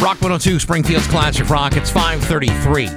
[0.00, 1.76] Rock 102, Springfield's Classic Rock.
[1.76, 2.88] It's 533.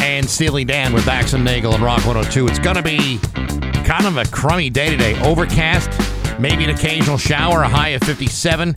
[0.00, 2.46] And Steely Dan with Bax and Nagle and Rock 102.
[2.46, 3.18] It's going to be
[3.84, 5.20] kind of a crummy day today.
[5.22, 5.90] Overcast,
[6.38, 8.74] maybe an occasional shower, a high of 57.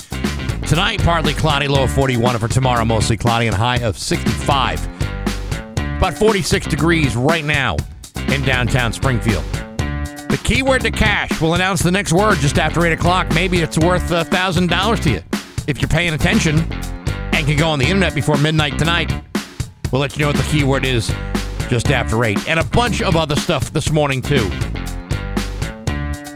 [0.68, 2.32] Tonight, partly cloudy, low of 41.
[2.32, 4.84] And for tomorrow, mostly cloudy and high of 65.
[5.98, 7.78] About 46 degrees right now
[8.30, 9.44] in downtown Springfield.
[9.78, 13.32] The keyword to cash We'll announce the next word just after 8 o'clock.
[13.36, 15.22] Maybe it's worth a $1,000 to you.
[15.68, 16.68] If you're paying attention
[17.46, 19.12] can go on the internet before midnight tonight,
[19.92, 21.08] we'll let you know what the keyword is
[21.70, 22.48] just after 8.
[22.48, 24.50] And a bunch of other stuff this morning, too.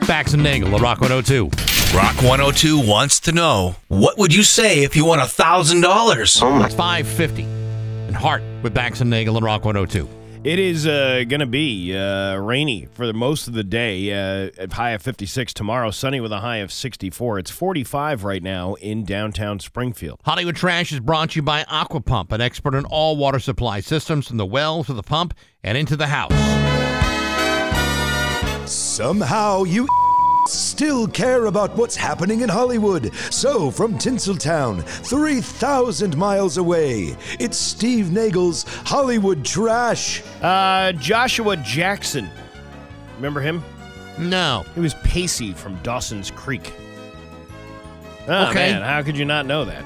[0.07, 1.49] Bax and Nagle, the Rock 102.
[1.95, 6.39] Rock 102 wants to know what would you say if you won a thousand dollars?
[6.41, 10.07] Oh It's 550 and Hart with Bax and Nagle and Rock 102.
[10.45, 14.11] It is uh, going to be uh, rainy for the most of the day.
[14.11, 17.39] Uh, at high of 56 tomorrow, sunny with a high of 64.
[17.39, 20.19] It's 45 right now in downtown Springfield.
[20.23, 24.27] Hollywood Trash is brought to you by Aquapump, an expert in all water supply systems
[24.27, 26.31] from the well to the pump and into the house.
[28.69, 29.87] Somehow you
[30.47, 33.13] still care about what's happening in Hollywood.
[33.31, 40.21] So, from Tinseltown, 3,000 miles away, it's Steve Nagle's Hollywood Trash.
[40.41, 42.29] Uh, Joshua Jackson.
[43.15, 43.63] Remember him?
[44.17, 44.63] No.
[44.75, 46.73] He was Pacey from Dawson's Creek.
[48.27, 48.71] Oh, Okay.
[48.71, 49.83] man, how could you not know that?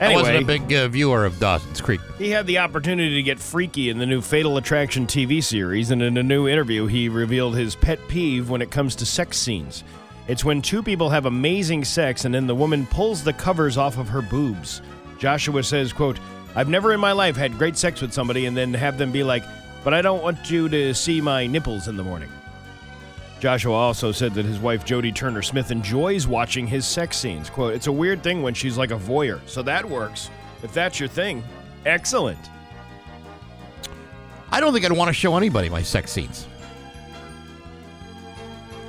[0.00, 2.00] I wasn't a big uh, viewer of Dawson's Creek.
[2.16, 6.00] he had the opportunity to get freaky in the new Fatal Attraction TV series, and
[6.00, 9.84] in a new interview, he revealed his pet peeve when it comes to sex scenes.
[10.26, 13.98] It's when two people have amazing sex and then the woman pulls the covers off
[13.98, 14.80] of her boobs.
[15.18, 16.18] Joshua says, quote,
[16.54, 19.24] I've never in my life had great sex with somebody and then have them be
[19.24, 19.44] like,
[19.82, 22.30] but I don't want you to see my nipples in the morning.
[23.40, 27.48] Joshua also said that his wife Jodie Turner Smith enjoys watching his sex scenes.
[27.48, 29.40] Quote, It's a weird thing when she's like a voyeur.
[29.48, 30.28] So that works.
[30.62, 31.42] If that's your thing,
[31.86, 32.38] excellent.
[34.52, 36.46] I don't think I'd want to show anybody my sex scenes.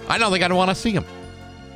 [0.10, 1.06] I don't think I'd want to see them.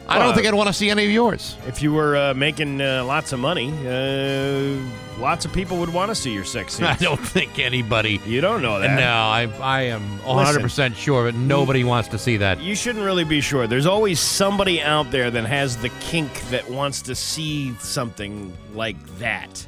[0.07, 1.57] I don't think I'd want to see any of yours.
[1.67, 4.77] If you were uh, making uh, lots of money, uh,
[5.19, 6.89] lots of people would want to see your sex scenes.
[6.89, 8.21] I don't think anybody.
[8.25, 8.95] You don't know that.
[8.95, 12.61] No, I, I am 100% sure, that nobody wants to see that.
[12.61, 13.67] You shouldn't really be sure.
[13.67, 18.97] There's always somebody out there that has the kink that wants to see something like
[19.17, 19.65] that.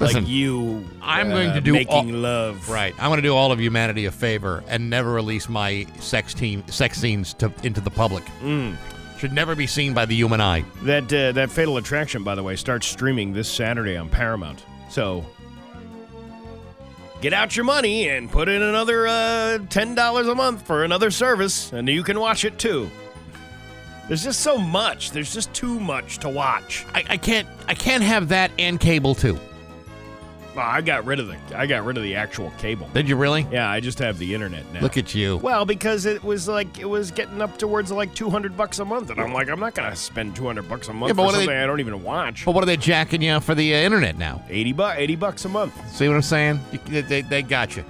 [0.00, 2.68] Listen, like you I'm uh, going to do making all- love.
[2.68, 2.92] Right.
[2.98, 6.66] I'm going to do all of humanity a favor and never release my sex team
[6.66, 8.24] sex scenes to into the public.
[9.24, 10.66] Should never be seen by the human eye.
[10.82, 14.62] That uh, that Fatal Attraction, by the way, starts streaming this Saturday on Paramount.
[14.90, 15.24] So
[17.22, 21.10] get out your money and put in another uh, ten dollars a month for another
[21.10, 22.90] service, and you can watch it too.
[24.08, 25.12] There's just so much.
[25.12, 26.84] There's just too much to watch.
[26.92, 29.40] I, I can't I can't have that and cable too.
[30.54, 32.88] Well, I got rid of the I got rid of the actual cable.
[32.94, 33.44] Did you really?
[33.50, 34.80] Yeah, I just have the internet now.
[34.80, 35.38] Look at you.
[35.38, 38.84] Well, because it was like it was getting up towards like two hundred bucks a
[38.84, 41.22] month, and I'm like, I'm not gonna spend two hundred bucks a month Yeah, but
[41.22, 42.44] for what are they- something I don't even watch.
[42.44, 44.44] But what are they jacking you for the uh, internet now?
[44.48, 45.74] Eighty bucks, eighty bucks a month.
[45.90, 46.60] See what I'm saying?
[46.72, 47.84] You- They, they, they got you.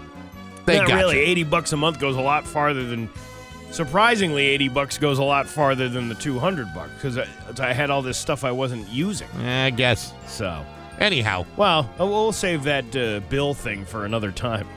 [0.64, 1.16] They Not got really.
[1.18, 1.22] you.
[1.22, 3.10] Eighty bucks a month goes a lot farther than.
[3.70, 7.26] Surprisingly, eighty bucks goes a lot farther than the two hundred bucks because I,
[7.58, 9.28] I had all this stuff I wasn't using.
[9.40, 10.12] I guess.
[10.28, 10.64] So,
[11.00, 14.68] Anyhow, well, uh, we'll save that uh, bill thing for another time.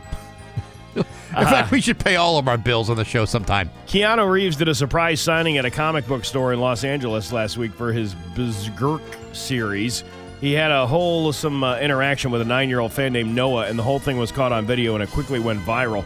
[0.95, 3.69] in fact, we should pay all of our bills on the show sometime.
[3.87, 7.57] Keanu Reeves did a surprise signing at a comic book store in Los Angeles last
[7.57, 9.01] week for his Berserk
[9.33, 10.03] series.
[10.41, 13.77] He had a wholesome uh, interaction with a nine year old fan named Noah, and
[13.77, 16.03] the whole thing was caught on video and it quickly went viral.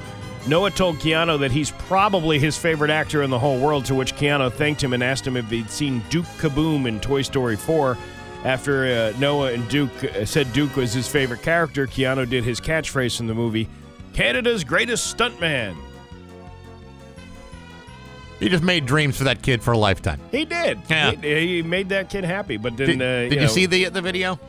[0.47, 4.15] Noah told Keanu that he's probably his favorite actor in the whole world, to which
[4.15, 7.95] Keanu thanked him and asked him if he'd seen Duke Kaboom in Toy Story 4.
[8.43, 12.59] After uh, Noah and Duke uh, said Duke was his favorite character, Keanu did his
[12.59, 13.67] catchphrase from the movie
[14.13, 15.75] Canada's greatest stuntman.
[18.39, 20.19] He just made dreams for that kid for a lifetime.
[20.31, 20.79] He did.
[20.89, 21.11] Yeah.
[21.11, 22.57] He, he made that kid happy.
[22.57, 24.39] But then, Did, uh, did you, see the the video?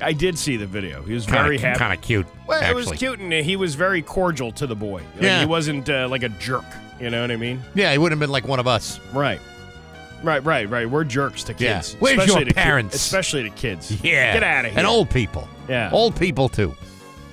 [0.00, 1.02] I did see the video.
[1.02, 1.78] He was very Kinda, happy.
[1.78, 2.26] Kind of cute.
[2.46, 2.82] well, actually.
[2.82, 5.02] it was cute, and he was very cordial to the boy.
[5.14, 5.40] Like, Yeah.
[5.40, 6.64] he wasn't uh, like a jerk.
[7.00, 7.60] You know what I mean?
[7.74, 9.00] Yeah, he wouldn't have been like one of us.
[9.12, 9.40] Right.
[10.22, 10.88] Right, right, right.
[10.88, 11.76] We're jerks to Yeah.
[11.76, 11.96] kids.
[11.98, 12.94] Where's especially your to ki- parents?
[12.96, 13.90] especially to kids.
[14.02, 14.32] Yeah.
[14.34, 14.78] Get out of here.
[14.78, 15.48] And old people.
[15.68, 15.90] Yeah.
[15.92, 16.74] Old people too.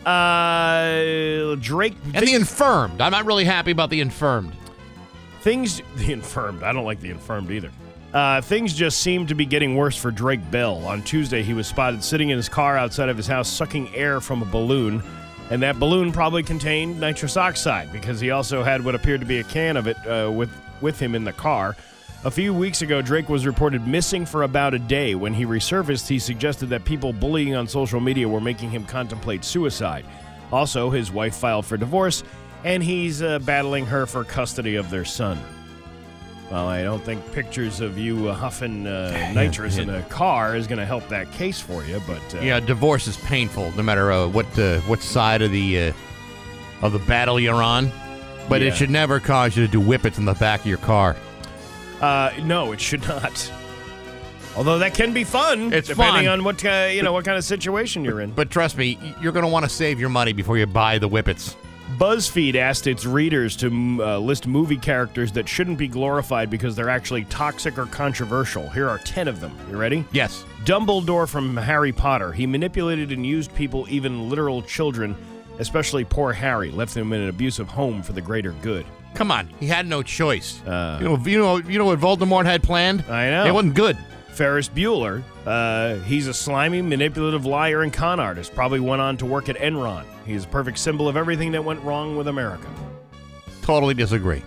[0.05, 1.95] Uh, Drake.
[2.13, 3.01] And the infirmed.
[3.01, 4.53] I'm not really happy about the infirmed.
[5.41, 6.63] Things the infirmed.
[6.63, 7.71] I don't like the infirmed either.
[8.13, 10.77] Uh, things just seem to be getting worse for Drake Bell.
[10.87, 14.21] On Tuesday, he was spotted sitting in his car outside of his house, sucking air
[14.21, 15.03] from a balloon,
[15.51, 19.39] and that balloon probably contained nitrous oxide because he also had what appeared to be
[19.39, 20.49] a can of it uh, with
[20.79, 21.75] with him in the car.
[22.25, 25.15] A few weeks ago, Drake was reported missing for about a day.
[25.15, 29.45] When he resurfaced, he suggested that people bullying on social media were making him contemplate
[29.45, 30.03] suicide.
[30.51, 32.23] Also, his wife filed for divorce,
[32.63, 35.39] and he's uh, battling her for custody of their son.
[36.51, 40.65] Well, I don't think pictures of you uh, huffing uh, nitrous in a car is
[40.65, 44.11] going to help that case for you, but uh, Yeah, divorce is painful, no matter
[44.11, 45.93] uh, what uh, what side of the uh,
[46.81, 47.91] of the battle you're on.
[48.49, 48.69] But Yeah.
[48.69, 51.15] it should never cause you to do whippets in the back of your car.
[52.01, 53.51] Uh, no, it should not.
[54.55, 56.39] Although that can be fun, It's depending fun.
[56.39, 58.31] on what uh, you know what kind of situation you're in.
[58.31, 61.07] But trust me, you're going to want to save your money before you buy the
[61.07, 61.55] whippets.
[61.97, 63.67] BuzzFeed asked its readers to
[64.03, 68.67] uh, list movie characters that shouldn't be glorified because they're actually toxic or controversial.
[68.69, 69.55] Here are 10 of them.
[69.71, 70.03] You ready?
[70.11, 70.43] Yes.
[70.65, 72.33] Dumbledore from Harry Potter.
[72.33, 75.15] He manipulated and used people, even literal children,
[75.59, 78.85] especially poor Harry, left them in an abusive home for the greater good.
[79.13, 80.61] Come on, he had no choice.
[80.65, 83.03] Uh, you know, you know, you know what Voldemort had planned.
[83.09, 83.45] I know.
[83.45, 83.97] It wasn't good.
[84.31, 88.53] Ferris Bueller, uh, he's a slimy, manipulative liar and con artist.
[88.53, 90.03] Probably went on to work at Enron.
[90.27, 92.67] He's a perfect symbol of everything that went wrong with America.
[93.63, 94.43] Totally disagree.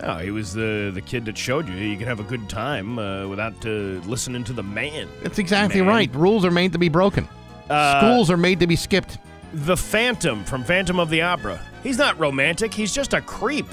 [0.00, 2.98] No, he was the the kid that showed you you can have a good time
[2.98, 5.08] uh, without uh, listening to the man.
[5.22, 5.88] That's exactly Man.
[5.88, 6.14] right.
[6.14, 7.28] Rules are made to be broken.
[7.70, 9.18] Uh, Schools are made to be skipped.
[9.52, 11.60] The Phantom from Phantom of the Opera.
[11.82, 12.74] He's not romantic.
[12.74, 13.66] He's just a creep.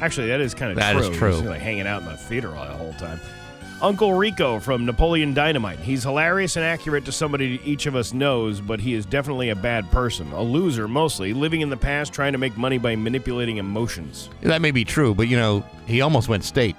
[0.00, 1.08] Actually, that is kind of That true.
[1.10, 1.32] is true.
[1.32, 3.18] He's like hanging out in the theater all the whole time.
[3.80, 5.78] Uncle Rico from Napoleon Dynamite.
[5.78, 9.56] He's hilarious and accurate to somebody each of us knows, but he is definitely a
[9.56, 10.30] bad person.
[10.32, 14.30] A loser, mostly, living in the past, trying to make money by manipulating emotions.
[14.42, 16.76] That may be true, but you know, he almost went state.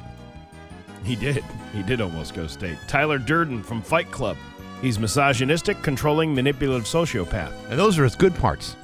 [1.04, 1.44] He did.
[1.74, 2.78] He did almost go state.
[2.88, 4.38] Tyler Durden from Fight Club.
[4.86, 7.52] He's misogynistic, controlling, manipulative sociopath.
[7.70, 8.76] And those are his good parts.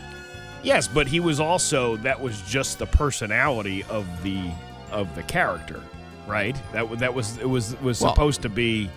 [0.64, 4.52] Yes, but he was also that was just the personality of the
[4.92, 5.82] of the character,
[6.28, 6.56] right?
[6.74, 8.90] That that was it was was Well- supposed to be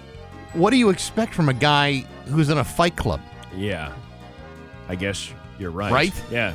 [0.54, 3.20] What do you expect from a guy who's in a fight club?
[3.56, 3.92] yeah.
[4.88, 5.90] I guess you're right.
[5.90, 6.12] Right?
[6.30, 6.52] Yeah.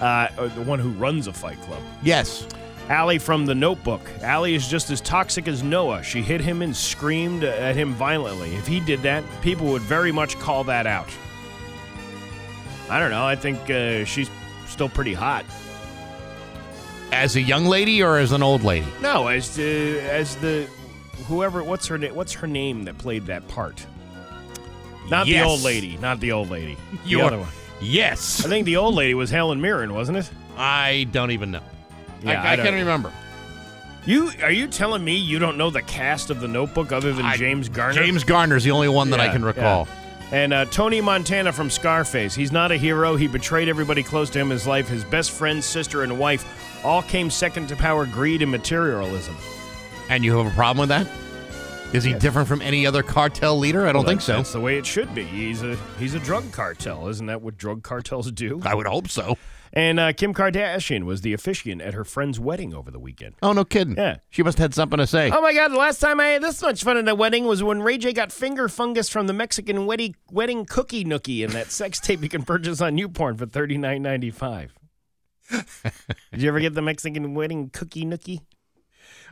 [0.00, 1.82] Uh, the one who runs a fight club.
[2.04, 2.46] Yes.
[2.88, 4.00] Allie from The Notebook.
[4.22, 6.02] Allie is just as toxic as Noah.
[6.02, 8.54] She hit him and screamed at him violently.
[8.56, 11.08] If he did that, people would very much call that out.
[12.88, 13.26] I don't know.
[13.26, 14.30] I think uh, she's
[14.66, 15.44] still pretty hot.
[17.12, 18.86] As a young lady or as an old lady?
[19.02, 20.66] No, as the as the
[21.26, 23.84] whoever what's her name what's her name that played that part?
[25.08, 25.42] Not Yes.
[25.44, 26.76] the old lady, not the old lady.
[27.06, 27.48] The other one.
[27.80, 28.44] Yes.
[28.44, 30.30] I think the old lady was Helen Mirren, wasn't it?
[30.56, 31.62] I don't even know.
[32.22, 33.12] Yeah, I, I, I can't remember.
[34.06, 37.26] You are you telling me you don't know the cast of the Notebook other than
[37.26, 37.94] I- James Garner?
[38.00, 39.86] James Garner's the only one that I can recall.
[39.86, 39.94] yeah.
[40.30, 42.34] And uh, Tony Montana from Scarface.
[42.34, 43.16] He's not a hero.
[43.16, 44.86] He betrayed everybody close to him in his life.
[44.86, 49.34] His best friend, sister, and wife all came second to power greed and materialism.
[50.10, 51.06] And you have a problem with that?
[51.94, 53.86] Is he different from any other cartel leader?
[53.86, 54.34] I don't think so.
[54.36, 55.24] That's the way it should be.
[55.24, 57.08] He's a he's a drug cartel.
[57.08, 58.60] Isn't that what drug cartels do?
[58.66, 59.38] I would hope so.
[59.72, 63.34] And uh, Kim Kardashian was the officiant at her friend's wedding over the weekend.
[63.42, 63.96] Oh, no kidding.
[63.96, 64.18] Yeah.
[64.30, 65.30] She must have had something to say.
[65.30, 65.68] Oh my God!
[65.72, 68.12] The last time I had this much fun at a wedding was when Ray J
[68.12, 72.28] got finger fungus from the Mexican wedding wedding cookie nookie in that sex tape you
[72.28, 74.74] can purchase on YouPorn for thirty nine ninety five.
[75.50, 75.62] Did
[76.42, 78.40] you ever get the Mexican wedding cookie nookie?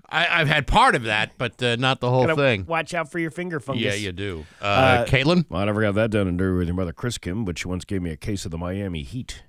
[0.08, 2.64] I, I've had part of that, but uh, not the whole Gotta thing.
[2.66, 3.84] Watch out for your finger fungus.
[3.84, 4.46] Yeah, you do.
[4.62, 5.44] Uh, Uh, Caitlin?
[5.48, 7.66] Well, I never got that done and dirty with your mother, Chris Kim, but she
[7.66, 9.43] once gave me a case of the Miami Heat.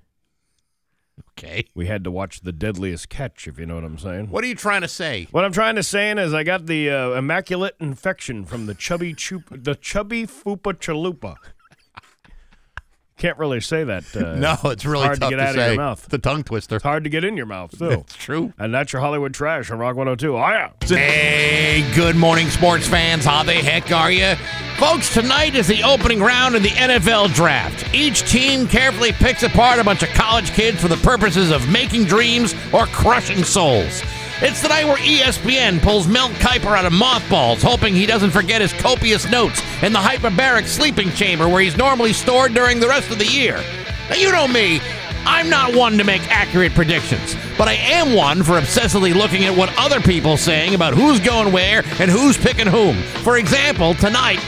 [1.30, 1.66] Okay.
[1.74, 4.30] We had to watch the deadliest catch, if you know what I'm saying.
[4.30, 5.28] What are you trying to say?
[5.30, 9.14] What I'm trying to say is I got the uh, immaculate infection from the chubby
[9.14, 11.36] chup, the chubby fupa chalupa.
[13.16, 14.04] Can't really say that.
[14.16, 16.06] Uh, no, it's really hard to get out of your mouth.
[16.08, 16.76] The tongue twister.
[16.76, 17.90] It's hard to get in your mouth too.
[17.90, 18.52] It's true.
[18.58, 20.36] and that's your Hollywood trash on Rock 102.
[20.36, 20.70] Oh yeah.
[20.84, 23.24] Hey, good morning, sports fans.
[23.24, 24.34] How the heck are you?
[24.78, 27.92] Folks, tonight is the opening round of the NFL draft.
[27.92, 32.04] Each team carefully picks apart a bunch of college kids for the purposes of making
[32.04, 34.04] dreams or crushing souls.
[34.40, 38.60] It's the night where ESPN pulls Mel Kiper out of mothballs, hoping he doesn't forget
[38.60, 43.10] his copious notes in the hyperbaric sleeping chamber where he's normally stored during the rest
[43.10, 43.56] of the year.
[44.08, 44.80] Now, you know me.
[45.24, 49.56] I'm not one to make accurate predictions, but I am one for obsessively looking at
[49.56, 52.94] what other people saying about who's going where and who's picking whom.
[53.24, 54.38] For example, tonight,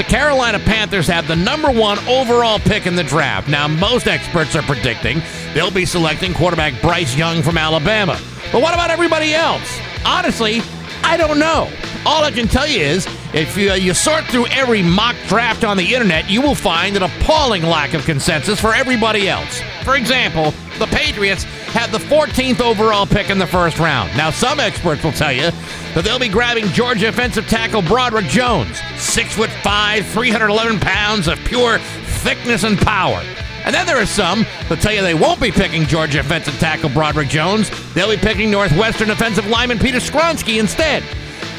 [0.00, 3.50] the Carolina Panthers have the number one overall pick in the draft.
[3.50, 5.20] Now, most experts are predicting
[5.52, 8.18] they'll be selecting quarterback Bryce Young from Alabama.
[8.50, 9.78] But what about everybody else?
[10.06, 10.62] Honestly,
[11.02, 11.68] I don't know.
[12.06, 15.64] All I can tell you is, if you, uh, you sort through every mock draft
[15.64, 19.60] on the internet, you will find an appalling lack of consensus for everybody else.
[19.84, 24.16] For example, the Patriots had the 14th overall pick in the first round.
[24.16, 25.50] Now, some experts will tell you
[25.94, 31.38] that they'll be grabbing Georgia offensive tackle Broderick Jones, six foot five, 311 pounds of
[31.40, 31.78] pure
[32.22, 33.22] thickness and power.
[33.64, 36.88] And then there are some that tell you they won't be picking Georgia offensive tackle
[36.88, 37.70] Broderick Jones.
[37.92, 41.04] They'll be picking Northwestern offensive lineman Peter Skoronski instead.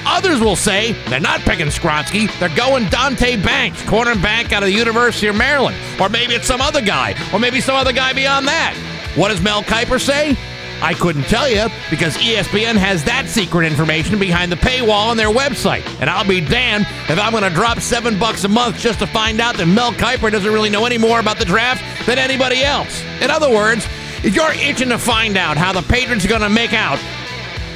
[0.06, 4.74] Others will say they're not picking Skoronski, they're going Deonte Banks, cornerback out of the
[4.74, 5.76] University of Maryland.
[6.00, 8.76] Or maybe it's some other guy, or maybe some other guy beyond that.
[9.16, 10.38] What does Mel Kiper say?
[10.82, 15.30] I couldn't tell you because ESPN has that secret information behind the paywall on their
[15.30, 15.86] website.
[16.02, 19.08] And I'll be damned if I'm going to drop seven bucks a month just to
[19.08, 22.64] find out that Mel Kiper doesn't really know any more about the draft than anybody
[22.64, 23.04] else.
[23.22, 23.86] In other words,
[24.24, 26.98] if you're itching to find out how the Patriots are going to make out,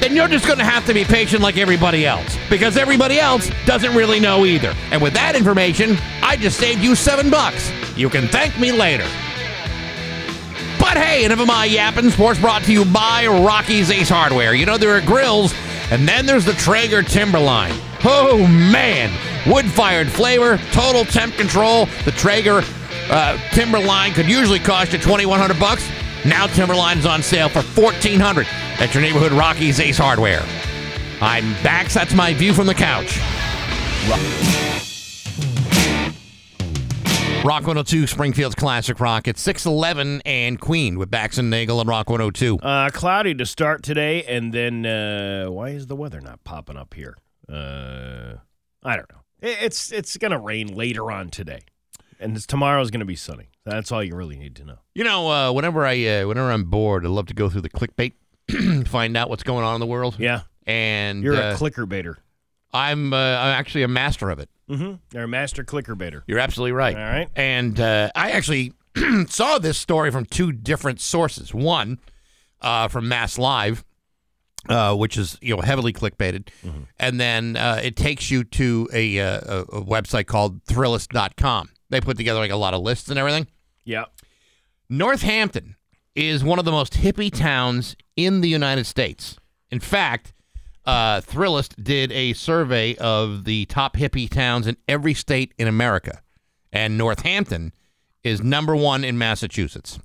[0.01, 3.49] then you're just going to have to be patient like everybody else because everybody else
[3.65, 4.73] doesn't really know either.
[4.91, 7.71] And with that information, I just saved you seven bucks.
[7.95, 9.05] You can thank me later.
[10.79, 12.09] But hey, enough of my yapping.
[12.09, 14.53] Sports brought to you by Rocky's Ace Hardware.
[14.53, 15.53] You know, there are grills,
[15.89, 17.73] and then there's the Traeger Timberline.
[18.03, 19.11] Oh, man.
[19.49, 21.87] Wood fired flavor, total temp control.
[22.03, 22.61] The Traeger
[23.09, 25.87] uh, Timberline could usually cost you 2100 bucks.
[26.25, 28.47] Now Timberline's on sale for 1400
[28.79, 30.43] at your neighborhood Rocky's Ace Hardware.
[31.21, 31.89] I'm back.
[31.89, 33.19] That's my view from the couch.
[37.45, 39.27] Rock 102, Springfield's Classic Rock.
[39.27, 42.57] It's 611 and Queen with Bax and Nagle and Rock 102.
[42.57, 46.95] Uh, cloudy to start today, and then uh, why is the weather not popping up
[46.95, 47.15] here?
[47.47, 48.37] Uh,
[48.83, 49.21] I don't know.
[49.41, 51.61] It, it's it's gonna rain later on today,
[52.19, 53.49] and it's, tomorrow's gonna be sunny.
[53.63, 54.77] That's all you really need to know.
[54.95, 57.69] You know, uh, whenever I uh, whenever I'm bored, I love to go through the
[57.69, 58.13] clickbait,
[58.87, 60.17] find out what's going on in the world.
[60.19, 62.17] Yeah, And you're uh, a clicker baiter.
[62.73, 64.49] I'm uh, I'm actually a master of it.
[64.69, 64.95] Mm-hmm.
[65.13, 66.23] You're a master clicker baiter.
[66.27, 66.95] You're absolutely right.
[66.95, 67.29] All right.
[67.35, 68.73] And uh, I actually
[69.27, 71.53] saw this story from two different sources.
[71.53, 71.99] One
[72.61, 73.85] uh, from Mass Live,
[74.67, 76.49] uh, which is you know heavily clickbaited,
[76.99, 81.69] and then uh, it takes you to a, uh, a, a website called Thrillist.com.
[81.89, 83.47] They put together like a lot of lists and everything.
[83.83, 84.05] Yeah.
[84.89, 85.75] Northampton
[86.15, 89.37] is one of the most hippie towns in the United States.
[89.71, 90.33] In fact,
[90.85, 96.21] uh, Thrillist did a survey of the top hippie towns in every state in America,
[96.71, 97.73] and Northampton
[98.23, 99.99] is number one in Massachusetts.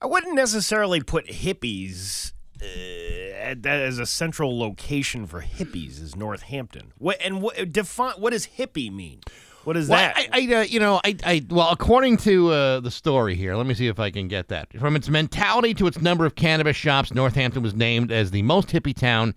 [0.00, 6.92] I wouldn't necessarily put hippies uh, as a central location for hippies is Northampton.
[6.98, 9.20] What and what define what does hippie mean?
[9.64, 10.16] What is Well, that?
[10.16, 13.66] I, I uh, you know, I, I, well, according to uh, the story here, let
[13.66, 14.72] me see if I can get that.
[14.78, 18.68] From its mentality to its number of cannabis shops, Northampton was named as the most
[18.68, 19.34] hippie town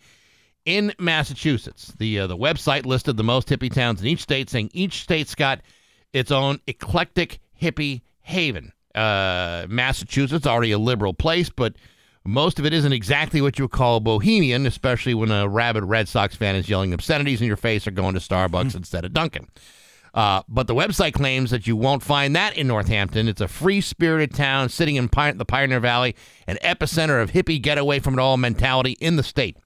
[0.66, 1.94] in Massachusetts.
[1.98, 5.34] The uh, the website listed the most hippie towns in each state, saying each state's
[5.34, 5.62] got
[6.14, 8.74] its own eclectic hippie haven.
[8.94, 11.76] Uh, Massachusetts already a liberal place, but
[12.26, 16.10] most of it isn't exactly what you would call bohemian, especially when a rabid Red
[16.10, 19.48] Sox fan is yelling obscenities in your face or going to Starbucks instead of Dunkin'.
[20.14, 23.28] Uh, but the website claims that you won't find that in Northampton.
[23.28, 26.16] It's a free spirited town sitting in Pi- the Pioneer Valley,
[26.48, 29.58] an epicenter of hippie get away from it all mentality in the state.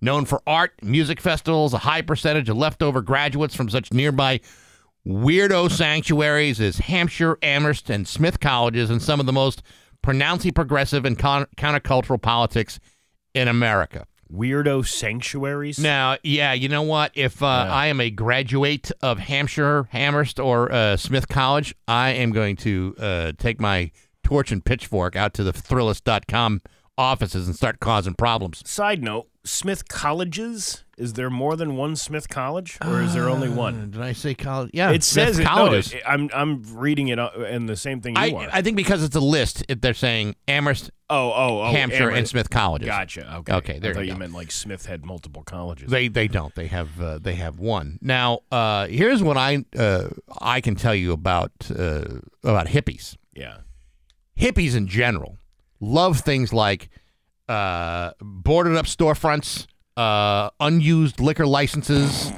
[0.00, 4.40] Known for art, music festivals, a high percentage of leftover graduates from such nearby
[5.06, 9.62] weirdo sanctuaries as Hampshire, Amherst, and Smith colleges, and some of the most
[10.02, 12.78] pronouncedly progressive and con- countercultural politics
[13.34, 14.06] in America.
[14.32, 15.78] Weirdo sanctuaries.
[15.78, 17.12] Now, yeah, you know what?
[17.14, 22.32] If uh, I am a graduate of Hampshire, Amherst, or uh, Smith College, I am
[22.32, 23.92] going to uh, take my
[24.24, 26.60] torch and pitchfork out to the Thrillist.com
[26.98, 28.62] offices and start causing problems.
[28.68, 30.82] Side note: Smith colleges.
[30.98, 33.90] Is there more than one Smith college, or is there only one?
[33.90, 34.70] Did I say college?
[34.72, 35.92] Yeah, It Smith says it, no, colleges.
[35.92, 38.48] it- I'm I'm reading it uh, and the same thing you I, are.
[38.50, 42.16] I think because it's a list, it, they're saying Amherst, oh oh oh Hampshire, Amherst.
[42.18, 42.88] and Smith colleges.
[42.88, 43.34] Gotcha.
[43.40, 43.52] Okay.
[43.52, 44.18] Okay, there I thought you you, go.
[44.20, 45.90] meant like Smith had multiple colleges.
[45.90, 46.54] They they don't.
[46.54, 47.98] They have uh, they have one.
[48.00, 50.08] Now, uh, here's what I uh,
[50.40, 52.04] I can tell you about uh,
[52.42, 53.16] about hippies.
[53.34, 53.58] yeah.
[54.38, 55.36] hippies in general
[55.80, 56.88] love things like
[57.48, 59.66] uh, boarded up storefronts,
[59.96, 62.32] uh, unused liquor licenses,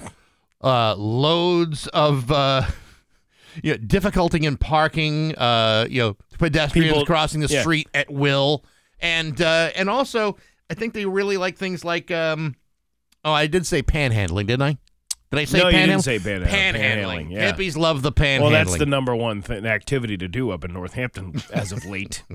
[0.62, 2.62] uh, loads of uh,
[3.62, 7.60] you know, difficulty in parking, uh, you know, pedestrians People- crossing the yeah.
[7.60, 8.64] street at will,
[9.00, 10.36] and uh, and also
[10.70, 12.56] I think they really like things like um,
[13.24, 14.78] oh, I did say panhandling, didn't I?
[15.30, 16.46] Did I say No, you didn't say panhandling.
[16.46, 16.74] Panhandling.
[16.74, 17.52] Panhandling, yeah.
[17.52, 18.40] Hippies love the panhandling.
[18.40, 22.22] Well, that's the number one th- activity to do up in Northampton as of late.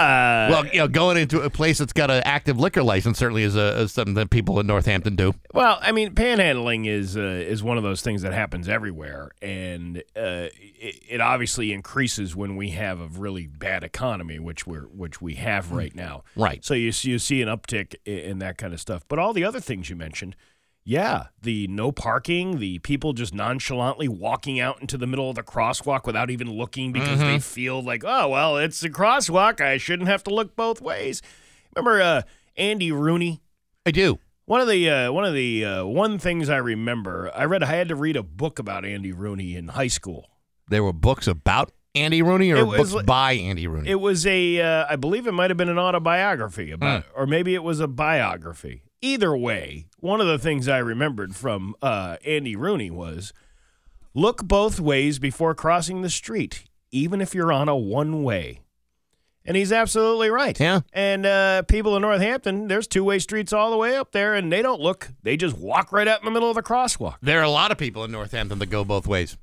[0.00, 3.56] well, you know, going into a place that's got an active liquor license certainly is,
[3.56, 5.34] a, is something that people in Northampton do.
[5.52, 9.98] Well, I mean, panhandling is uh, is one of those things that happens everywhere, and
[10.16, 15.20] uh, it, it obviously increases when we have a really bad economy, which we're which
[15.20, 16.24] we have right now.
[16.36, 16.64] Right.
[16.64, 19.04] So you see, you see an uptick in, in that kind of stuff.
[19.08, 20.36] But all the other things you mentioned,
[20.84, 25.42] yeah, the no parking, the people just nonchalantly walking out into the middle of the
[25.42, 30.08] crosswalk without even looking because they feel like, oh well, it's a crosswalk, I shouldn't
[30.08, 31.22] have to look both ways.
[31.76, 32.22] Remember uh,
[32.56, 33.42] Andy Rooney?
[33.86, 34.18] I do.
[34.46, 37.66] One of the uh, one of the uh, one things I remember, I read I
[37.66, 40.26] had to read a book about Andy Rooney in high school.
[40.68, 43.90] There were books about Andy Rooney or was books by Andy Rooney.
[43.90, 47.54] It was a, uh, I believe it might have been an autobiography about, or maybe
[47.54, 48.82] it was a biography.
[49.02, 53.32] Either way, one of the things I remembered from uh, Andy Rooney was
[54.12, 58.60] look both ways before crossing the street, even if you're on a one way.
[59.46, 60.58] And he's absolutely right.
[60.60, 60.80] Yeah.
[60.92, 64.52] And uh, people in Northampton, there's two way streets all the way up there, and
[64.52, 65.08] they don't look.
[65.22, 67.16] They just walk right out in the middle of the crosswalk.
[67.22, 69.38] there are a lot of people in Northampton that go both ways.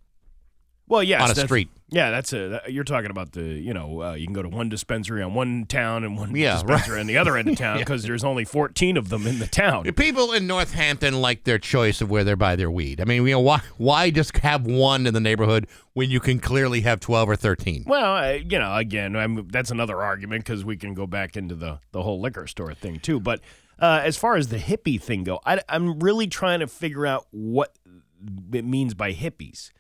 [0.90, 1.70] Well, yes, On a street.
[1.90, 2.62] Yeah, that's a.
[2.68, 3.44] You're talking about the.
[3.44, 6.54] You know, uh, you can go to one dispensary on one town and one Yeah,
[6.54, 9.48] dispensary on the other end of town because there's only 14 of them in the
[9.48, 9.84] town.
[9.94, 13.02] People in Northampton like their choice of where they buy their weed.
[13.02, 16.40] I mean, you know, why why just have one in the neighborhood when you can
[16.40, 17.84] clearly have twelve or thirteen?
[17.86, 21.56] Well, uh, you know, again, I'm, that's another argument because we can go back into
[21.56, 23.20] the the whole liquor store thing too.
[23.20, 23.42] But
[23.80, 27.28] uh, as far as the hippie thing go, I, I'm really trying to figure out
[27.32, 27.76] what
[28.54, 29.72] it means by hippies.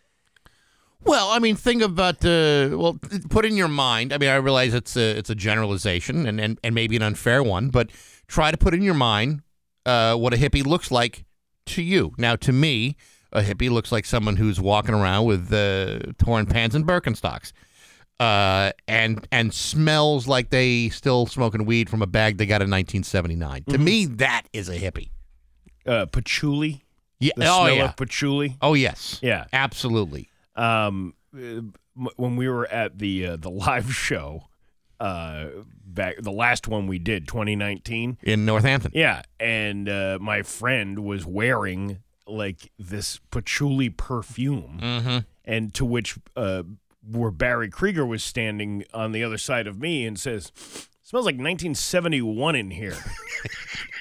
[1.07, 2.99] Well, I mean, think about uh, well,
[3.29, 4.11] put in your mind.
[4.13, 7.41] I mean, I realize it's a it's a generalization and and, and maybe an unfair
[7.41, 7.89] one, but
[8.27, 9.41] try to put in your mind
[9.85, 11.23] uh, what a hippie looks like
[11.67, 12.13] to you.
[12.17, 12.97] Now, to me,
[13.31, 17.53] a hippie looks like someone who's walking around with uh, torn pants and Birkenstocks,
[18.19, 22.69] uh, and and smells like they still smoking weed from a bag they got in
[22.69, 23.63] 1979.
[23.69, 25.09] To me, that is a hippie.
[25.85, 26.83] Uh, patchouli,
[27.19, 27.31] Yeah.
[27.37, 27.85] the oh smell yeah.
[27.85, 28.57] of patchouli.
[28.61, 29.19] Oh yes.
[29.23, 29.45] Yeah.
[29.53, 30.29] Absolutely.
[30.57, 31.61] Um, uh,
[32.17, 34.43] when we were at the uh, the live show
[34.99, 35.45] uh,
[35.85, 38.91] back the last one we did 2019 In Northampton.
[38.93, 45.17] yeah and uh, my friend was wearing like this patchouli perfume Mm-hmm.
[45.45, 46.63] and to which uh,
[47.09, 50.51] where Barry Krieger was standing on the other side of me and says
[51.03, 52.97] smells like 1971 in here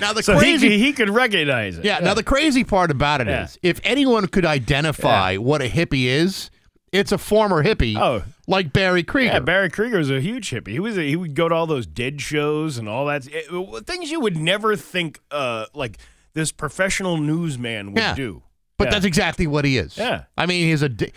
[0.00, 3.28] Now the so crazy he could recognize it Yeah, Now the crazy part about it
[3.28, 3.70] is, Yeah.
[3.70, 6.50] if anyone could identify what a hippie is,
[6.92, 8.22] it's a former hippie, Oh.
[8.46, 9.32] like Barry Krieger.
[9.34, 10.68] Yeah, Barry Krieger was a huge hippie.
[10.68, 13.86] He was a, he would go to all those dead shows and all that it-
[13.86, 15.98] things you would never think uh like
[16.34, 18.14] this professional newsman would Yeah.
[18.14, 18.42] do.
[18.78, 18.90] but Yeah.
[18.92, 19.96] that's exactly what he is.
[19.96, 20.24] Yeah.
[20.36, 21.10] I mean, he's a d-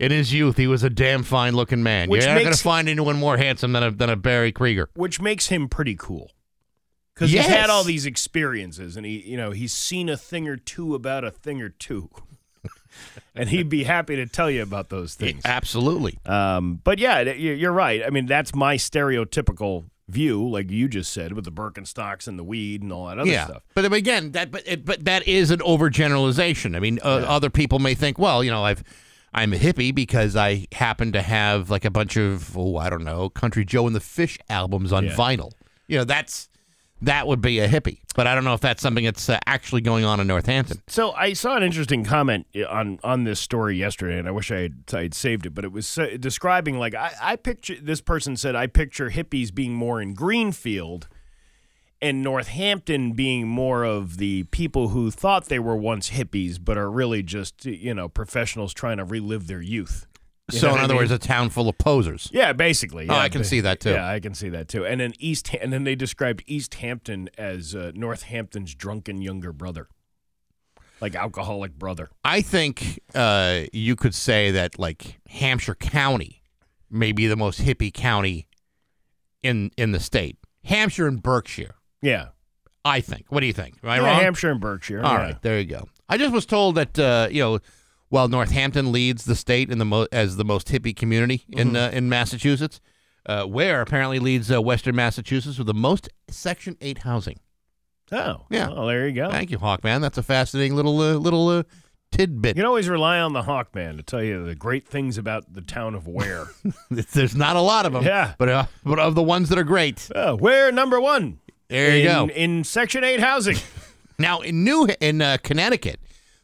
[0.00, 2.08] in his youth he was a damn fine looking man.
[2.08, 4.88] Which You're not going to find anyone more handsome than a than a Barry Krieger.
[4.94, 6.30] which makes him pretty cool.
[7.30, 10.56] Because he's had all these experiences, and he, you know, he's seen a thing or
[10.56, 12.10] two about a thing or two,
[13.34, 15.42] and he'd be happy to tell you about those things.
[15.44, 16.18] Absolutely.
[16.26, 18.02] Um, but yeah, you- you're right.
[18.04, 22.44] I mean, that's my stereotypical view, like you just said, with the Birkenstocks and the
[22.44, 23.62] weed and all that other yeah, stuff.
[23.74, 26.76] but again, that but it, but that is an overgeneralization.
[26.76, 28.82] I mean, uh, other people may think, well, you know, I've
[29.32, 33.04] I'm a hippie because I happen to have like a bunch of oh, I don't
[33.04, 35.14] know, Country Joe and the Fish albums on Yeah.
[35.14, 35.52] vinyl.
[35.88, 36.48] You know, that's
[37.02, 37.98] that would be a hippie.
[38.14, 40.82] But I don't know if that's something that's uh, actually going on in Northampton.
[40.86, 44.60] So I saw an interesting comment on on this story yesterday, and I wish I
[44.60, 45.50] had I had saved it.
[45.54, 49.54] But it was uh, describing like I, I picture this person said I picture hippies
[49.54, 51.08] being more in Greenfield,
[52.00, 56.90] and Northampton being more of the people who thought they were once hippies, but are
[56.90, 60.06] really just you know professionals trying to relive their youth.
[60.50, 61.02] You so in what I other mean?
[61.02, 62.28] words, a town full of posers.
[62.32, 63.08] Yeah, basically.
[63.08, 63.90] Oh, yeah, I can see that, too.
[63.90, 64.84] Yeah, I can see that too.
[64.84, 69.88] And then East, and then they described East Hampton as uh, Northampton's drunken younger brother,
[71.00, 72.10] like alcoholic brother.
[72.24, 76.42] I think uh, you could say that like Hampshire County
[76.90, 78.48] may be the most hippie county
[79.42, 80.36] in in the state.
[80.64, 82.28] Hampshire and Berkshire, Yeah,
[82.84, 83.26] I think.
[83.30, 83.76] What do you think?
[83.82, 84.20] Am I yeah, wrong?
[84.20, 85.02] Hampshire and Berkshire.
[85.02, 85.18] All yeah.
[85.18, 85.88] right, there you go.
[86.08, 87.58] I just was told that uh, you know,
[88.12, 91.76] while Northampton leads the state in the mo- as the most hippie community in Mm-hmm.
[91.76, 92.78] uh, in Massachusetts,
[93.24, 97.38] uh, Ware apparently leads uh, Western Massachusetts with the most Section Eight housing.
[98.12, 98.68] Oh, Yeah.
[98.68, 99.30] Well, there you go.
[99.30, 100.02] Thank you, Hawkman.
[100.02, 101.62] That's a fascinating little uh, little uh,
[102.10, 102.56] tidbit.
[102.56, 105.62] You can always rely on the Hawkman to tell you the great things about the
[105.62, 106.48] town of Ware.
[106.90, 108.34] There's not a lot of them, Yeah.
[108.36, 111.38] but uh, but of the ones that are great, uh, Ware number one.
[111.68, 112.34] there you in, go.
[112.34, 113.56] in Section Eight housing.
[114.18, 115.98] Now in New in uh, Connecticut,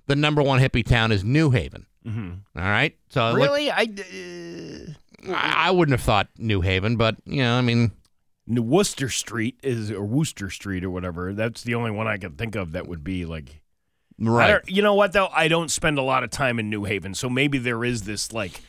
[0.08, 1.86] the number one hippie town is New Haven.
[2.06, 3.70] All right, so look, Really?
[3.70, 3.82] I.
[3.82, 4.92] Uh,
[5.34, 7.90] I, I wouldn't have thought New Haven, but you know, I mean,
[8.46, 11.34] New Worcester Street is, or Worcester Street or whatever.
[11.34, 13.60] That's the only one I can think of that would be like.
[14.20, 14.60] Right?
[14.66, 15.28] you know what though?
[15.34, 18.32] I don't spend a lot of time in New Haven, so maybe there is this
[18.32, 18.62] like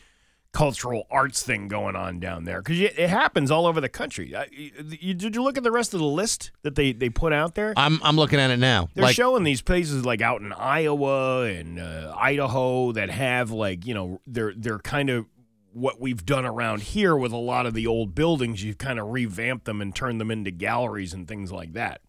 [0.51, 4.35] cultural arts thing going on down there because it happens all over the country.
[4.35, 7.33] I, you, did you look at the rest of the list that they they put
[7.33, 7.73] out there?
[7.77, 8.89] I'm I'm looking at it now.
[8.95, 13.85] They're like, showing these places like out in Iowa and uh, Idaho that have like
[13.85, 15.27] you know they're they're kind of
[15.71, 18.63] what we've done around here with a lot of the old buildings.
[18.63, 22.01] You've kind of revamped them and turned them into galleries and things like that,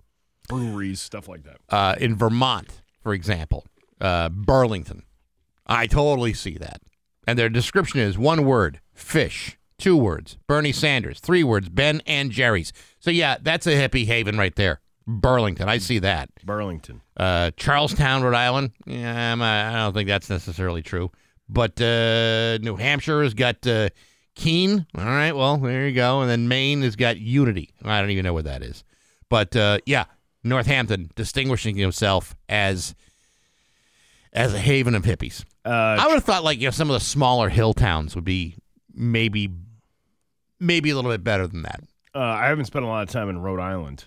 [0.48, 1.58] breweries, stuff like that.
[1.68, 3.66] uh, in Vermont, for example,
[4.00, 5.02] uh, Burlington.
[5.66, 6.80] I totally see that.
[7.30, 9.56] And their description is one word: fish.
[9.78, 11.20] Two words: Bernie Sanders.
[11.20, 12.72] Three words: Ben and Jerry's.
[12.98, 14.80] So yeah, that's a hippie haven right there.
[15.06, 16.28] Burlington, I see that.
[16.44, 17.02] Burlington.
[17.16, 18.72] Uh, Charlestown, Rhode Island.
[18.84, 21.12] Yeah, I'm, uh, I don't think that's necessarily true.
[21.48, 23.90] But uh, New Hampshire has got uh,
[24.34, 24.86] Keene.
[24.98, 26.22] All right, well there you go.
[26.22, 27.70] And then Maine has got Unity.
[27.84, 28.82] I don't even know what that is.
[29.28, 30.06] But uh, yeah,
[30.42, 32.96] Northampton distinguishing himself as
[34.32, 35.44] as a haven of hippies.
[35.64, 38.24] Uh, I would have thought like you know some of the smaller hill towns would
[38.24, 38.56] be
[38.94, 39.48] maybe
[40.58, 41.80] maybe a little bit better than that.
[42.14, 44.04] uh, I haven't spent a lot of time in Rhode Island.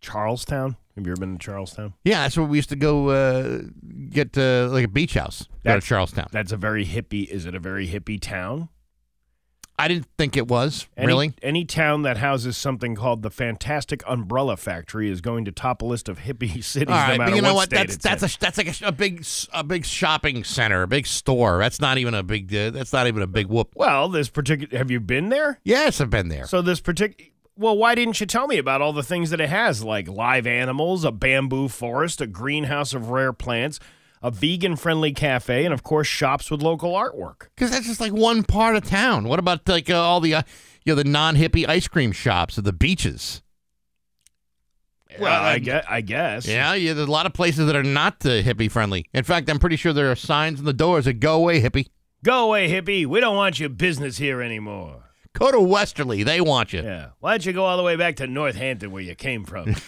[0.00, 0.76] Charlestown.
[0.96, 1.94] Have you ever been to Charlestown?
[2.04, 3.60] Yeah, that's where we used to go uh,
[4.10, 5.48] get uh, like a beach house.
[5.62, 6.26] That's- Charlestown.
[6.32, 7.26] That's a very hippie.
[7.28, 8.68] Is it a very hippie town?
[9.78, 11.32] I didn't think it was Any, really.
[11.42, 15.84] Any town that houses something called the Fantastic Umbrella Factory is going to top a
[15.84, 17.70] list of hippie cities All right, no but you know what?
[17.70, 18.28] That's that's in.
[18.28, 21.58] a that's like a, a big a big shopping center, a big store.
[21.58, 22.54] That's not even a big.
[22.54, 23.72] Uh, that's not even a big whoop.
[23.74, 24.76] well, this particular.
[24.78, 25.58] Have you been there?
[25.64, 26.46] Yes, I've been there.
[26.46, 27.30] So this particular.
[27.56, 30.46] Well, why didn't you tell me about all the things that it has, like live
[30.46, 33.78] animals, a bamboo forest, a greenhouse of rare plants,
[34.22, 37.48] a vegan-friendly cafe, and of course shops with local artwork?
[37.54, 39.28] Because that's just like one part of town.
[39.28, 40.42] What about like uh, all the uh,
[40.84, 43.42] you know the non hippie ice cream shops or the beaches?
[45.18, 45.84] Well, I guess.
[45.88, 46.46] I guess.
[46.46, 46.94] Yeah, yeah.
[46.94, 49.06] There's a lot of places that are not uh, hippie friendly.
[49.12, 51.88] In fact, I'm pretty sure there are signs on the doors that go away hippie.
[52.24, 53.04] Go away, hippie.
[53.04, 55.02] We don't want your business here anymore.
[55.34, 56.22] Go to Westerly.
[56.22, 56.82] They want you.
[56.82, 57.08] Yeah.
[57.20, 59.74] Why don't you go all the way back to Northampton where you came from?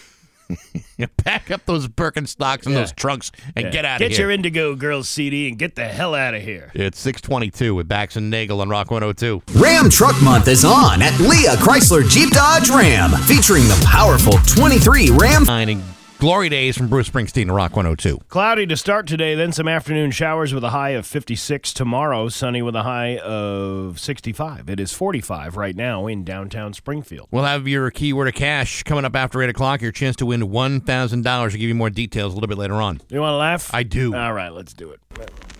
[0.97, 2.79] You pack up those Birkenstocks and Yeah.
[2.81, 3.71] those trunks and Yeah.
[3.71, 4.21] get out Get of here.
[4.27, 6.71] your Indigo Girls CD and get the hell out of here.
[6.73, 9.41] it's 622 with Bax and Nagle on Rock 102.
[9.55, 15.09] Ram Truck Month is on at Leah Chrysler Jeep Dodge Ram, featuring the powerful 23
[15.11, 15.83] Ram Nine and
[16.19, 18.19] glory days from Bruce Springsteen and Rock 102.
[18.29, 21.73] Cloudy to start today, then some afternoon showers with a high of 56.
[21.73, 24.69] Tomorrow, sunny with a high of 65.
[24.69, 27.27] It is 45 right now in downtown Springfield.
[27.31, 29.81] We'll have your keyword of cash coming up after 8 o'clock.
[29.81, 31.27] Your chance to win $1,000.
[31.27, 33.01] I'll give you more details a little bit later on.
[33.09, 33.73] You want to laugh?
[33.73, 34.15] I do.
[34.15, 34.99] All right, let's do it.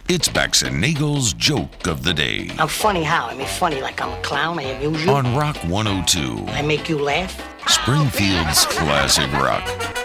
[0.08, 3.26] It's Bax and Nagle's joke of the day I'm funny how?
[3.28, 4.60] I mean, funny like I'm a clown.
[4.60, 5.10] I amuse you.
[5.10, 7.42] on Rock 102, I make you laugh.
[7.68, 10.05] Springfield's classic rock.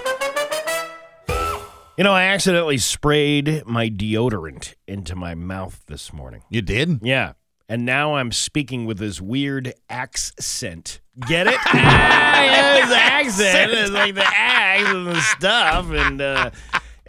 [2.01, 6.43] You know, I accidentally sprayed my deodorant into my mouth this morning.
[6.49, 7.01] You did?
[7.03, 7.35] Yeah.
[7.69, 11.03] And now I'm speaking with this weird accent.
[11.29, 11.59] Get it?
[11.59, 13.73] ah, yeah, his accent.
[13.73, 15.91] It's like the axe and the stuff.
[15.91, 16.51] And uh,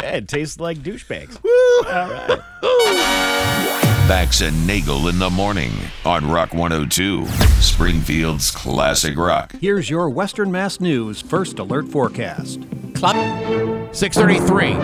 [0.01, 1.39] yeah, it tastes like douchebags.
[1.85, 2.41] All right.
[4.09, 5.71] Bax and Nagle in the morning
[6.03, 7.27] on Rock 102,
[7.61, 9.53] Springfield's classic rock.
[9.61, 12.59] Here's your Western Mass News first alert forecast.
[13.01, 14.75] 633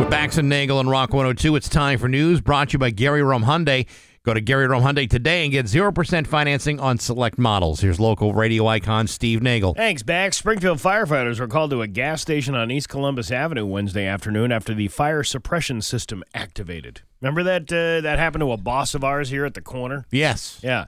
[0.00, 1.56] with Bax and Nagle and Rock 102.
[1.56, 3.86] It's time for news brought to you by Gary Rome Hyundai.
[4.22, 7.80] Go to Gary Rome Hyundai today and get 0% financing on select models.
[7.80, 9.74] Here's local radio icon Steve Nagle.
[9.74, 10.38] Thanks, Bax.
[10.38, 14.72] Springfield firefighters were called to a gas station on East Columbus Avenue Wednesday afternoon after
[14.72, 17.02] the fire suppression system activated.
[17.20, 20.06] Remember that uh, that happened to a boss of ours here at the corner?
[20.10, 20.60] Yes.
[20.62, 20.86] Yeah.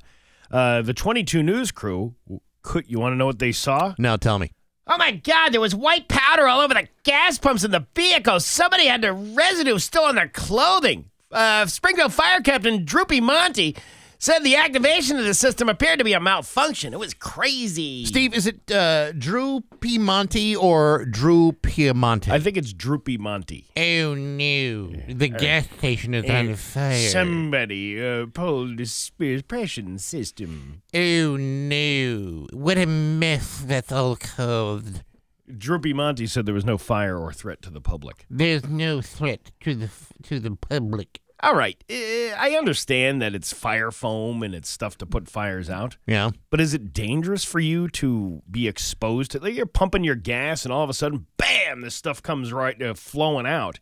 [0.51, 2.15] Uh, the 22 News crew,
[2.63, 3.95] could you want to know what they saw?
[3.99, 4.53] Now tell me.
[4.89, 8.41] Oh my God, there was white powder all over the gas pumps in the vehicle.
[8.41, 11.11] Somebody had the residue still on their clothing.
[11.31, 13.77] Uh, Springfield Fire Captain Droopy Monty
[14.19, 16.93] said the activation of the system appeared to be a malfunction.
[16.93, 18.05] It was crazy.
[18.05, 22.29] Steve, is it uh, Drew Piemonte or Drew Piemonte?
[22.31, 23.67] I think it's Droopy Monty.
[23.77, 24.93] oh, no.
[25.09, 27.09] The gas station is on fire.
[27.09, 30.83] Somebody uh, pulled the suppression system.
[30.95, 32.47] oh, no.
[32.53, 35.03] What a mess that's all caused.
[35.57, 38.27] Droopy Monty said there was no fire or threat to the public.
[38.29, 39.89] There's no threat to the
[40.25, 41.21] to the public.
[41.41, 41.95] All right, uh,
[42.37, 45.97] I understand that it's fire foam and it's stuff to put fires out.
[46.07, 46.31] Yeah.
[46.51, 49.39] But is it dangerous for you to be exposed to?
[49.39, 51.83] Like you're pumping your gas, and all of a sudden, bam!
[51.83, 53.79] This stuff comes right uh, flowing out.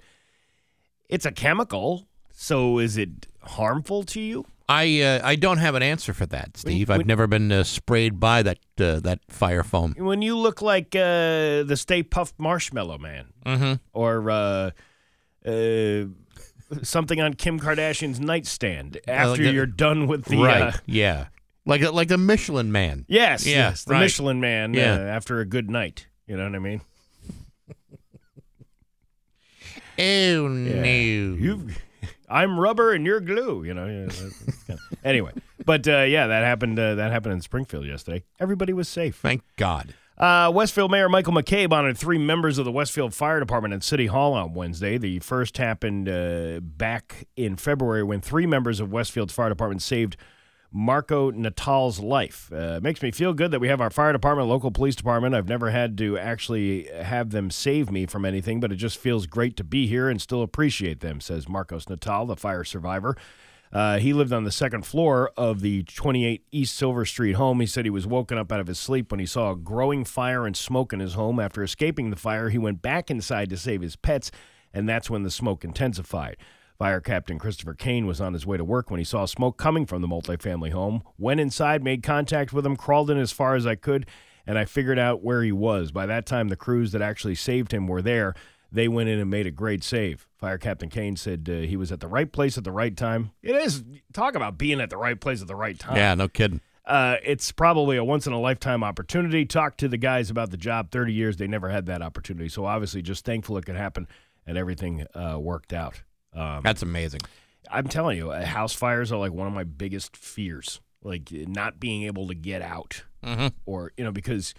[1.09, 4.45] It's a chemical, so is it harmful to you?
[4.69, 6.91] I uh, I don't have an answer for that, Steve.
[6.91, 9.95] I've when- never been uh, sprayed by that uh, that fire foam.
[9.97, 13.75] When you look like uh, the Stay Puft Marshmallow Man, Mm-hmm.
[13.95, 14.71] or uh,
[15.47, 16.05] uh,
[16.83, 20.75] something on Kim Kardashian's nightstand after like the- you're done with the right?
[20.75, 21.27] uh, yeah,
[21.65, 23.05] like a, like a Michelin Man.
[23.09, 24.01] yes, Yeah, yes, the right.
[24.01, 24.95] Michelin Man Yeah.
[24.95, 26.07] uh, after a good night.
[26.27, 26.81] You know what I mean?
[29.99, 30.83] Oh no!
[30.85, 31.69] You,
[32.29, 33.65] I'm rubber and you're glue.
[33.65, 33.87] You know.
[33.87, 35.33] yeah, that's kinda- anyway,
[35.65, 36.79] but uh, yeah, that happened.
[36.79, 38.25] Uh, that happened in Springfield yesterday.
[38.39, 39.17] Everybody was safe.
[39.17, 39.95] Thank God.
[40.19, 44.07] Uh, Westfield Mayor Michael McCabe honored three members of the Westfield Fire Department at City
[44.07, 44.97] Hall on Wednesday.
[44.97, 50.17] The first happened uh, back in February when three members of Westfield's fire department saved
[50.73, 52.51] Marco Natal's life.
[52.51, 55.35] Uh, it makes me feel good that we have our fire department, local police department.
[55.35, 59.27] I've never had to actually have them save me from anything, but it just feels
[59.27, 63.17] great to be here and still appreciate them, says Marcos Natal, the fire survivor.
[63.77, 67.61] Uh, he lived on the second floor of the 28 East Silver Street home.
[67.61, 70.03] He said he was woken up out of his sleep when he saw a growing
[70.03, 71.39] fire and smoke in his home.
[71.39, 74.31] After escaping the fire, he went back inside to save his pets,
[74.73, 76.39] and that's when the smoke intensified.
[76.79, 79.85] Fire Captain Christopher Kane was on his way to work when he saw smoke coming
[79.85, 81.03] from the multifamily home.
[81.19, 84.07] Went inside, made contact with him, crawled in as far as I could,
[84.47, 85.93] and I figured out where he was.
[85.93, 88.33] By that time, the crews that actually saved him were there.
[88.77, 90.27] They went in and made a great save.
[90.37, 93.31] Fire Captain Kane said uh, he was at the right place at the right time.
[93.43, 95.97] It is talk about being at the right place at the right time.
[95.97, 96.61] Yeah, no kidding.
[96.85, 99.45] Uh, it's probably a once in a lifetime opportunity.
[99.47, 100.91] Talk to the guys about the job.
[100.91, 102.49] Thirty years, they never had that opportunity.
[102.51, 104.07] So obviously, just thankful it could happen,
[104.47, 106.03] and everything uh, worked out.
[106.35, 107.23] Um, That's amazing.
[107.71, 110.81] I'm telling you, uh, house fires are like one of my biggest fears.
[111.03, 113.53] Like uh, not being able to get out, Mhm.
[113.65, 114.53] or you know, because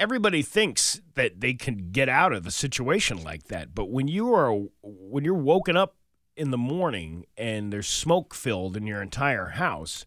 [0.00, 3.74] everybody thinks that they can get out of a situation like that.
[3.74, 5.94] But when you are when you're woken up
[6.36, 10.04] in the morning and there's smoke filled in your entire house,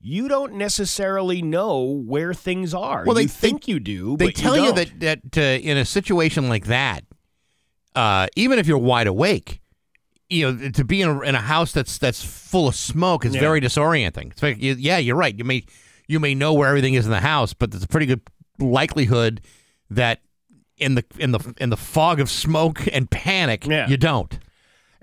[0.00, 3.04] you don't necessarily know where things are.
[3.04, 4.16] Well, they- you think you do.
[4.16, 4.98] They but tell you, don't.
[5.00, 7.04] that that uh, in a situation like that,
[7.94, 9.60] uh, even if you're wide awake,
[10.30, 13.34] you know, to be in a, in a house that's that's full of smoke is
[13.34, 13.40] Yeah.
[13.40, 14.30] very disorienting.
[14.32, 15.36] It's like, yeah, you're right.
[15.36, 15.64] You may
[16.08, 18.20] you may know where everything is in the house, but there's a pretty good
[18.60, 19.40] likelihood
[19.88, 20.20] that
[20.76, 23.88] in the in the in the fog of smoke and panic, Yeah.
[23.88, 24.38] you don't.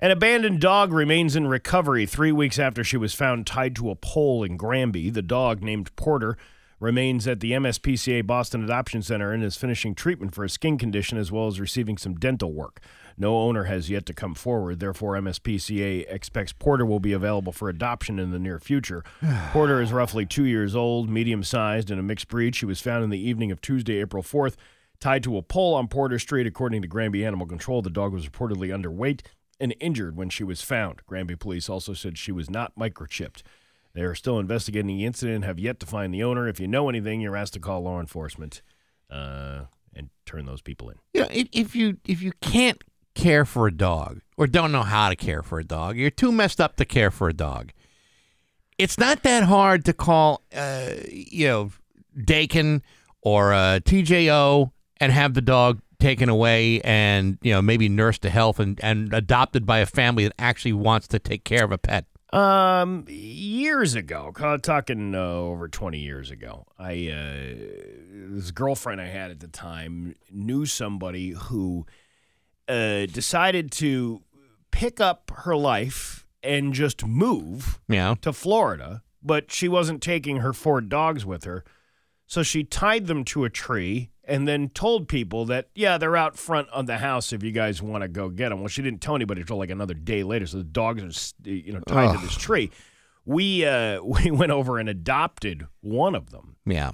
[0.00, 3.96] An abandoned dog remains in recovery three weeks after she was found tied to a
[3.96, 5.10] pole in Granby.
[5.10, 6.36] The dog, named Porter,
[6.78, 11.18] remains at the MSPCA Boston Adoption Center and is finishing treatment for a skin condition
[11.18, 12.80] as well as receiving some dental work.
[13.18, 14.78] No owner has yet to come forward.
[14.78, 19.02] Therefore, MSPCA expects Porter will be available for adoption in the near future.
[19.52, 22.54] Porter is roughly two years old, medium sized, and a mixed breed.
[22.54, 24.54] She was found in the evening of Tuesday, April 4th,
[25.00, 26.46] tied to a pole on Porter Street.
[26.46, 29.22] According to Granby Animal Control, the dog was reportedly underweight
[29.58, 31.02] and injured when she was found.
[31.06, 33.42] Granby police also said she was not microchipped.
[33.94, 36.46] They are still investigating the incident and have yet to find the owner.
[36.46, 38.62] If you know anything, you're asked to call law enforcement
[39.10, 40.98] uh, and turn those people in.
[41.14, 42.84] You know, if, if you if you can't
[43.18, 46.32] care for a dog or don't know how to care for a dog, you're too
[46.32, 47.72] messed up to care for a dog.
[48.78, 51.70] It's not that hard to call, uh, you know,
[52.24, 52.82] Dakin
[53.20, 58.30] or uh, TJO and have the dog taken away and you know maybe nursed to
[58.30, 61.78] health and, and adopted by a family that actually wants to take care of a
[61.78, 62.04] pet.
[62.32, 67.66] Um, years ago, talking uh, over twenty years ago, I uh,
[68.30, 71.86] this girlfriend I had at the time knew somebody who
[72.68, 74.22] uh, decided to
[74.70, 78.14] pick up her life and just move Yeah.
[78.22, 81.64] to Florida, but she wasn't taking her four dogs with her.
[82.26, 86.36] So she tied them to a tree and then told people that, yeah, they're out
[86.36, 88.60] front of the house if you guys want to go get them.
[88.60, 90.46] Well, she didn't tell anybody until like another day later.
[90.46, 92.70] So the dogs are, you know, tied to this tree.
[93.24, 96.90] We uh, we went over and adopted one of them, Yeah.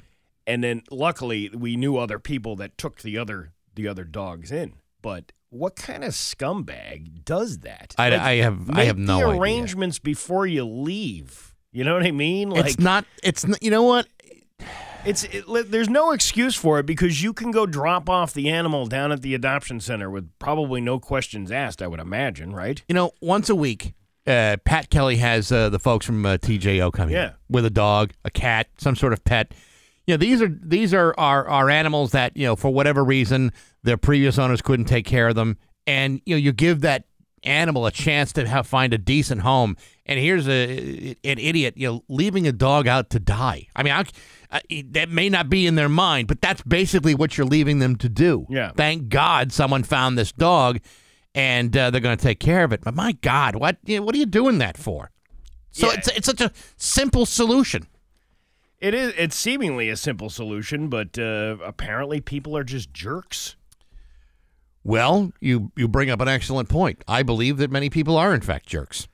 [0.47, 4.75] and then luckily we knew other people that took the other the other dogs in.
[5.03, 7.95] But what kind of scumbag does that?
[7.97, 9.41] I, Like, I have I have no the idea.
[9.41, 11.55] arrangements before you leave.
[11.73, 12.51] You know what I mean?
[12.51, 13.05] Like it's not.
[13.23, 14.07] It's n- you know what.
[15.05, 18.87] it's it, there's no excuse for it because you can go drop off the animal
[18.87, 21.83] down at the adoption center with probably no questions asked.
[21.83, 22.83] I would imagine, right?
[22.89, 23.95] You know, once a week,
[24.27, 27.19] uh, Pat Kelly has uh, the folks from uh, TJO come Yeah.
[27.21, 29.53] here with a dog, a cat, some sort of pet.
[30.07, 33.53] You know, these are these are are, are animals that you know for whatever reason
[33.83, 37.05] their previous owners couldn't take care of them, and you know you give that
[37.43, 39.77] animal a chance to have find a decent home.
[40.07, 43.69] And here's a an idiot, you know, leaving a dog out to die.
[43.75, 44.05] I mean, I,
[44.51, 47.97] I, that may not be in their mind, but that's basically what you're leaving them
[47.97, 48.47] to do.
[48.51, 48.73] Yeah.
[48.77, 50.81] Thank God someone found this dog
[51.35, 52.83] and uh, they're going to take care of it.
[52.83, 55.11] But my God, what you know, what are you doing that for?
[55.71, 55.95] So Yeah.
[55.95, 57.87] it's it's such a simple solution.
[58.85, 59.15] It is.
[59.17, 63.57] It's seemingly a simple solution, but uh, apparently people are just jerks.
[64.83, 67.03] Well, you you bring up an excellent point.
[67.09, 69.09] I believe that many people are in fact jerks.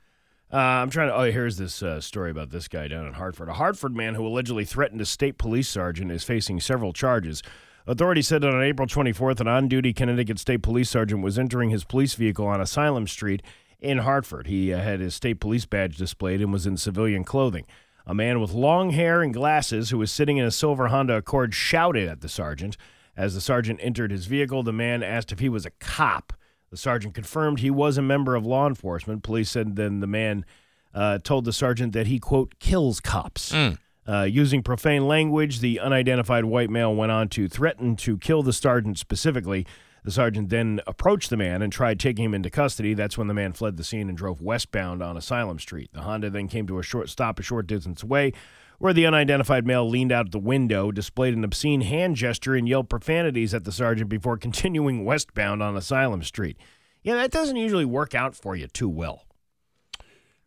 [0.52, 1.14] Uh, I'm trying to.
[1.14, 3.48] Oh, here's this uh, story about this guy down in Hartford.
[3.48, 7.40] A Hartford man who allegedly threatened a state police sergeant is facing several charges.
[7.86, 11.70] Authorities said that on April 24th, an on duty Connecticut State Police Sergeant was entering
[11.70, 13.40] his police vehicle on Asylum Street
[13.78, 14.48] in Hartford.
[14.48, 17.66] He uh, had his state police badge displayed and was in civilian clothing.
[18.10, 21.54] A man with long hair and glasses who was sitting in a silver Honda Accord
[21.54, 22.76] shouted at the sergeant.
[23.16, 26.32] As the sergeant entered his vehicle, the man asked if he was a cop.
[26.72, 29.22] The sergeant confirmed he was a member of law enforcement.
[29.22, 30.44] Police said then the man
[30.92, 33.54] uh, told the sergeant that he, quote, kills cops.
[34.08, 38.52] Uh, using profane language, the unidentified white male went on to threaten to kill the
[38.52, 39.64] sergeant specifically.
[40.04, 42.94] The sergeant then approached the man and tried taking him into custody.
[42.94, 45.90] That's when the man fled the scene and drove westbound on Asylum Street.
[45.92, 48.32] The Honda then came to a short stop a short distance away,
[48.78, 52.88] where the unidentified male leaned out the window, displayed an obscene hand gesture, and yelled
[52.88, 56.56] profanities at the sergeant before continuing westbound on Asylum Street.
[57.02, 59.26] Yeah, that doesn't usually work out for you too well.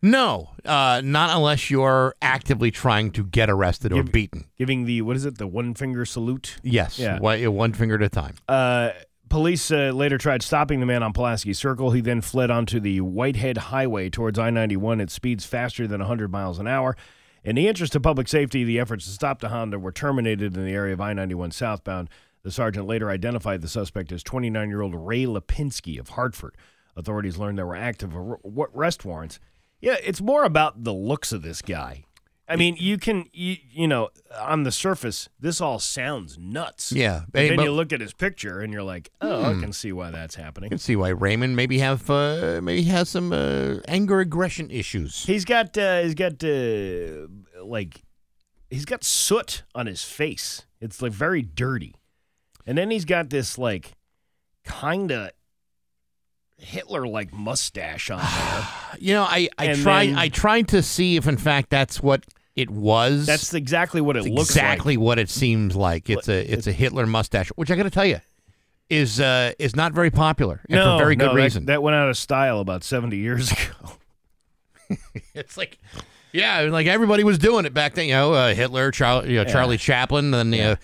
[0.01, 4.45] No, uh, not unless you're actively trying to get arrested or Give- beaten.
[4.57, 6.57] Giving the, what is it, the one finger salute?
[6.61, 7.19] Yes, Yeah.
[7.19, 8.35] one, one finger at a time.
[8.49, 8.89] Uh,
[9.34, 11.89] police uh, later tried stopping the man on Pulaski Circle.
[11.89, 16.32] He then fled onto the Whitehead Highway towards I 91 at speeds faster than 100
[16.32, 16.96] miles an hour.
[17.43, 20.63] In the interest of public safety, the efforts to stop the Honda were terminated in
[20.63, 22.12] the area of I 91 southbound.
[22.43, 26.56] The sergeant later identified the suspect as 29 year old Ray Lipinski of Hartford.
[26.96, 29.39] Authorities learned there were active arrest warrants.
[29.82, 32.06] Yeah, it's more about the looks of this guy.
[32.47, 36.91] I mean, you can, you, you know, on the surface, this all sounds nuts.
[36.91, 39.60] Yeah, But hey, then but- you look at his picture and you're like, oh, I
[39.60, 40.67] can see why that's happening.
[40.67, 45.25] I can see why Raymond maybe have uh, maybe has some uh, anger aggression issues.
[45.25, 47.27] He's got, uh, he's got, uh,
[47.63, 48.03] like,
[48.69, 50.65] he's got soot on his face.
[50.82, 51.95] It's like very dirty,
[52.67, 53.93] and then he's got this like
[54.65, 55.32] kind of
[56.63, 58.67] Hitler-like mustache on there.
[58.99, 62.02] You know, I I And tried then- I tried to see if in fact that's
[62.02, 62.23] what
[62.56, 63.26] it was.
[63.26, 65.04] That's exactly what it It's looks exactly like.
[65.04, 66.10] what it seems like.
[66.10, 68.21] It's a it's a Hitler mustache, which I got to tell you
[68.89, 71.65] is uh, is not very popular and No, for very no, good that- reason.
[71.65, 73.52] That, went out of style about 70 years
[74.89, 74.97] ago.
[75.34, 75.80] it's like
[76.32, 78.06] yeah, like everybody was doing it back then.
[78.08, 80.76] You know, uh, Hitler, Char- you know, Charlie Chaplin, then uh,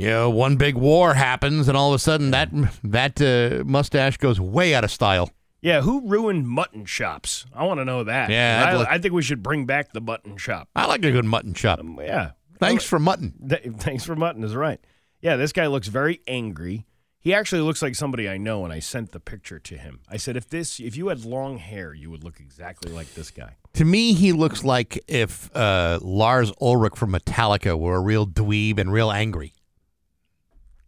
[0.00, 2.50] you know, one big war happens, and all of a sudden that
[2.84, 5.30] that uh, mustache goes way out of style.
[5.60, 7.44] Yeah, who ruined mutton shops?
[7.54, 8.30] I want to know that.
[8.30, 10.68] Yeah, I, I think we should bring back the mutton shop.
[10.74, 11.80] I like a good mutton chop.
[11.98, 12.30] Yeah.
[12.58, 13.34] Thanks for mutton.
[13.46, 14.80] Th- thanks for mutton is right.
[15.20, 16.86] Yeah, this guy looks very angry.
[17.18, 20.00] He actually looks like somebody I know, and I sent the picture to him.
[20.08, 23.30] I said, if this, if you had long hair, you would look exactly like this
[23.30, 23.56] guy.
[23.74, 28.78] To me, he looks like if uh, Lars Ulrich from Metallica were a real dweeb
[28.78, 29.52] and real angry.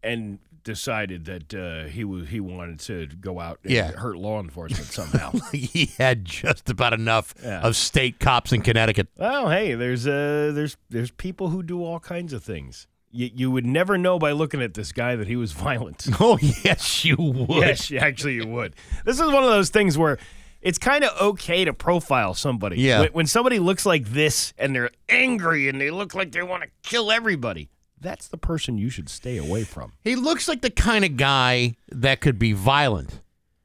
[0.02, 3.90] And decided that uh, he was he wanted to go out and Yeah.
[3.92, 5.32] hurt law enforcement somehow.
[5.52, 7.60] he had just about enough Yeah.
[7.62, 9.08] of state cops in Connecticut.
[9.16, 12.86] well, hey, there's uh, there's there's people who do all kinds of things.
[13.10, 16.06] You, you would never know by looking at this guy that he was violent.
[16.20, 17.48] Oh yes, you would.
[17.48, 18.74] Yes, actually, you would.
[19.04, 20.16] This is one of those things where
[20.60, 22.76] it's kind of okay to profile somebody.
[22.80, 23.00] Yeah.
[23.00, 26.62] When, when somebody looks like this and they're angry and they look like they want
[26.62, 27.68] to kill everybody,
[28.02, 29.92] that's the person you should stay away from.
[30.02, 33.20] He looks like the kind of guy that could be violent,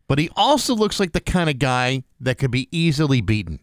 [0.07, 3.59] but he also looks like the kind of guy that could be easily beaten.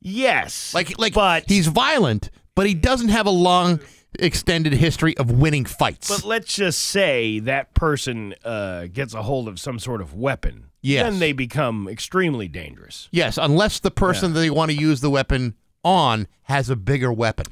[0.00, 0.72] Yes.
[0.74, 3.80] Like like but he's violent, but he doesn't have a long
[4.18, 6.08] extended history of winning fights.
[6.08, 10.66] But let's just say that person uh, gets a hold of some sort of weapon.
[10.82, 11.04] Yes.
[11.04, 13.08] Then they become extremely dangerous.
[13.12, 17.12] yes, unless the person that they want to use the weapon on has a bigger
[17.12, 17.46] weapon.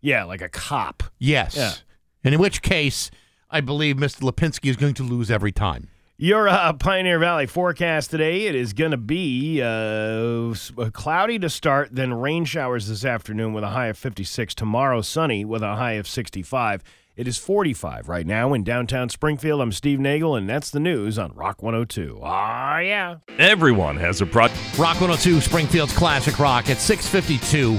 [0.00, 1.02] Yeah, like a cop.
[1.18, 1.56] Yes.
[1.56, 1.72] Yeah.
[2.24, 3.10] And in which case,
[3.50, 4.20] I believe Mr.
[4.20, 5.88] Lipinski is going to lose every time.
[6.20, 11.48] Your uh, Pioneer Valley forecast today, it is going to be uh, uh, cloudy to
[11.48, 14.52] start, then rain showers this afternoon with a high of 56.
[14.56, 16.82] Tomorrow, sunny with a high of 65.
[17.14, 19.60] It is 45 right now in downtown Springfield.
[19.60, 22.20] I'm Steve Nagle, and that's the news on Rock 102.
[22.22, 23.16] Ah, yeah.
[23.38, 24.46] Everyone has a pro.
[24.76, 27.78] Rock 102, Springfield's Classic Rock at 652.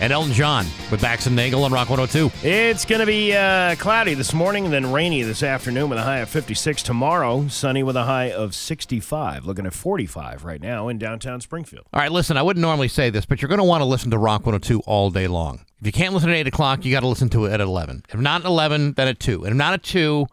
[0.00, 2.30] And Elton John with Bax and Nagle on Rock 102.
[2.42, 6.02] It's going to be uh, cloudy this morning and then rainy this afternoon with a
[6.02, 6.82] high of 56.
[6.82, 9.44] Tomorrow, sunny with a high of 65.
[9.44, 11.84] Looking at 45 right now in downtown Springfield.
[11.92, 14.10] All right, listen, I wouldn't normally say this, but you're going to want to listen
[14.12, 15.66] to Rock 102 all day long.
[15.80, 18.04] If you can't listen at 8 o'clock, you got to listen to it at 11.
[18.08, 19.44] If not at 11, then at 2.
[19.44, 20.26] And if not at 2,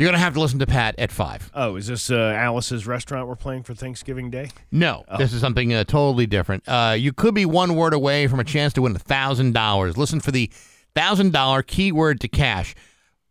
[0.00, 1.50] You're going to have to listen to Pat at 5.
[1.52, 4.48] Oh, is this uh, Alice's restaurant we're playing for Thanksgiving Day?
[4.72, 6.66] No, this is something uh, totally different.
[6.66, 9.96] Uh, you could be one word away from a chance to win $1,000.
[9.98, 10.50] Listen for the
[10.96, 12.74] $1,000 keyword to cash.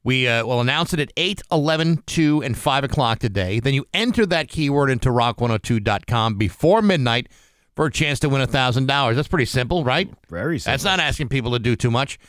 [0.03, 3.59] We uh, will announce it at 8, 11, 2, and 5 o'clock today.
[3.59, 7.30] Then you enter that keyword into rock102.com before midnight
[7.76, 9.15] for a chance to win $1,000.
[9.15, 10.07] That's pretty simple, right?
[10.30, 10.74] Very simple.
[10.74, 12.20] That's not asking people to do too much.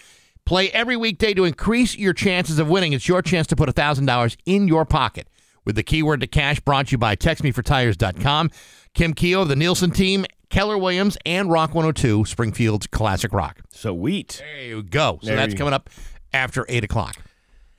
[0.44, 2.92] Play every weekday to increase your chances of winning.
[2.92, 5.28] It's your chance to put $1,000 in your pocket.
[5.64, 8.50] With the keyword to cash brought to you by TextMeForTires.com,
[8.94, 13.60] Kim Keogh, the Nielsen team, Keller Williams, and Rock 102, Springfield's Classic Rock.
[13.70, 14.42] So wheat.
[14.42, 15.18] There you go.
[15.22, 15.90] So There that's coming up
[16.32, 17.16] after 8 o'clock.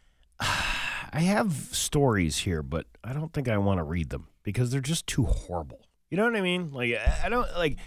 [0.40, 4.80] I have stories here, but I don't think I want to read them because they're
[4.80, 5.82] just too horrible.
[6.10, 6.72] You know what I mean?
[6.72, 7.78] Like I I don't like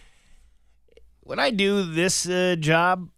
[1.21, 3.09] when I do this uh, job.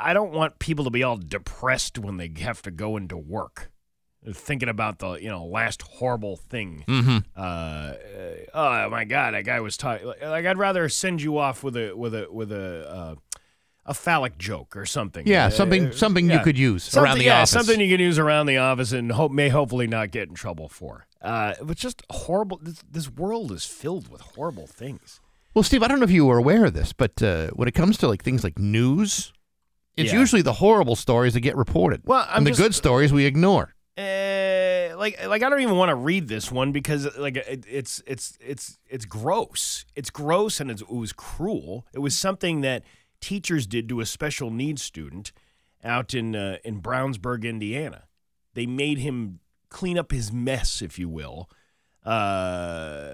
[0.00, 3.70] I don't want people to be all depressed when they have to go into work,
[4.32, 6.84] thinking about the you know last horrible thing.
[6.86, 7.18] Mm-hmm.
[7.36, 7.94] Uh, uh,
[8.86, 10.06] oh my God, that guy was talking.
[10.06, 13.14] Like I'd rather send you off with a with a with a uh,
[13.86, 15.26] a phallic joke or something.
[15.26, 17.50] Yeah, Uh, something- uh, something you could use Something- around the yeah, office.
[17.50, 20.70] Something you can use around the office and hope may hopefully not get in trouble
[20.70, 21.06] for.
[21.20, 22.58] Uh, but just horrible.
[22.62, 25.20] This, this world is filled with horrible things.
[25.52, 27.74] Well, Steve, I don't know if you were aware of this, but uh, when it
[27.74, 29.33] comes to like things like news,
[29.96, 30.18] it's Yeah.
[30.18, 32.02] usually the horrible stories that get reported.
[32.04, 33.74] Well, I'm and the just- good stories we ignore.
[33.96, 38.02] Uh, like like I don't even want to read this one because like it, it's
[38.06, 39.84] it's it's it's gross.
[39.94, 41.86] It's gross and it's, it was cruel.
[41.92, 42.82] It was something that
[43.20, 45.30] teachers did to a special needs student
[45.84, 48.04] out in uh, in Brownsburg, Indiana.
[48.54, 49.38] They made him
[49.68, 51.48] clean up his mess, if you will.
[52.04, 53.12] Uh,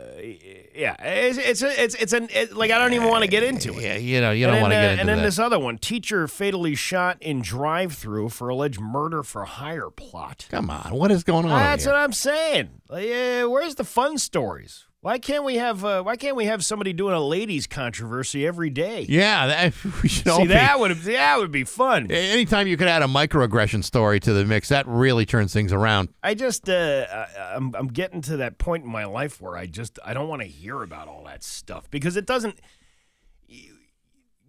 [0.75, 3.43] yeah, it's it's a, it's it's an it, like I don't even want to get
[3.43, 3.83] into it.
[3.83, 5.23] Yeah, you know, you And don't want to uh, get into And then that.
[5.25, 10.47] this other one: teacher fatally shot in drive-through for alleged murder for hire plot.
[10.51, 11.51] Come on, what is going on?
[11.51, 11.93] That's here?
[11.93, 12.71] what I'm saying.
[12.89, 14.87] Like, uh, where's the fun stories?
[15.03, 18.69] Why can't we have uh, Why can't we have somebody doing a ladies' controversy every
[18.69, 19.07] day?
[19.09, 20.49] Yeah, that, we should all See, be.
[20.49, 22.11] that would that would be fun.
[22.11, 26.11] Anytime you could add a microaggression story to the mix, that really turns things around.
[26.23, 29.65] I just uh, I, I'm I'm getting to that point in my life where I
[29.65, 32.61] just I don't want to hear about all that stuff because it doesn't.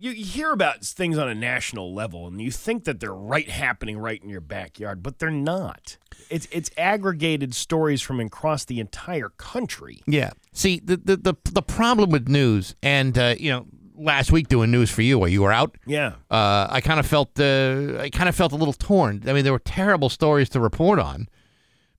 [0.02, 3.99] You, hear about things on a national level and you think that they're right happening
[3.99, 5.97] right in your backyard, but they're not.
[6.30, 10.02] It's it's aggregated stories from across the entire country.
[10.08, 10.32] Yeah.
[10.54, 14.72] See, the the the, the problem with news, and uh, you know, last week doing
[14.72, 16.14] news for you, while you were out, Yeah.
[16.32, 19.24] uh, I kind of felt uh, I kind of felt a little torn.
[19.28, 21.28] I mean, there were terrible stories to report on,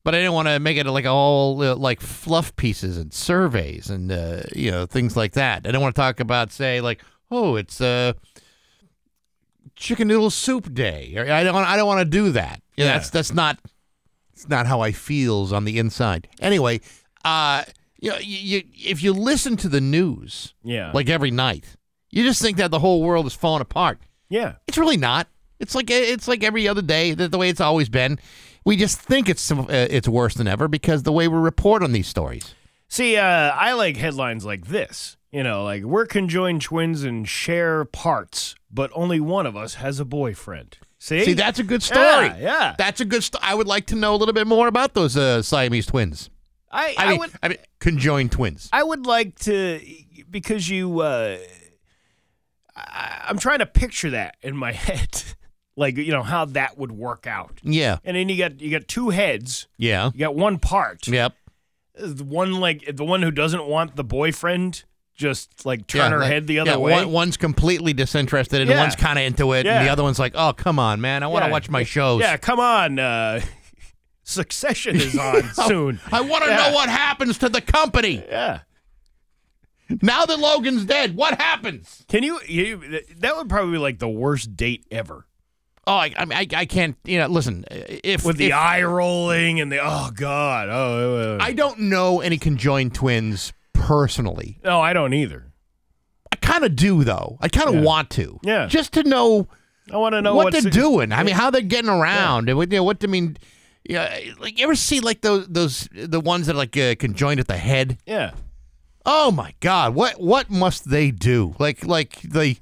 [0.03, 3.91] but I didn't want to make it like all uh, like fluff pieces and surveys
[3.91, 5.59] and uh, you know things like that.
[5.59, 7.01] I didn't want to talk about say like,
[7.33, 8.13] oh, it's uh,
[9.77, 11.17] chicken noodle soup day.
[11.19, 12.63] I don't I don't want to do that.
[12.77, 12.87] Yeah.
[12.87, 13.59] That's that's not
[14.33, 16.29] it's not how I feels on the inside.
[16.41, 16.81] Anyway,
[17.25, 17.65] uh,
[18.01, 20.91] you know, you, you if you listen to the news Yeah.
[20.93, 21.77] like every night,
[22.11, 23.99] you just think that the whole world is falling apart.
[24.29, 24.55] yeah.
[24.67, 25.29] It's really not.
[25.59, 28.19] It's like it's like every other day, the, the way it's always been.
[28.65, 31.93] We just think it's uh, it's worse than ever because the way we report on
[31.93, 32.55] these stories.
[32.89, 35.17] See, uh, I like headlines like this.
[35.33, 39.99] You know, like we're conjoined twins and share parts, but only one of us has
[39.99, 40.77] a boyfriend.
[40.99, 42.27] See, See, that's a good story.
[42.27, 42.75] Yeah, yeah.
[42.79, 43.25] That's a good.
[43.25, 46.29] St- I would like to know a little bit more about those uh, Siamese twins.
[46.71, 48.69] I, I I, mean, would, I mean, conjoined twins.
[48.73, 49.81] I would like to,
[50.31, 51.39] because you, uh,
[52.77, 55.23] I, I'm trying to picture that in my head,
[55.77, 57.59] like you know how that would work out.
[57.63, 61.09] Yeah, And then you got you got two heads, yeah, you got one part.
[61.09, 61.35] yep.
[61.95, 64.85] The one like the one who doesn't want the boyfriend,
[65.23, 66.93] just like turn yeah, her like- head the other yeah, way.
[66.93, 68.81] One, one's completely disinterested, and Yeah.
[68.81, 71.23] one's kind of into it, and the other one's like, "Oh, come on, man!
[71.23, 72.21] I want to watch my shows.
[72.21, 72.99] Yeah, come on.
[72.99, 73.41] Uh,
[74.25, 76.01] Succession is on soon.
[76.13, 78.61] I want to know what happens to the company Yeah.
[80.01, 81.17] now that Logan's dead.
[81.17, 82.05] What happens?
[82.09, 83.01] Can you, you?
[83.19, 85.27] That would probably be like the worst date ever.
[85.85, 86.97] Oh, I, I, mean, I, I can't.
[87.05, 87.65] You know, listen.
[87.71, 91.37] If With the if- eye rolling and the oh god oh.
[91.41, 93.53] uh, I don't know any conjoined twins
[93.87, 94.59] personally.
[94.65, 95.47] no, I don't either.
[96.33, 97.39] I kind of do though.
[97.41, 97.81] I kind of Yeah.
[97.83, 98.39] want to.
[98.43, 98.67] Yeah.
[98.67, 99.49] Just to know
[99.93, 101.13] I want to know what they're doing.
[101.13, 103.37] I mean, how they're getting around, and what, you know, what I mean.
[103.85, 107.41] Yeah, like you ever see like those those the ones that are like uh, conjoined
[107.41, 107.99] at the head?
[108.07, 108.31] Yeah.
[109.05, 109.95] Oh my God!
[109.97, 111.57] What what must they do?
[111.59, 112.59] Like like they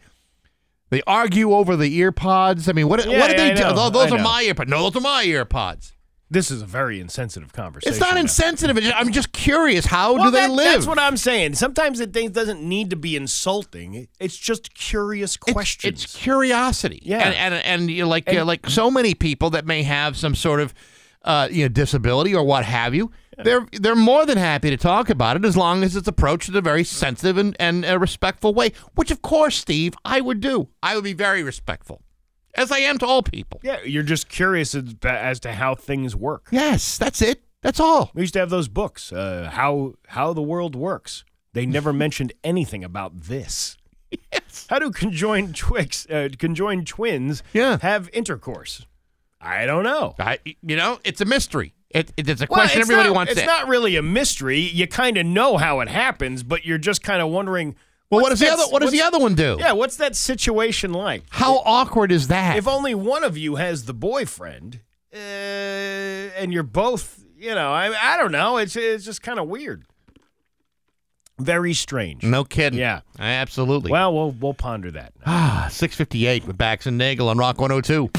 [0.89, 2.68] they argue over the ear pods.
[2.71, 3.91] I mean, what Yeah, what do yeah, they do?
[3.91, 4.71] Those are my ear pods.
[4.71, 5.93] No, those are my ear pods.
[6.33, 7.93] This is a very insensitive conversation.
[7.93, 8.20] It's not now.
[8.20, 8.78] insensitive.
[8.95, 9.85] I'm just curious.
[9.87, 10.72] How Well, do they that- live?
[10.74, 11.55] That's what I'm saying.
[11.57, 14.07] Sometimes it thing doesn't need to be insulting.
[14.20, 16.05] It's just curious It's- questions.
[16.05, 17.01] It's, curiosity.
[17.03, 17.18] Yeah.
[17.26, 20.16] and and, and you know, like uh, And- like so many people that may have
[20.16, 20.72] some sort of
[21.24, 25.11] uh, you know, disability or what have you, they're they're more than happy to talk
[25.11, 28.72] about it as long as it's approached in a very sensitive and, and respectful way.
[28.95, 30.68] Which, of course, Steve, I would do.
[30.83, 32.01] I would be very respectful,
[32.55, 33.61] as I am to all people.
[33.62, 36.48] Yeah, you're just curious as, as to how things work.
[36.51, 37.42] Yes, that's it.
[37.62, 38.11] That's all.
[38.14, 41.24] We used to have those books, uh, how how the world works.
[41.53, 43.76] They never mentioned anything about this.
[44.32, 44.66] Yes.
[44.70, 47.78] How do conjoined twigs, uh, conjoined twins, Yeah.
[47.82, 48.86] have intercourse?
[49.40, 50.14] I don't know.
[50.18, 51.74] I, you know, it's a mystery.
[51.90, 53.46] It, it- it's a Well, question it's everybody not, wants It's to.
[53.46, 54.59] not really a mystery.
[54.61, 57.74] You kind of know how it happens, but you're just kind of wondering.
[58.11, 59.56] Well, what does the other What does the other one do?
[59.61, 61.22] Yeah, what's that situation like?
[61.30, 62.56] How awkward is that?
[62.56, 64.80] If only one of you has the boyfriend,
[65.14, 68.56] uh, and you're both, you know, I I don't know.
[68.56, 69.84] It's it's just kind of weird.
[71.38, 72.22] Very strange.
[72.22, 72.78] no kidding.
[72.78, 73.00] Yeah.
[73.18, 73.90] absolutely.
[73.90, 75.12] Well, we'll we'll ponder that.
[75.24, 78.11] ah, six fifty eight with Bax and Nagle on Rock one hundred two.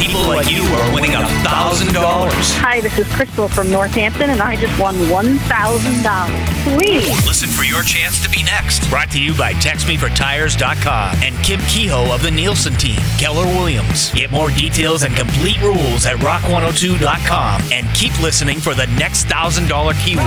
[0.00, 2.32] People like you are winning a thousand dollars.
[2.56, 6.64] Hi, this is Crystal from Northampton, and I just won $1,000.
[6.64, 7.26] Sweet.
[7.26, 8.88] Listen for your chance to be next.
[8.88, 14.10] Brought to you by TextMeForTires.com and Kim Kehoe of the Nielsen team, Keller Williams.
[14.14, 19.68] Get more details and complete rules at Rock102.com and keep listening for the next thousand
[19.68, 20.24] dollar keyword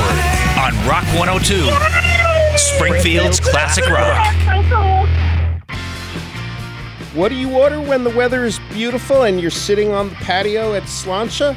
[0.62, 1.66] on Rock 102,
[2.58, 5.23] Springfield's Classic Rock.
[7.14, 10.74] What do you order when the weather is beautiful and you're sitting on the patio
[10.74, 11.56] at Slancha?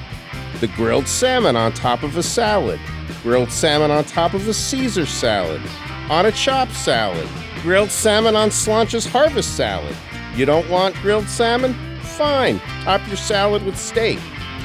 [0.60, 2.78] The grilled salmon on top of a salad,
[3.22, 5.62] grilled salmon on top of a Caesar salad,
[6.10, 7.26] on a chopped salad,
[7.62, 9.96] grilled salmon on Slancha's harvest salad.
[10.34, 11.72] You don't want grilled salmon?
[12.00, 14.18] Fine, top your salad with steak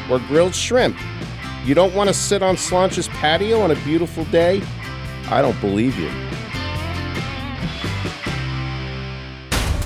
[0.10, 0.98] or grilled shrimp.
[1.64, 4.62] You don't want to sit on Slancha's patio on a beautiful day?
[5.30, 6.10] I don't believe you.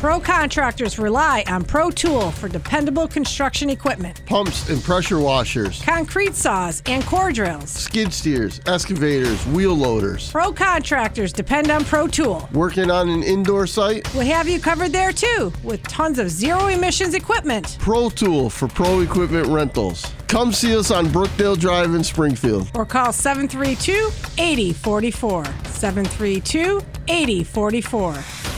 [0.06, 4.24] Pro contractors rely on Pro Tool for dependable construction equipment.
[4.28, 7.72] Pumps and pressure washers, Concrete saws and core drills.
[7.72, 10.30] skid steers, excavators, wheel loaders.
[10.30, 12.48] Pro contractors depend on Pro Tool.
[12.54, 14.08] Working on an indoor site?
[14.14, 17.76] We have you covered there too, with tons of zero emissions equipment.
[17.80, 20.06] Pro Tool for pro equipment rentals.
[20.28, 22.70] Come see us on Brookdale Drive in Springfield.
[22.76, 25.46] Or call 732 8044.
[25.46, 28.55] 732 8044.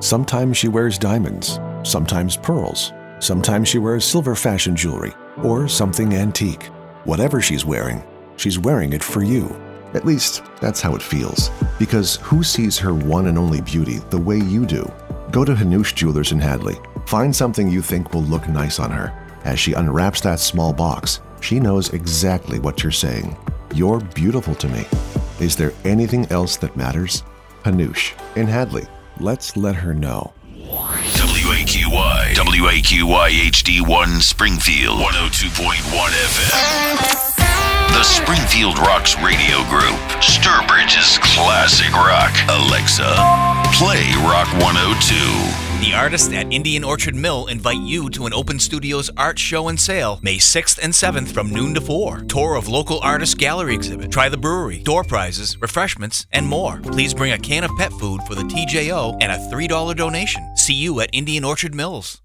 [0.00, 6.64] Sometimes she wears diamonds, sometimes pearls, sometimes she wears silver fashion jewelry, or something antique.
[7.04, 8.02] Whatever she's wearing,
[8.36, 9.54] she's wearing it for you.
[9.92, 11.50] At least, that's how it feels.
[11.78, 14.90] Because who sees her one and only beauty the way you do?
[15.30, 16.78] Go to Hannoush Jewelers in Hadley.
[17.04, 19.12] Find something you think will look nice on her.
[19.44, 23.36] As she unwraps that small box, she knows exactly what you're saying.
[23.74, 24.86] You're beautiful to me.
[25.40, 27.22] Is there anything else that matters?
[27.64, 28.86] Hannoush in Hadley.
[29.20, 30.32] Let's let her know.
[30.56, 35.76] WAQY, WAQY HD1 Springfield, 102.1
[36.24, 37.36] FM.
[37.92, 42.32] The Springfield Rocks Radio Group, Sturbridge's classic rock.
[42.48, 43.12] Alexa,
[43.76, 45.69] play Rock 102.
[45.80, 49.80] The artists at Indian Orchard Mill invite you to an Open Studios art show and
[49.80, 52.24] sale May 6th and 7th from noon to 4.
[52.28, 56.80] Tour of local artist gallery exhibit, try the brewery, door prizes, refreshments, and more.
[56.82, 60.54] Please bring a can of pet food for the TJO and a $3 donation.
[60.54, 62.20] See you at Indian Orchard Mills.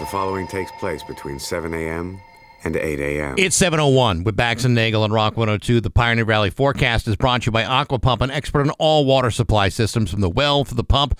[0.00, 2.20] The following takes place between 7 a.m.
[2.66, 3.34] and 8 a.m.
[3.38, 5.80] It's 701 with Bax and Nagle on Rock 102.
[5.80, 9.04] The Pioneer Valley forecast is brought to you by Aqua Pump, an expert in all
[9.04, 11.18] water supply systems from the well to the pump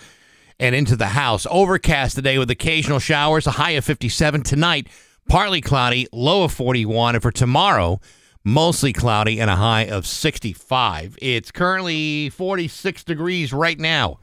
[0.58, 1.46] and into the house.
[1.48, 4.42] Overcast today with occasional showers, a high of 57.
[4.42, 4.88] Tonight,
[5.28, 7.14] partly cloudy, low of 41.
[7.14, 8.00] And for tomorrow,
[8.42, 11.16] mostly cloudy and a high of 65.
[11.22, 14.18] It's currently 46 degrees right now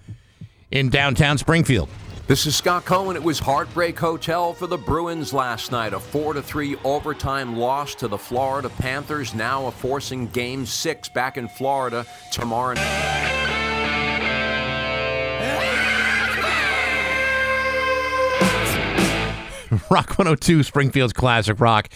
[0.71, 1.89] in downtown Springfield.
[2.25, 3.17] This is Scott Cohen.
[3.17, 5.91] It was Heartbreak Hotel for the Bruins last night.
[5.91, 11.37] A 4 3 overtime loss to the Florida Panthers, now a forcing game six back
[11.37, 12.75] in Florida tomorrow.
[12.75, 13.39] Night.
[19.91, 21.89] Rock 102, Springfield's classic rock.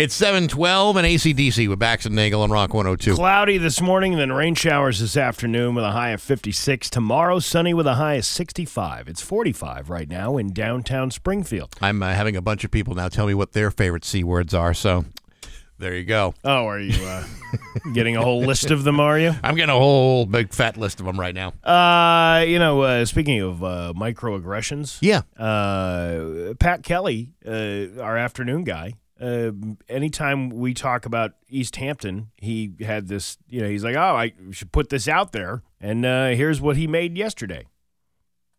[0.00, 3.16] It's 712 and ACDC with Bax and Nagle on Rock 102.
[3.16, 6.88] Cloudy this morning, then rain showers this afternoon with a high of 56.
[6.88, 9.08] Tomorrow, sunny with a high of 65.
[9.08, 11.74] It's 45 right now in downtown Springfield.
[11.82, 14.54] I'm uh, having a bunch of people now tell me what their favorite C words
[14.54, 15.04] are, so
[15.78, 16.32] there you go.
[16.44, 17.24] Oh, are you uh,
[17.92, 19.34] getting a whole list of them, are you?
[19.44, 21.52] I'm getting a whole big fat list of them right now.
[21.62, 25.22] Uh, you know, uh, speaking of uh, microaggressions, Yeah.
[25.38, 29.52] uh, Pat Kelly, uh, our afternoon guy, uh,
[29.88, 33.38] anytime we talk about East Hampton, he had this.
[33.48, 36.76] You know, he's like, "Oh, I should put this out there," and uh, here's what
[36.76, 37.66] he made yesterday.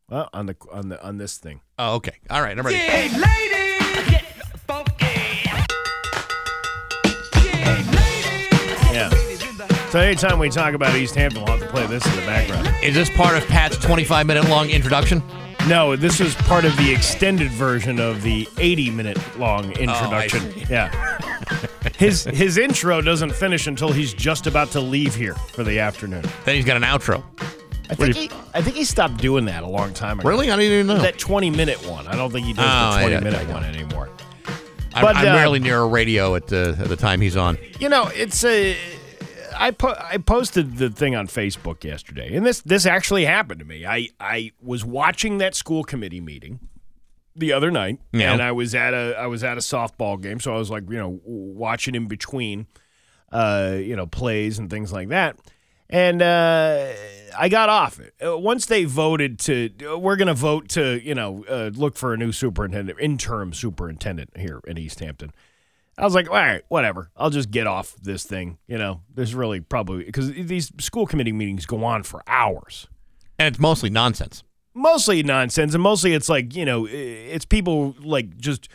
[0.09, 1.61] Well, on the on the on this thing.
[1.79, 2.17] Oh, okay.
[2.29, 2.77] All right, I'm ready.
[2.77, 3.07] Yeah.
[9.89, 12.69] So anytime we talk about East Hampton, we'll have to play this in the background.
[12.83, 15.21] Is this part of Pat's 25 minute long introduction?
[15.67, 20.51] No, this is part of the extended version of the 80 minute long Oh, introduction.
[20.53, 20.65] see.
[20.69, 21.17] yeah.
[21.97, 26.23] His his intro doesn't finish until he's just about to leave here for the afternoon.
[26.45, 27.23] Then he's got an outro.
[27.89, 30.27] I think he I think he stopped doing that a long time ago.
[30.27, 30.49] Really?
[30.49, 30.97] I didn't even know.
[31.01, 32.07] That 20 minute one.
[32.07, 34.09] I don't think he does Oh, the 20 I- minute I- one anymore.
[34.93, 37.57] I'm, But, I'm uh, rarely near a radio at, uh, at the time he's on.
[37.79, 38.75] You know, it's a.
[39.61, 43.65] I po- I posted the thing on Facebook yesterday, and this this actually happened to
[43.65, 43.85] me.
[43.85, 46.59] I I was watching that school committee meeting
[47.35, 48.33] the other night, Yeah.
[48.33, 50.89] and I was at a I was at a softball game, so I was like,
[50.89, 52.67] you know, watching in between,
[53.31, 55.37] uh, you know, plays and things like that.
[55.89, 56.87] And uh,
[57.37, 59.69] I got off it Uh, once they voted to.
[59.97, 64.29] We're going to vote to, you know, uh, look for a new superintendent, interim superintendent
[64.37, 65.31] here in East Hampton.
[66.01, 67.11] I was like, all right, whatever.
[67.15, 68.57] I'll just get off this thing.
[68.67, 72.87] You know, there's really probably because these school committee meetings go on for hours.
[73.39, 74.43] And it's mostly nonsense.
[74.73, 78.69] Mostly nonsense, and mostly it's like you know, it's people like just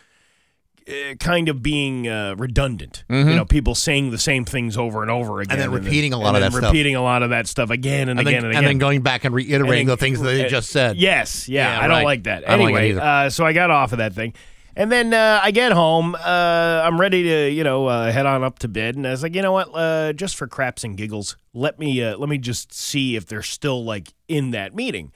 [0.89, 3.03] uh, kind of being uh, redundant.
[3.11, 3.31] Mhm.
[3.31, 6.19] You know, people saying the same things over and over again, and then repeating a
[6.19, 6.73] lot and of then that stuff.
[6.73, 8.79] repeating a lot of that stuff again and, And, again then, and again, and then
[8.79, 10.97] going back and reiterating And the things that they uh, just said.
[10.97, 12.05] Yes, yeah, Yeah, I don't right.
[12.05, 12.49] like that.
[12.49, 13.01] I don't like it Anyway, either.
[13.01, 14.35] uh, so I got off of that thing,
[14.77, 16.15] and then uh, I get home.
[16.15, 19.23] Uh, I'm ready to, you know, uh, head on up to bed, and I was
[19.23, 19.69] like, you know what?
[19.75, 23.43] Uh, just for craps and giggles, let me uh, let me just see if they're
[23.43, 25.13] still like in that meeting.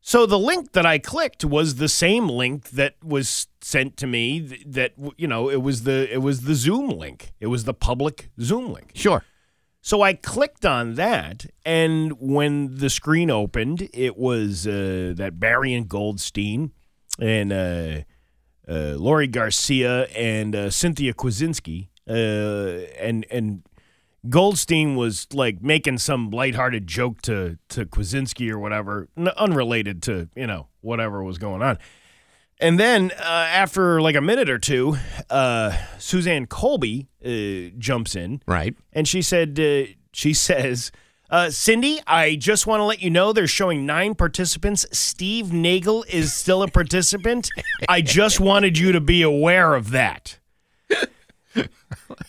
[0.00, 4.40] So the link that I clicked was the same link that was sent to me.
[4.40, 7.32] th- That you know, it was the it was the Zoom link.
[7.40, 8.92] It was the public Zoom link.
[8.94, 9.22] Sure.
[9.82, 15.72] So I clicked on that, and when the screen opened, it was uh, that Barry
[15.72, 16.72] and Goldstein
[17.20, 17.52] and
[18.68, 23.62] uh, Lori Garcia and uh, Cynthia Kwasinski, uh, and and
[24.28, 30.28] Goldstein was like making some lighthearted joke to to Kwasinski or whatever, n- unrelated to
[30.36, 31.78] you know whatever was going on.
[32.60, 34.96] And then uh, after like a minute or two,
[35.30, 38.74] uh, Suzanne Colby uh, jumps in, Right.
[38.92, 40.90] and she said, uh, she says,
[41.30, 44.86] uh, Cindy, I just want to let you know they're showing nine participants.
[44.92, 47.50] Steve Nagle is still a participant.
[47.88, 50.38] I just wanted you to be aware of that.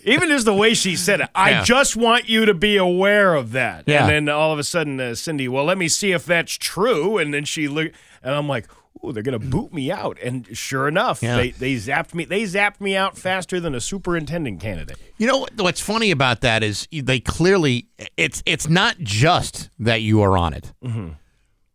[0.04, 1.64] Even just the way she said it, I Yeah.
[1.64, 3.84] just want you to be aware of that.
[3.86, 4.02] Yeah.
[4.02, 7.18] And then all of a sudden, uh, Cindy, well, let me see if that's true.
[7.18, 8.68] And then she looked, and I'm like,
[9.02, 10.18] oh, they're gonna boot me out.
[10.24, 11.38] And sure enough, Yeah.
[11.38, 12.26] they they zapped me.
[12.26, 14.98] They zapped me out faster than a superintendent candidate.
[15.18, 17.88] You know what's funny about that is they clearly
[18.18, 21.10] it's it's not just that you are on it, mm-hmm.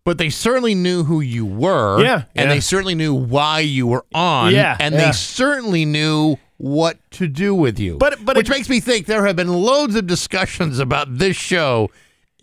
[0.05, 2.55] but they certainly knew who you were, Yeah, and yeah.
[2.55, 5.07] they certainly knew why you were on, Yeah, and yeah.
[5.07, 7.97] they certainly knew what to do with you.
[7.99, 11.37] But- but which it- makes me think there have been loads of discussions about this
[11.37, 11.91] show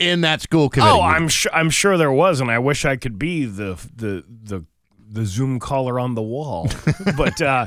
[0.01, 0.91] in that school committee.
[0.91, 1.51] Oh, I'm sure.
[1.53, 4.65] I'm sure there was, and I wish I could be the the the
[5.13, 6.69] the Zoom caller on the wall.
[7.17, 7.65] but uh,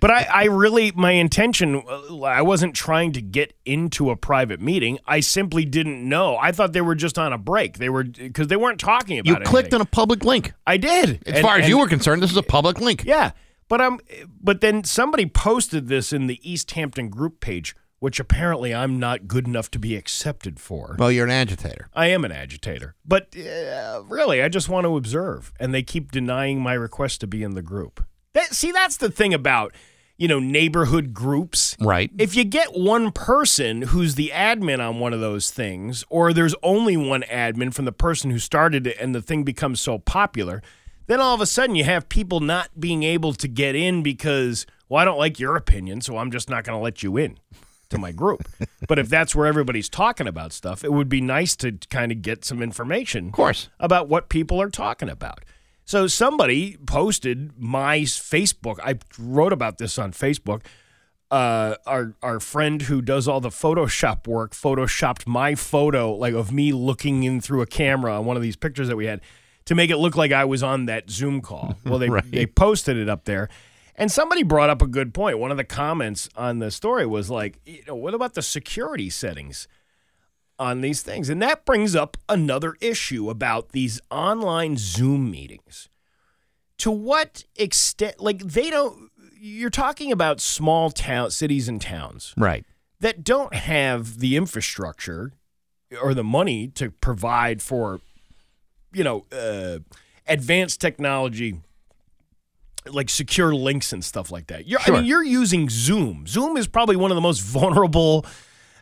[0.00, 1.82] but I, I really my intention.
[1.88, 4.98] uh, I wasn't trying to get into a private meeting.
[5.06, 6.36] I simply didn't know.
[6.36, 7.78] I thought they were just on a break.
[7.78, 9.28] They were because they weren't talking about.
[9.40, 9.76] you clicked anything.
[9.76, 10.52] on a public link.
[10.66, 11.22] I did.
[11.26, 13.04] As And- far as and- you were concerned, this is a public link.
[13.04, 13.32] Yeah,
[13.68, 13.98] but um,
[14.40, 17.74] but then somebody posted this in the East Hampton group page,
[18.04, 20.94] which apparently I'm not good enough to be accepted for.
[20.98, 21.88] Well, you're an agitator.
[21.94, 26.12] I am an agitator, but uh, really, I just want to observe, and they keep
[26.12, 28.04] denying my request to be in the group.
[28.34, 29.74] That, see, that's the thing about
[30.18, 31.78] you know neighborhood groups.
[31.80, 32.10] Right.
[32.18, 36.54] If you get one person who's the admin on one of those things, or there's
[36.62, 40.60] only one admin from the person who started it, and the thing becomes so popular,
[41.06, 44.66] then all of a sudden you have people not being able to get in because,
[44.90, 47.38] well, I don't like your opinion, so I'm just not going to let you in
[47.90, 48.48] to my group.
[48.88, 52.22] but if that's where everybody's talking about stuff, it would be nice to kind of
[52.22, 55.40] get some information, of course, about what people are talking about.
[55.84, 58.78] So somebody posted my Facebook.
[58.82, 60.62] I wrote about this on Facebook.
[61.30, 66.52] Uh, our our friend who does all the Photoshop work photoshopped my photo, like of
[66.52, 69.20] me looking in through a camera on one of these pictures that we had,
[69.64, 71.76] to make it look like I was on that Zoom call.
[71.84, 72.30] Well, they Right.
[72.30, 73.48] they posted it up there,
[73.96, 75.38] and somebody brought up a good point.
[75.38, 79.10] One of the comments on the story was like, you know, what about the security
[79.10, 79.68] settings?
[80.56, 81.28] on these things.
[81.28, 85.88] And that brings up another issue about these online Zoom meetings.
[86.78, 92.64] To what extent, like, they don't, you're talking about small town cities and towns Right.
[93.00, 95.32] that don't have the infrastructure
[96.00, 98.00] or the money to provide for,
[98.92, 99.78] you know, uh,
[100.28, 101.60] advanced technology
[102.90, 104.66] like secure links and stuff like that.
[104.68, 106.26] You're, I mean, you're using Zoom.
[106.26, 108.26] Zoom is probably one of the most vulnerable,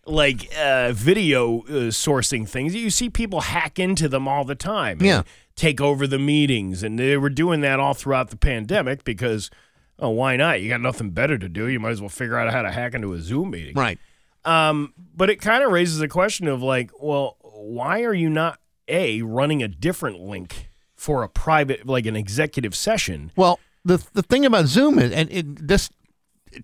[0.06, 2.74] like uh, video uh, sourcing things.
[2.74, 4.98] You see people hack into them all the time.
[4.98, 5.22] and Yeah.
[5.54, 9.50] take over the meetings, and they were doing that all throughout the pandemic because,
[9.98, 10.60] oh, why not?
[10.60, 11.68] You got nothing better to do.
[11.68, 13.74] You might as well figure out how to hack into a Zoom meeting.
[13.76, 13.98] Right.
[14.44, 18.58] Um, but it kind of raises the question of like, well, why are you not
[18.88, 23.30] a running a different link for a private, like an executive session?
[23.36, 25.90] Well, the the thing about Zoom is, and it, this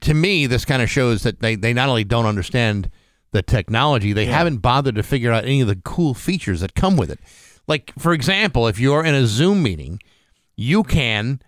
[0.00, 2.90] to me, this kind of shows that they they not only don't understand
[3.32, 6.96] the technology, they haven't bothered to figure out any of the cool features that come
[6.96, 7.20] with it.
[7.66, 10.00] Like, for example, if you're in a Zoom meeting,
[10.56, 11.40] you can.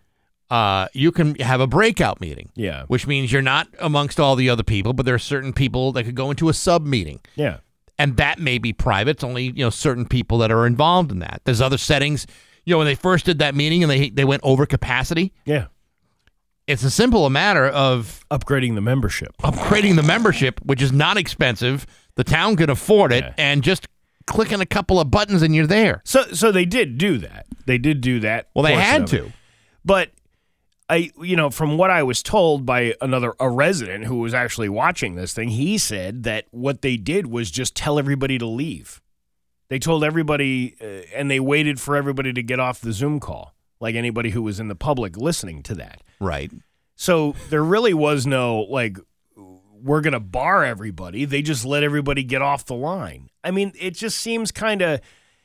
[0.51, 2.51] Uh, you can have a breakout meeting.
[2.57, 2.83] Yeah.
[2.89, 6.03] Which means you're not amongst all the other people, but there are certain people that
[6.03, 7.21] could go into a sub meeting.
[7.37, 7.59] Yeah.
[8.01, 9.11] And that may be private.
[9.12, 11.43] It's only, you know, certain people that are involved in that.
[11.45, 12.27] There's other settings.
[12.71, 15.66] You know, when they first did that meeting and they they went over capacity, Yeah.
[16.68, 19.37] it's a simple a matter of Upgrading the membership.
[19.43, 21.85] upgrading the membership, which is not expensive.
[22.14, 23.89] The town can afford it, and just
[24.29, 26.01] clicking a couple of buttons and you're there.
[26.05, 27.47] So, so they did do that.
[27.66, 28.51] They did do that.
[28.55, 29.33] Well, they had to.
[29.85, 30.11] But
[30.89, 34.68] I, you know, from what I was told by another a resident who was actually
[34.68, 39.01] watching this thing, he said that what they did was just tell everybody to leave.
[39.71, 43.55] They told everybody, uh, and they waited for everybody to get off the Zoom call,
[43.81, 46.03] like anybody who was in the public listening to that.
[46.21, 46.51] Right.
[46.97, 48.99] So there really was no like
[49.83, 51.25] we're going to bar everybody.
[51.25, 53.31] They just let everybody get off the line.
[53.43, 55.01] I mean, it just seems kind of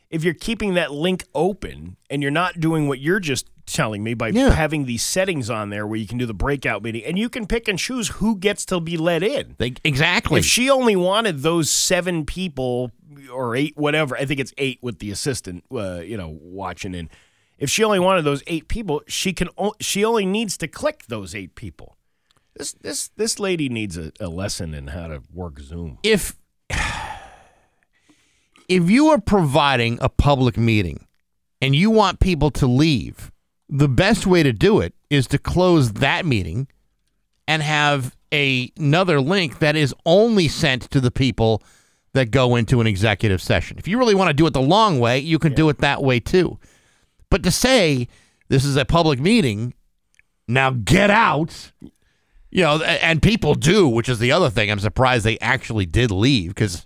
[0.10, 4.14] if you're keeping that link open and you're not doing what you're just telling me
[4.14, 4.52] by Yeah.
[4.52, 7.48] having these settings on there where you can do the breakout meeting and you can
[7.48, 9.56] pick and choose who gets to be let in.
[9.58, 10.40] They, exactly.
[10.40, 12.92] If she only wanted those seven people
[13.32, 17.10] or eight, whatever, I think it's eight with the assistant, uh, you know, watching in.
[17.58, 19.50] If she only wanted those eight people, she can.
[19.58, 21.96] O- she only needs to click those eight people.
[22.56, 25.98] This this this lady needs a, a lesson in how to work Zoom.
[26.04, 26.36] if
[28.70, 31.08] if you are providing a public meeting
[31.62, 33.32] and you want people to leave,
[33.70, 36.68] the best way to do it is to close that meeting
[37.48, 41.62] and have a, another link that is only sent to the people
[42.16, 43.78] that go into an executive session.
[43.78, 46.02] If you really want to do it the long way, you can do it that
[46.04, 46.58] way too.
[47.30, 48.08] But to say
[48.50, 49.74] this is a public meeting,
[50.48, 51.72] now get out,
[52.52, 54.72] you know, and people do, which is the other thing.
[54.72, 56.86] I'm surprised they actually did leave because,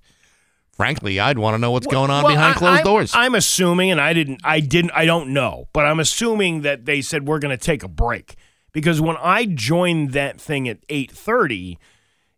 [0.72, 3.12] frankly, I'd want to know what's going on Well, behind I- closed I'm- doors.
[3.14, 7.02] I'm assuming, and I didn't, I didn't, I don't know, but I'm assuming that they
[7.02, 8.36] said we're going to take a break
[8.72, 11.78] because when I joined that thing at eight thirty,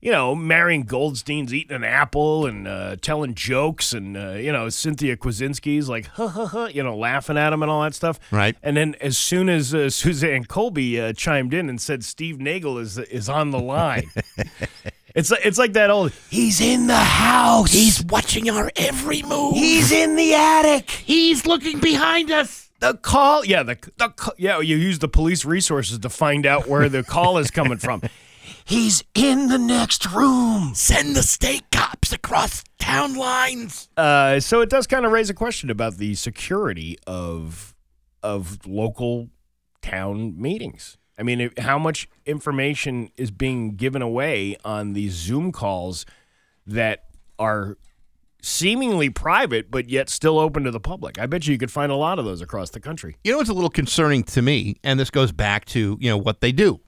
[0.01, 4.67] you know, Marin Goldstein's eating an apple and uh, telling jokes, and uh, you know,
[4.69, 8.19] Cynthia Kwasinski's like, huh, huh, huh, you know, laughing at him and all that stuff.
[8.31, 8.55] Right.
[8.63, 12.79] And then as soon as uh, Suzanne Colby uh, chimed in and said Steve Nagle
[12.79, 14.09] is is on the line.
[15.13, 16.13] It's like it's like that old.
[16.29, 17.73] He's in the house.
[17.73, 19.55] He's watching our every move.
[19.55, 20.89] He's in the attic.
[20.89, 22.69] He's looking behind us.
[22.79, 24.59] The call, yeah, the the yeah.
[24.61, 28.01] You use the police resources to find out where the call is coming from.
[28.65, 30.73] He's in the next room.
[30.75, 33.89] Send the state cops across town lines.
[33.97, 37.75] Uh, so it does kind of raise a question about the security of
[38.23, 39.29] of local
[39.81, 40.97] town meetings.
[41.17, 46.05] I mean, it- how much information is being given away on these Zoom calls
[46.67, 47.05] that
[47.39, 47.77] are
[48.43, 51.19] seemingly private but yet still open to the public?
[51.19, 53.17] I bet you you could find a lot of those across the country.
[53.23, 56.17] You know what's a little concerning to me, and this goes back to you know
[56.17, 56.79] what they do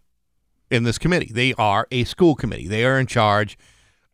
[0.73, 1.31] in this committee.
[1.31, 2.67] They are a school committee.
[2.67, 3.57] They are in charge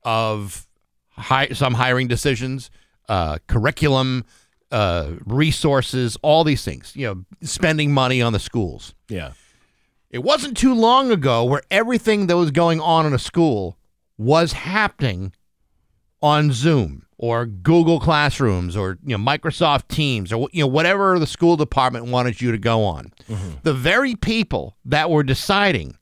[0.03, 0.67] of
[1.11, 2.69] hi- some hiring decisions,
[3.07, 4.25] uh, curriculum,
[4.71, 6.93] uh, resources, all these things.
[6.95, 8.93] You know, spending money on the schools.
[9.07, 9.31] Yeah.
[10.11, 13.77] It wasn't too long ago where everything that was going on in a school
[14.17, 15.33] was happening
[16.21, 21.27] on Zoom or Google Classrooms or you know Microsoft Teams or you know whatever the
[21.27, 23.13] school department wanted you to go on.
[23.63, 25.95] The very people that were deciding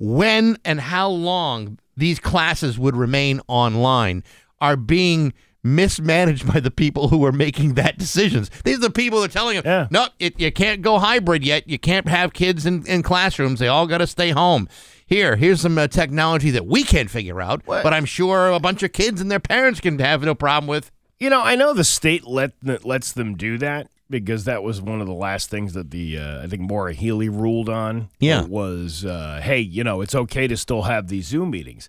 [0.00, 4.22] when and how long these classes would remain online
[4.60, 5.32] are being
[5.64, 8.48] mismanaged by the people who are making that decisions.
[8.64, 11.68] These are the people that are telling them, no, it, you can't go hybrid yet.
[11.68, 13.58] You can't have kids in, in classrooms.
[13.58, 14.68] They all got to stay home.
[15.04, 18.82] Here, here's some uh, technology that we can't figure out, but I'm sure a bunch
[18.82, 20.90] of kids and their parents can have no problem with.
[21.18, 22.52] You know, I know the state let
[22.84, 26.42] lets them do that, because that was one of the last things that the uh,
[26.42, 28.08] I think Maura Healey ruled on.
[28.20, 28.42] Yeah.
[28.44, 31.88] was uh, hey, you know, it's okay to still have these Zoom meetings.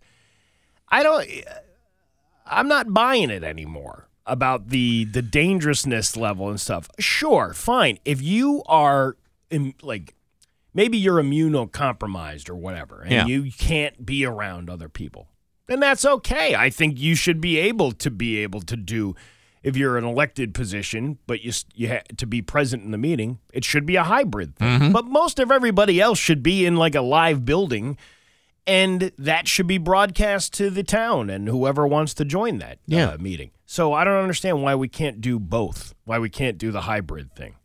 [0.89, 1.27] I don't.
[2.45, 6.89] I'm not buying it anymore about the the dangerousness level and stuff.
[6.99, 7.99] Sure, fine.
[8.05, 9.15] If you are
[9.49, 10.15] im- like
[10.73, 13.25] maybe you're immunocompromised or whatever, and Yeah.
[13.25, 15.27] you can't be around other people,
[15.67, 16.55] then that's okay.
[16.55, 19.15] I think you should be able to be able to do.
[19.61, 23.39] If you're an elected position, but you you ha- to be present in the meeting,
[23.53, 24.91] it should be a hybrid thing.
[24.93, 27.97] But most of everybody else should be in like a live building,
[28.65, 33.09] and that should be broadcast to the town and whoever wants to join that Yeah.
[33.09, 33.51] uh, meeting.
[33.65, 35.93] So I don't understand why we can't do both.
[36.05, 37.55] Why we can't do the hybrid thing.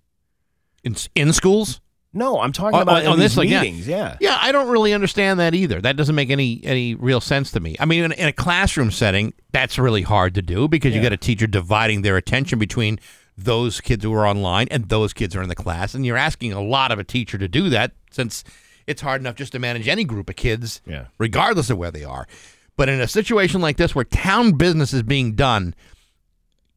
[0.82, 1.80] In, in schools?
[2.14, 3.60] No, I'm talking Oh, about in this, like, yeah.
[3.62, 3.88] meetings.
[3.88, 4.16] Yeah.
[4.20, 5.80] Yeah, I don't really understand that either.
[5.80, 7.74] That doesn't make any any real sense to me.
[7.80, 11.04] I mean, in, in a classroom setting, that's really hard to do because you Yeah.
[11.08, 12.98] got a teacher dividing their attention between
[13.36, 16.16] those kids who are online and those kids who are in the class, and you're
[16.16, 18.44] asking a lot of a teacher to do that since
[18.86, 21.06] it's hard enough just to manage any group of kids, Yeah.
[21.18, 22.28] regardless of where they are.
[22.76, 25.74] But in a situation like this, where town business is being done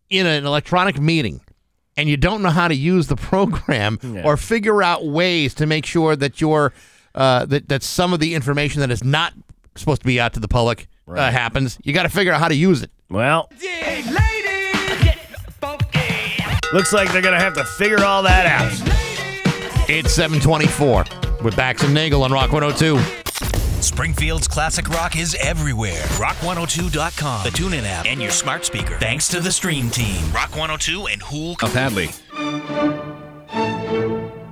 [0.09, 1.41] in an electronic meeting
[1.97, 4.21] and you don't know how to use the program Yeah.
[4.23, 6.71] or figure out ways to make sure that your
[7.15, 9.33] uh, that that some of the information that is not
[9.75, 12.47] supposed to be out to the public uh, happens, you got to figure out how
[12.47, 12.91] to use it.
[13.09, 13.49] Well,
[16.73, 19.89] looks like they're gonna have to figure all that out.
[19.89, 21.05] It's 724
[21.43, 22.97] with Bax and Nagle on Rock 102.
[23.87, 26.03] Springfield's classic rock is everywhere.
[26.19, 28.97] Rock102.com, the TuneIn app, and your smart speaker.
[28.99, 30.29] Thanks to the Stream Team.
[30.33, 31.55] Rock 102 and Hool.
[31.63, 32.07] Of Hadley.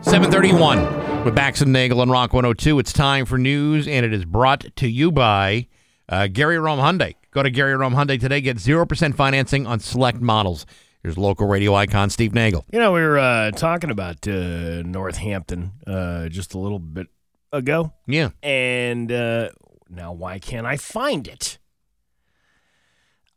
[0.01, 2.79] 731 with Bax and Nagle on Rock 102.
[2.79, 5.67] It's time for news, and it is brought to you by
[6.07, 7.15] uh, Gary Rome Hyundai.
[7.31, 8.39] Go to Gary Rome Hyundai today.
[8.39, 10.65] Get 0% financing on select models.
[11.03, 12.65] Here's local radio icon Steve Nagle.
[12.71, 17.09] You know, we were uh, talking about uh, Northampton uh, just a little bit
[17.55, 17.93] ago.
[18.07, 18.29] Yeah.
[18.43, 19.49] And uh,
[19.89, 21.57] now, why can't I find it?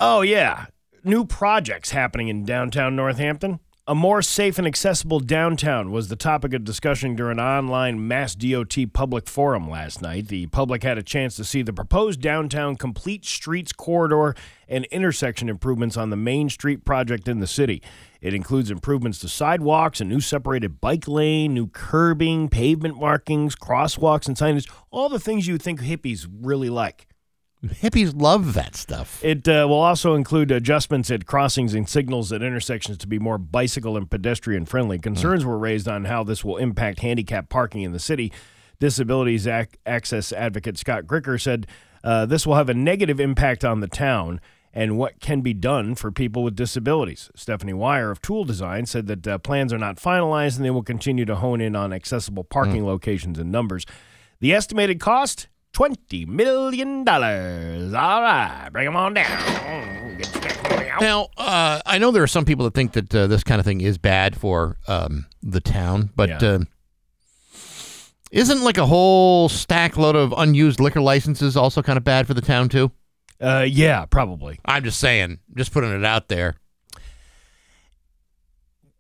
[0.01, 0.67] Oh, yeah.
[1.05, 3.61] New projects happening in downtown Northampton.
[3.89, 8.35] A more safe and accessible downtown was the topic of discussion during an online Mass
[8.35, 10.29] DOT public forum last night.
[10.29, 14.35] The public had a chance to see the proposed downtown complete streets corridor
[14.69, 17.83] and intersection improvements on the Main Street project in the city.
[18.21, 24.29] It includes improvements to sidewalks, a new separated bike lane, new curbing, pavement markings, crosswalks,
[24.29, 24.71] and signage.
[24.91, 27.08] All the things you would think hippies really like.
[27.65, 29.23] Hippies love that stuff.
[29.25, 33.37] It uh, will also include adjustments at crossings and signals at intersections to be more
[33.37, 34.99] bicycle and pedestrian friendly.
[34.99, 38.33] Concerns were raised on how this will impact handicap parking in the city.
[38.79, 41.67] Disabilities Ac- Access advocate Scott Gricker said
[42.05, 44.41] uh, this will have a negative impact on the town
[44.73, 47.29] and what can be done for people with disabilities.
[47.35, 50.85] Stephanie Wire of Toole Design said that uh, plans are not finalized and they will
[50.85, 53.85] continue to hone in on accessible parking locations and numbers.
[54.39, 57.09] The estimated cost $20 million.
[57.09, 60.19] All right, bring them on down.
[61.01, 63.65] Now, uh, I know there are some people that think that uh, this kind of
[63.65, 66.39] thing is bad for um, the town, but Yeah.
[66.49, 66.59] uh,
[68.33, 72.35] isn't like a whole stack load of unused liquor licenses also kind of bad for
[72.35, 72.91] the town too?
[73.41, 74.59] Uh, yeah, probably.
[74.65, 76.57] I'm just saying, just putting it out there.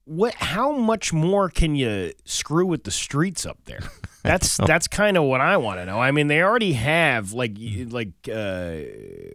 [0.05, 0.35] What?
[0.35, 3.81] How much more can you screw with the streets up there?
[4.23, 6.01] That's that's kind of what I want to know.
[6.01, 8.73] I mean, they already have like like uh,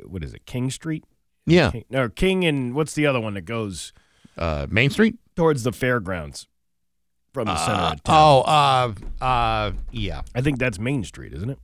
[0.05, 1.03] what is it, King Street?
[1.45, 1.71] Yeah.
[1.71, 3.93] King, or King and what's the other one that goes
[4.38, 5.15] Uh, Main Street?
[5.36, 6.47] towards the fairgrounds
[7.34, 8.15] from the center Uh, of town?
[8.15, 10.21] oh, uh, uh, yeah.
[10.36, 11.59] I think that's Main Street, isn't it?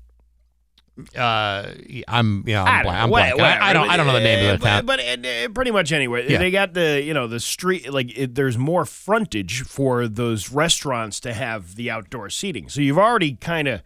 [1.15, 1.71] Uh,
[2.07, 3.09] I'm, yeah, I I'm, don't blank.
[3.09, 3.41] know, I'm blanking.
[3.61, 4.85] I, I don't, I don't know the name of the town.
[4.85, 6.37] But, but uh, pretty much anyway, Yeah.
[6.39, 11.19] they got the you know the street like it, there's more frontage for those restaurants
[11.21, 12.69] to have the outdoor seating.
[12.69, 13.81] So you've already kind of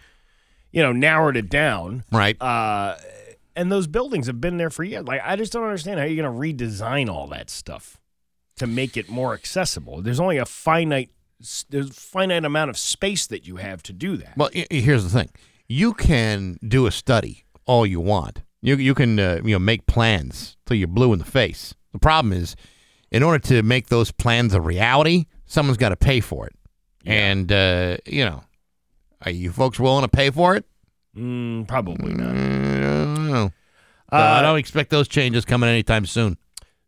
[0.71, 2.39] you know narrowed it down, right?
[2.41, 2.95] Uh,
[3.55, 5.05] and those buildings have been there for years.
[5.05, 7.99] Like I just don't understand how you're going to redesign all that stuff
[8.57, 10.01] to make it more accessible.
[10.01, 11.09] There's only a finite
[11.69, 14.37] there's a finite amount of space that you have to do that.
[14.37, 15.29] Well, here's the thing:
[15.67, 18.41] you can do a study all you want.
[18.61, 21.73] You you can uh, you know make plans till you're blue in the face.
[21.91, 22.55] The problem is,
[23.11, 26.55] in order to make those plans a reality, someone's got to pay for it.
[27.05, 28.43] And uh, you know,
[29.23, 30.65] are you folks willing to pay for it?
[31.15, 32.35] Mm, probably not.
[32.35, 33.27] I don't.
[33.29, 33.51] So
[34.11, 36.37] Uh, I don't expect those changes coming anytime soon.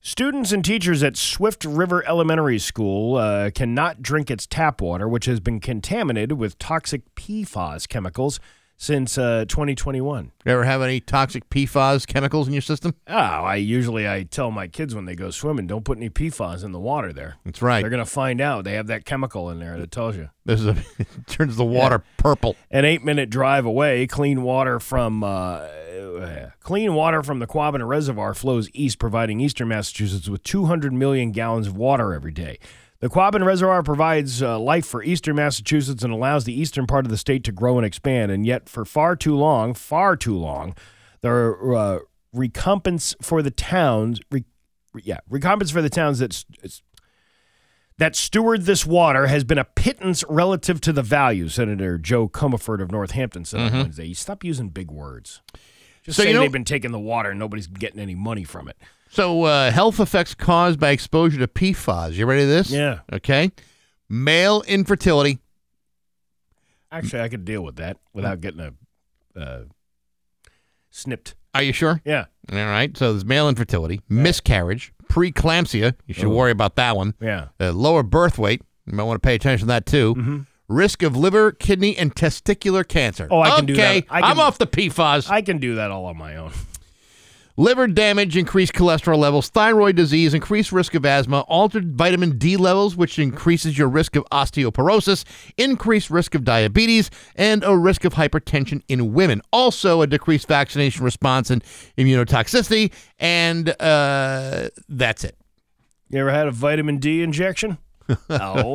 [0.01, 5.25] Students and teachers at Swift River Elementary School uh, cannot drink its tap water, which
[5.25, 8.39] has been contaminated with toxic PFAS chemicals
[8.77, 10.31] since uh, 2021.
[10.45, 12.95] You ever have any toxic PFAS chemicals in your system?
[13.07, 16.63] Oh, I usually I tell my kids when they go swimming, don't put any PFAS
[16.63, 17.35] in the water there.
[17.45, 17.81] That's right.
[17.81, 20.29] They're gonna find out they have that chemical in there that tells you.
[20.45, 22.55] This is a it turns the water purple.
[22.69, 28.33] An eight-minute drive away, clean water from uh, uh, clean water from the Quabbin Reservoir
[28.33, 32.59] flows east, providing eastern Massachusetts with 200 million gallons of water every day.
[33.01, 37.11] The Quabbin Reservoir provides uh, life for eastern Massachusetts and allows the eastern part of
[37.11, 38.31] the state to grow and expand.
[38.31, 40.75] And yet, for far too long, far too long,
[41.21, 41.29] the
[41.75, 41.99] uh,
[42.33, 44.43] recompense for the towns, re,
[45.03, 46.81] yeah, recompense for the towns that s-
[47.97, 51.47] that steward this water has been a pittance relative to the value.
[51.47, 53.81] Senator Jo Comerford of Northampton said on Mhm.
[53.83, 54.05] Wednesday.
[54.07, 55.41] You stop using big words.
[56.03, 58.43] Just So say you know- they've been taking the water and nobody's getting any money
[58.43, 58.77] from it.
[59.15, 62.13] So, uh, health effects caused by exposure to PFAS.
[62.13, 62.69] You ready to this?
[62.69, 62.99] Yeah.
[63.13, 63.49] Okay.
[64.09, 65.39] Male infertility.
[66.91, 69.59] Actually, I could deal with that without getting a uh,
[70.91, 71.35] snipped.
[71.53, 72.01] Are you sure?
[72.03, 72.25] Yeah.
[72.51, 72.95] All right.
[72.97, 75.95] So there's male infertility, miscarriage, preeclampsia.
[76.05, 76.35] You should Oh.
[76.35, 77.13] worry about that one.
[77.21, 77.47] Yeah.
[77.59, 78.61] Uh, lower birth weight.
[78.85, 80.15] You might want to pay attention to that too.
[80.15, 80.39] Mm-hmm.
[80.67, 83.27] Risk of liver, kidney, and testicular cancer.
[83.31, 84.03] Oh, I can do that.
[84.09, 85.29] I I'm off the PFAS.
[85.29, 86.51] I can do that all on my own.
[87.57, 92.97] Liver damage, increased cholesterol levels, thyroid disease, increased risk of asthma, altered vitamin D levels,
[92.97, 95.23] which increases your risk of osteoporosis,
[95.55, 99.41] increased risk of diabetes, and a risk of hypertension in women.
[99.53, 101.63] Also, a decreased vaccination response and
[101.97, 105.37] immunotoxicity, and uh, that's it.
[106.09, 107.77] You ever had a vitamin D injection?
[108.09, 108.17] All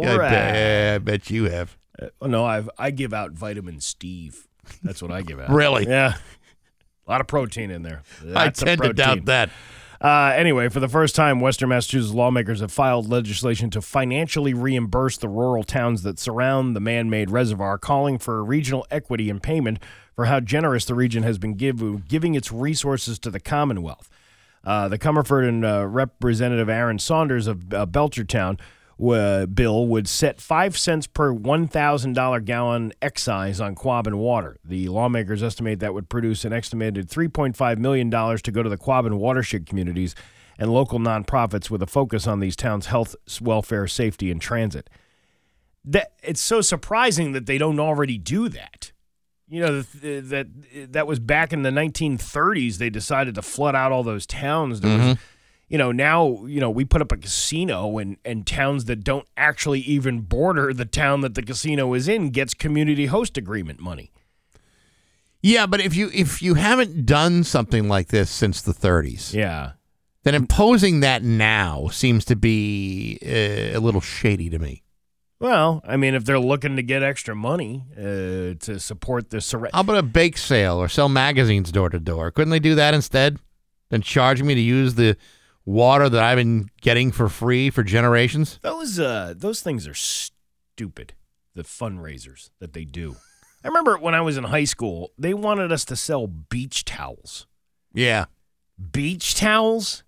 [0.09, 0.31] I, right.
[0.31, 1.77] bet, I bet you have.
[2.01, 4.49] Uh, no, I've I give out vitamin Steve.
[4.83, 5.51] That's what I give out.
[5.51, 5.87] Really?
[5.87, 6.15] Yeah.
[7.11, 8.03] A lot of protein in there.
[8.23, 9.51] I Lots of tend to doubt that.
[10.01, 15.19] Uh, anyway, for the first time, Western Massachusetts lawmakers have filed legislation to financially reimburse
[15.19, 19.81] the rural towns that surround the man made reservoir, calling for regional equity in payment
[20.15, 24.09] for how generous the region has been give, giving its resources to the Commonwealth.
[24.63, 28.61] Uh, the Comerford and uh, Representative Aaron Saunders of uh, Belchertown
[29.03, 34.59] uh, bill would set five cents per one thousand dollar gallon excise on Quabbin water.
[34.65, 38.63] The lawmakers estimate that would produce an estimated three point five million dollars to go
[38.63, 40.15] to the Quabbin watershed communities
[40.59, 44.91] and local nonprofits with a focus on these towns' health, welfare, safety, and transit.
[45.85, 48.93] That it's so surprising that they don't already do that.
[49.49, 50.47] You know that
[50.93, 52.77] that was back in the 1930s.
[52.77, 54.81] They decided to flood out all those towns.
[54.81, 55.19] There was,
[55.71, 59.27] you know, now you know we put up a casino, and and towns that don't
[59.39, 64.11] actually even border the town that the casino is in gets community host agreement money.
[65.43, 69.73] Yeah, but if you if you haven't done something like this since the 30s, Yeah.
[70.25, 74.83] then imposing that now seems to be uh, a little shady to me.
[75.39, 79.71] Well, I mean, if they're looking to get extra money uh, to support the surrender.
[79.73, 82.31] How about a bake sale or sell magazines door to door?
[82.31, 83.39] Couldn't they do that instead
[83.89, 85.17] than charging me to use the
[85.71, 88.59] water that I've been getting for free for generations?
[88.63, 91.15] Those uh those things are stupid.
[91.55, 93.17] The fundraisers that they do.
[93.65, 97.47] I remember when I was in high school, they wanted us to sell beach towels.
[97.93, 98.27] Yeah,
[98.93, 100.03] Beach towels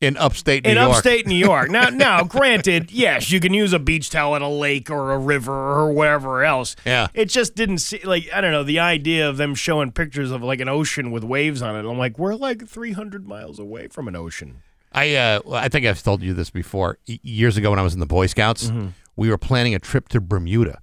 [0.00, 0.76] in upstate New York.
[0.78, 0.96] in York.
[0.96, 1.70] upstate New York.
[1.70, 5.18] Now, now, granted, yes, you can use a beach towel at a lake or a
[5.18, 6.74] river or wherever else.
[6.84, 7.06] Yeah.
[7.14, 10.42] It just didn't see like I don't know the idea of them showing pictures of
[10.42, 11.88] like an ocean with waves on it.
[11.88, 14.62] I'm like, we're like 300 miles away from an ocean.
[14.92, 16.98] I uh, I think I've told you this before.
[17.06, 18.88] Years ago, when I was in the Boy Scouts, Mm-hmm.
[19.16, 20.80] we were planning a trip to Bermuda,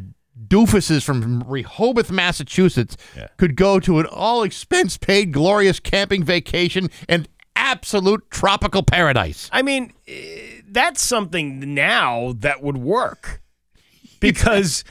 [0.47, 2.95] doofuses from Rehoboth, Massachusetts
[3.37, 9.49] could go to an all expense paid glorious camping vacation and absolute tropical paradise.
[9.51, 13.41] I mean, eh, that's something now that would work
[14.19, 14.83] because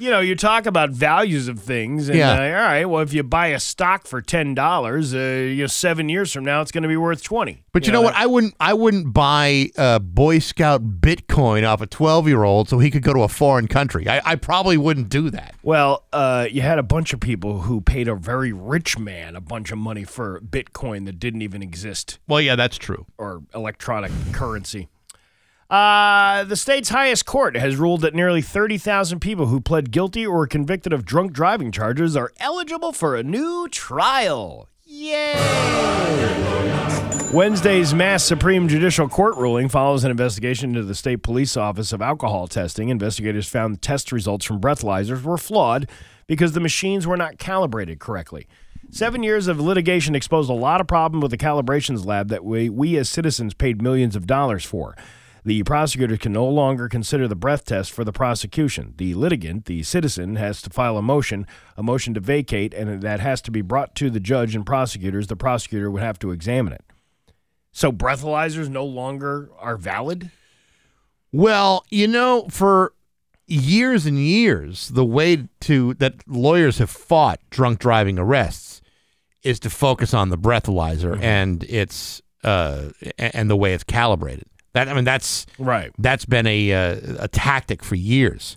[0.00, 2.32] you know, you talk about values of things, and Yeah.
[2.32, 5.66] uh, all right, well, if you buy a stock for ten dollars, uh, you know,
[5.66, 7.62] seven years from now, it's going to be worth twenty.
[7.72, 8.14] But you know what?
[8.14, 8.54] I wouldn't.
[8.58, 13.20] I wouldn't buy uh, Boy Scout Bitcoin off a twelve-year-old so he could go to
[13.22, 14.08] a foreign country.
[14.08, 15.54] I, I probably wouldn't do that.
[15.62, 19.40] Well, uh, you had a bunch of people who paid a very rich man a
[19.40, 22.18] bunch of money for Bitcoin that didn't even exist.
[22.26, 23.06] Well, yeah, that's true.
[23.18, 24.88] Or electronic currency.
[25.70, 30.38] Uh, the state's highest court has ruled that nearly 30,000 people who pled guilty or
[30.38, 34.68] were convicted of drunk driving charges are eligible for a new trial.
[34.84, 35.34] Yay!
[37.32, 42.02] Wednesday's mass Supreme Judicial Court ruling follows an investigation into the state police office of
[42.02, 42.88] alcohol testing.
[42.88, 45.88] Investigators found test results from breathalyzers were flawed
[46.26, 48.48] because the machines were not calibrated correctly.
[48.90, 52.68] Seven years of litigation exposed a lot of problems with the calibrations lab that we,
[52.68, 54.96] we as citizens paid millions of dollars for.
[55.44, 58.94] The prosecutor can no longer consider the breath test for the prosecution.
[58.96, 63.20] The litigant, the citizen, has to file a motion, a motion to vacate, and that
[63.20, 65.28] has to be brought to the judge and prosecutors.
[65.28, 66.84] The prosecutor would have to examine it.
[67.72, 70.30] So breathalyzers no longer are valid?
[71.32, 72.92] Well, you know, for
[73.46, 78.80] years and years, the way to that lawyers have fought drunk driving arrests
[79.42, 84.46] is to focus on the breathalyzer and its uh, and the way it's calibrated.
[84.72, 85.92] That I mean, that's right.
[85.98, 88.56] That's been a uh, a tactic for years.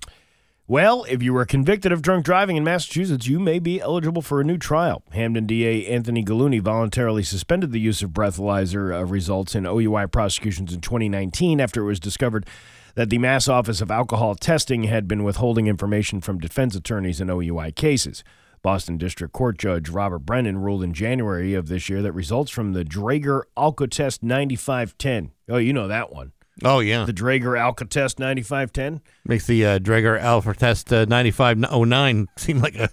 [0.65, 4.39] Well, if you were convicted of drunk driving in Massachusetts, you may be eligible for
[4.39, 5.03] a new trial.
[5.11, 10.73] Hampden DA Anthony Gulluni voluntarily suspended the use of breathalyzer uh, results in OUI prosecutions
[10.73, 12.47] in 2019 after it was discovered
[12.95, 17.29] that the Mass Office of Alcohol Testing had been withholding information from defense attorneys in
[17.29, 18.23] OUI cases.
[18.63, 22.73] Boston District Court Judge Robert Brennan ruled in January of this year that results from
[22.73, 25.31] the Draeger Alcotest 9510.
[25.49, 26.31] Oh, you know that one.
[26.63, 29.01] Oh yeah, The Draeger Alcotest 9510.
[29.25, 32.89] makes the uh, Draeger Alpha Test uh, ninety five oh nine seem like a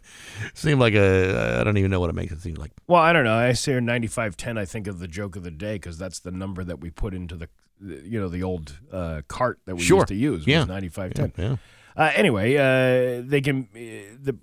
[0.54, 2.72] seem like a I don't even know what it makes it seem like.
[2.88, 3.34] Well, I don't know.
[3.36, 4.56] I say 9510.
[4.58, 7.12] I think of the joke of the day because that's the number that we put
[7.14, 7.48] into the,
[7.80, 9.98] you know, the old uh, cart that we Sure.
[9.98, 10.46] used to use.
[10.46, 10.60] Yeah.
[10.60, 11.44] Was 9510.
[11.44, 11.56] Yeah,
[12.02, 14.36] Uh, anyway, uh, they can uh, the.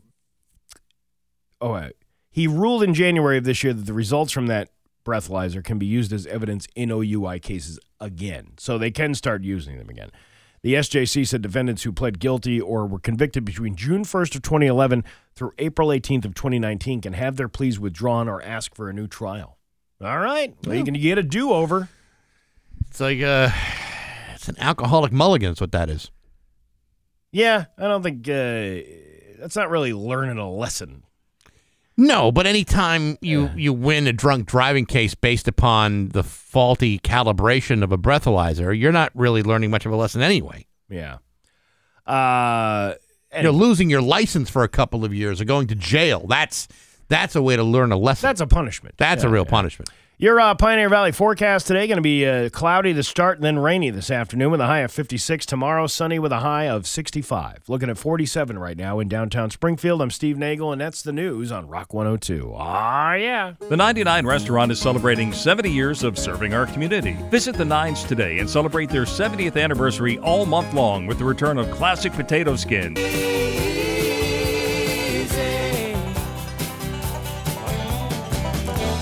[1.59, 1.89] Oh, uh,
[2.29, 4.69] he ruled in January of this year that the results from that
[5.05, 9.77] breathalyzer can be used as evidence in OUI cases again, so they can start using
[9.77, 10.11] them again.
[10.63, 15.03] The SJC said defendants who pled guilty or were convicted between June 1st of 2011
[15.33, 19.07] through April 18th of 2019 can have their pleas withdrawn or ask for a new
[19.07, 19.57] trial.
[20.01, 21.89] All right, well, you can get a do-over.
[22.87, 23.49] It's like uh,
[24.35, 25.53] it's an alcoholic mulligan.
[25.53, 26.11] Is what that is.
[27.31, 31.03] Yeah, I don't think uh, that's not really learning a lesson.
[31.99, 37.83] No, but anytime you you win a drunk driving case based upon the faulty calibration
[37.83, 40.67] of a breathalyzer, you're not really learning much of a lesson anyway.
[40.89, 41.17] Yeah.
[42.05, 42.93] Uh,
[43.31, 46.27] and You're losing your license for a couple of years or going to jail.
[46.27, 46.67] That's
[47.07, 48.27] that's a way to learn a lesson.
[48.27, 48.95] That's a punishment.
[48.97, 49.51] That's a real yeah.
[49.51, 49.89] punishment.
[50.20, 53.59] Your uh, Pioneer Valley forecast today going to be uh, cloudy to start and then
[53.59, 55.45] rainy this afternoon with a high of 56.
[55.45, 57.61] Tomorrow, sunny with a high of 65.
[57.68, 60.01] Looking at 47 right now in downtown Springfield.
[60.01, 62.51] I'm Steve Nagle, and that's the news on Rock 102.
[62.57, 63.53] Ah, yeah.
[63.70, 67.15] The 99 restaurant is celebrating 70 years of serving our community.
[67.30, 71.59] Visit the Nines today and celebrate their 70th anniversary all month long with the return
[71.59, 72.97] of classic potato skins.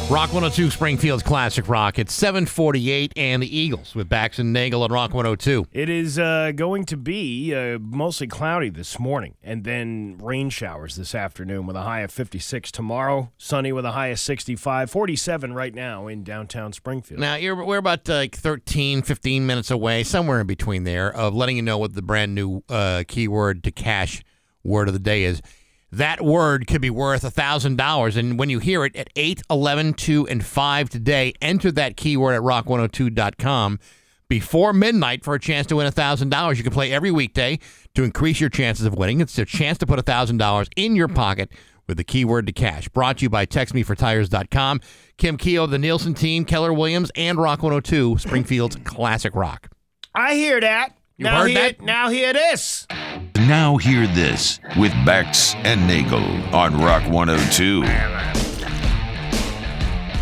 [0.07, 1.97] Rock 102 Springfield's Classic Rock.
[1.97, 5.65] It's 748 and the Eagles with Bax and Nagle on Rock 102.
[5.71, 10.95] It is uh, going to be uh, mostly cloudy this morning and then rain showers
[10.95, 13.31] this afternoon with a high of 56 tomorrow.
[13.39, 14.91] Sunny with a high of 65.
[14.91, 17.19] 47 right now in downtown Springfield.
[17.19, 21.33] Now, you're, we're about uh, like 13, 15 minutes away, somewhere in between there, of
[21.33, 24.23] letting you know what the brand new uh, keyword to cash
[24.63, 25.41] word of the day is.
[25.95, 28.17] That word could be worth $1,000.
[28.17, 32.35] And when you hear it at 8, 11, 2, and 5 today, enter that keyword
[32.35, 33.79] at rock102.com
[34.27, 36.57] before midnight for a chance to win $1,000.
[36.57, 37.59] You can play every weekday
[37.93, 39.21] to increase your chances of winning.
[39.21, 41.49] It's a chance to put $1,000 in your pocket
[41.87, 42.89] with the keyword to cash.
[42.89, 44.81] Brought to you by TextMeForTires.com,
[45.15, 49.69] Kim Keogh, the Nielsen team, Keller Williams, and Rock 102, Springfield's Classic Rock.
[50.13, 50.97] I hear that.
[51.17, 51.79] You now heard hear, that?
[51.79, 52.85] Now hear this.
[53.37, 56.19] Now hear this with Bax and Nagle
[56.53, 57.83] on Rock 102.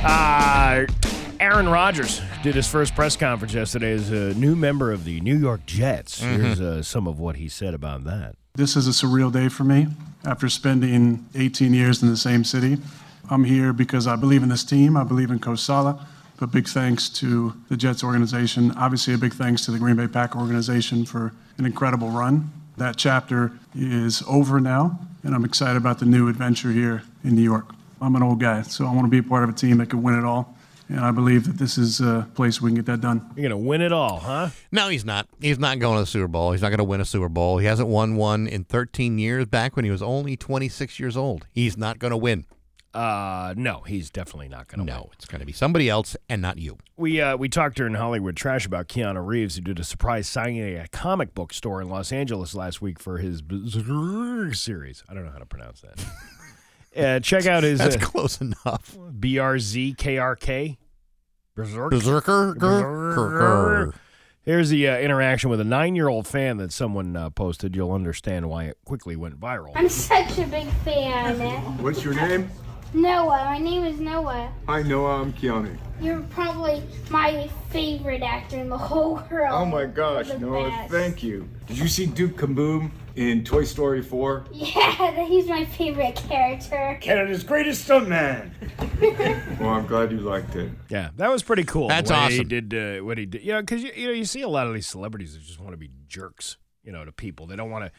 [0.05, 0.85] Uh,
[1.39, 5.35] Aaron Rodgers did his first press conference yesterday as a new member of the New
[5.35, 6.21] York Jets.
[6.21, 8.35] Here's uh, some of what he said about that.
[8.53, 9.87] This is a surreal day for me
[10.23, 12.77] after spending 18 years in the same city.
[13.31, 15.97] I'm here because I believe in this team, I believe in Coach Saleh,
[16.39, 18.71] but big thanks to the Jets organization.
[18.71, 22.51] Obviously, a big thanks to the Green Bay Packer organization for an incredible run.
[22.77, 27.43] That chapter is over now, and I'm excited about the new adventure here in New
[27.43, 27.73] York.
[28.01, 29.89] I'm an old guy, so I want to be a part of a team that
[29.89, 30.57] can win it all.
[30.89, 33.21] And I believe that this is a place we can get that done.
[33.35, 34.49] You're going to win it all, huh?
[34.71, 35.27] No, he's not.
[35.39, 36.51] He's not going to the Super Bowl.
[36.51, 37.57] He's not going to win a Super Bowl.
[37.57, 41.47] He hasn't won one in 13 years back when he was only 26 years old.
[41.51, 42.45] He's not going to win.
[42.93, 45.09] Uh, no, he's definitely not going to No, win.
[45.13, 46.77] it's going to be somebody else and not you.
[46.95, 50.59] We uh, we talked during Hollywood Trash about Keanu Reeves, who did a surprise signing
[50.61, 53.41] at a comic book store in Los Angeles last week for his
[54.53, 55.03] series.
[55.09, 56.05] I don't know how to pronounce that.
[57.03, 58.95] uh, check out his That's uh, close enough.
[59.19, 60.77] B R Z K R K.
[61.55, 61.91] Berserk.
[61.91, 62.55] Berserker.
[62.55, 63.93] Berserker.
[64.43, 67.75] Here's the uh, interaction with a nine-year-old fan that someone uh, posted.
[67.75, 69.71] You'll understand why it quickly went viral.
[69.73, 71.37] I'm such a big fan.
[71.81, 72.49] What's your name?
[72.93, 73.45] Noah.
[73.45, 74.51] My name is Noah.
[74.67, 75.21] Hi, Noah.
[75.21, 75.75] I'm Keanu.
[75.99, 79.49] You're probably my favorite actor in the whole world.
[79.51, 80.91] Oh my gosh, the Noah, best.
[80.91, 81.49] thank you.
[81.65, 84.45] Did you see Duke Kaboom in Toy Story 4?
[84.51, 86.99] Yeah, he's my favorite character.
[87.01, 88.51] Canada's greatest stuntman.
[89.59, 90.71] well, I'm glad you liked it.
[90.89, 91.87] Yeah, that was pretty cool.
[91.87, 92.37] That's the way awesome.
[92.37, 93.43] He did uh, what he did.
[93.43, 95.59] You know, because you, you know you see a lot of these celebrities that just
[95.59, 96.57] want to be jerks.
[96.83, 97.47] You know, to people.
[97.47, 97.91] They don't want to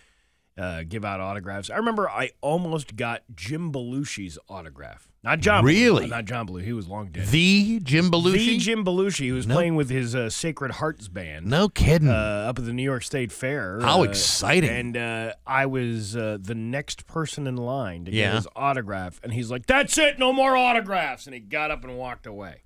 [0.56, 1.68] uh, give out autographs.
[1.70, 5.08] I remember I almost got Jim Belushi's autograph.
[5.22, 5.64] Not John.
[5.64, 6.06] Belushi, Really?
[6.06, 6.64] not John Belushi.
[6.64, 7.26] He was long dead.
[7.28, 8.34] The Jim Belushi?
[8.34, 9.54] The Jim Belushi, who was No.
[9.54, 11.46] playing with his uh, Sacred Hearts band.
[11.46, 12.10] No kidding.
[12.10, 13.80] Uh, up at the New York State Fair.
[13.80, 14.68] How uh, exciting.
[14.68, 19.18] And uh, I was uh, the next person in line to get his autograph.
[19.24, 21.26] And he's like, that's it, no more autographs.
[21.26, 22.64] And he got up and walked away.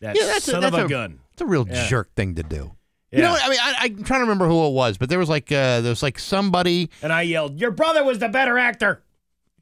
[0.00, 1.18] That Yeah, that's son a, of that's a, gun.
[1.32, 1.86] It's a real Yeah.
[1.88, 2.72] jerk thing to do.
[3.10, 3.18] Yeah.
[3.18, 3.44] You know what?
[3.44, 5.80] I mean, I, I'm trying to remember who it was, but there was like uh,
[5.80, 6.90] there was like somebody.
[7.02, 9.02] And I yelled, your brother was the better actor.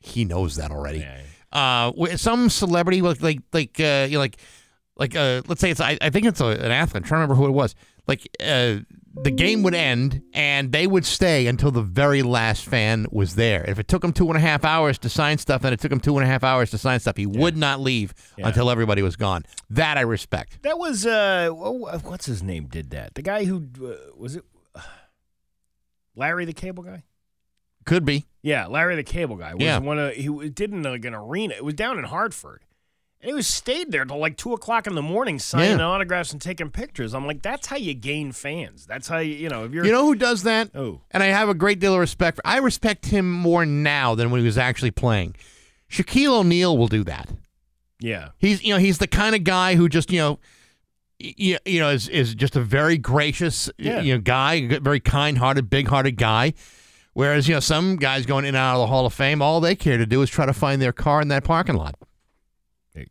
[0.00, 1.06] He knows that already.
[1.50, 4.38] Uh, some celebrity like like like uh, you know, like
[4.96, 7.02] like uh, let's say it's I, I think it's a, an athlete.
[7.02, 7.74] I'm trying to remember who it was.
[8.06, 8.80] Like uh,
[9.24, 13.64] the game would end and they would stay until the very last fan was there.
[13.68, 15.90] If it took him two and a half hours to sign stuff, then it took
[15.92, 17.16] him two and a half hours to sign stuff.
[17.16, 18.48] He would not leave Yeah.
[18.48, 19.44] until everybody was gone.
[19.68, 20.62] That I respect.
[20.62, 23.14] That was, uh, what's his name did that?
[23.14, 24.44] The guy who, uh, was it
[26.14, 27.04] Larry the Cable Guy?
[27.84, 28.26] Could be.
[28.42, 29.78] Yeah, Larry the Cable Guy was Yeah.
[29.78, 31.54] one of he did in like an arena.
[31.54, 32.64] It was down in Hartford,
[33.20, 35.84] and he was stayed there till like two o'clock in the morning, signing Yeah.
[35.86, 37.14] autographs and taking pictures.
[37.14, 38.86] I'm like, that's how you gain fans.
[38.86, 40.70] That's how you you know if you're You know who does that?
[40.74, 41.00] Oh.
[41.10, 42.46] And I have a great deal of respect for.
[42.46, 45.34] I respect him more now than when he was actually playing.
[45.90, 47.28] Shaquille O'Neal will do that.
[48.00, 50.38] yeah He's you know he's the kind of guy who just you know
[51.18, 54.00] you, you know is is just a very gracious Yeah.
[54.00, 56.54] you know guy, very kind-hearted, big-hearted guy.
[57.14, 59.60] Whereas you know some guys going in and out of the Hall of Fame, all
[59.60, 61.96] they care to do is try to find their car in that parking lot.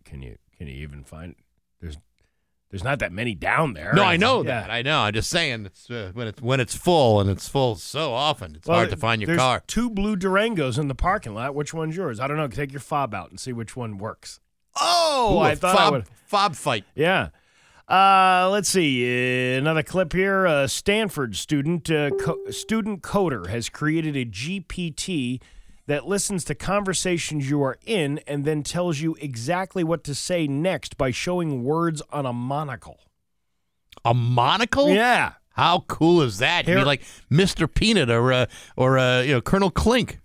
[0.06, 1.36] Can you can you even find
[1.82, 1.98] there's
[2.70, 3.94] there's not that many down there.
[3.94, 4.62] No, I know Yeah.
[4.62, 4.70] that.
[4.72, 5.00] I know.
[5.00, 8.56] I'm just saying it's uh, when it's when it's full and it's full so often,
[8.56, 9.64] it's Well, hard to find your there's car.
[9.68, 11.56] Two blue Durangos in the parking lot.
[11.56, 12.20] Which one's yours?
[12.20, 12.48] I don't know.
[12.48, 14.40] Take your fob out and see which one works.
[14.80, 16.06] Oh, Ooh, I thought I fob, would.
[16.26, 16.84] fob fight.
[16.94, 17.30] Yeah.
[17.88, 19.56] Uh, let's see.
[19.56, 20.46] Uh, another clip here.
[20.46, 25.40] A Stanford student, uh, co- student coder, has created a GPT
[25.88, 30.46] that listens to conversations you are in and then tells you exactly what to say
[30.48, 33.00] next by showing words on a monocle.
[34.06, 34.90] A monocle?
[34.90, 35.34] Yeah.
[35.54, 36.68] How cool is that?
[36.68, 37.02] You'd Here- be like
[37.32, 37.74] Mr.
[37.74, 38.46] Peanut or uh,
[38.76, 40.20] or uh, you know Colonel Klink.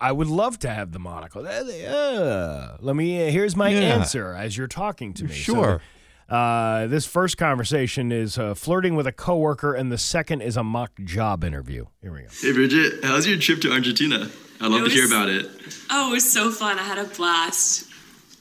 [0.00, 1.46] I would love to have the monocle.
[1.46, 3.28] Uh, let me.
[3.28, 3.80] Uh, here's my Yeah.
[3.80, 5.30] answer as you're talking to me.
[5.34, 5.82] So, Sure.
[6.28, 10.64] uh, this first conversation is uh, flirting with a coworker, and the second is a
[10.64, 11.86] mock job interview.
[12.00, 12.28] Here we go.
[12.40, 14.28] Hey Bridget, how's your trip to Argentina?
[14.62, 15.50] I'd love It to hear about it.
[15.90, 16.78] Oh, it was so fun.
[16.78, 17.90] I had a blast.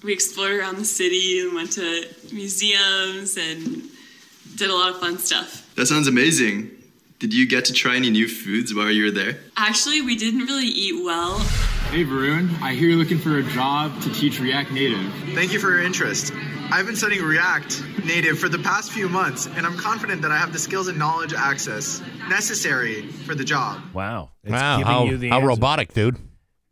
[0.04, 3.90] We explored around the city and went to museums and
[4.56, 5.74] did a lot of fun stuff.
[5.76, 6.70] That sounds amazing.
[7.22, 9.38] Did you get to try any new foods while you were there?
[9.56, 11.38] Actually, we didn't really eat well.
[11.92, 15.14] Hey Varun, I hear you're looking for a job to teach React Native.
[15.36, 16.34] Thank you for your interest.
[16.72, 20.38] I've been studying React Native for the past few months, and I'm confident that I
[20.38, 23.80] have the skills and knowledge access necessary for the job.
[23.94, 24.32] Wow.
[24.44, 26.18] It's wow, giving how, you the how robotic, dude.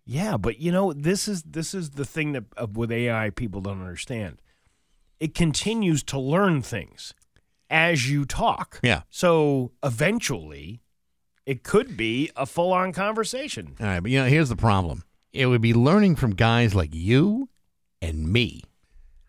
[0.04, 3.62] Yeah, but you know, this is this is the thing that uh, with AI people
[3.62, 4.42] don't understand.
[5.20, 7.14] It continues to learn things
[7.70, 8.80] as you talk.
[8.84, 9.02] Yeah.
[9.10, 10.82] So eventually,
[11.46, 13.76] it could be a full-on conversation.
[13.80, 15.04] All right, but you know, here's the problem.
[15.34, 17.50] It would be learning from guys like you
[18.02, 18.64] and me.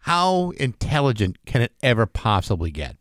[0.04, 2.96] How intelligent can it ever possibly get?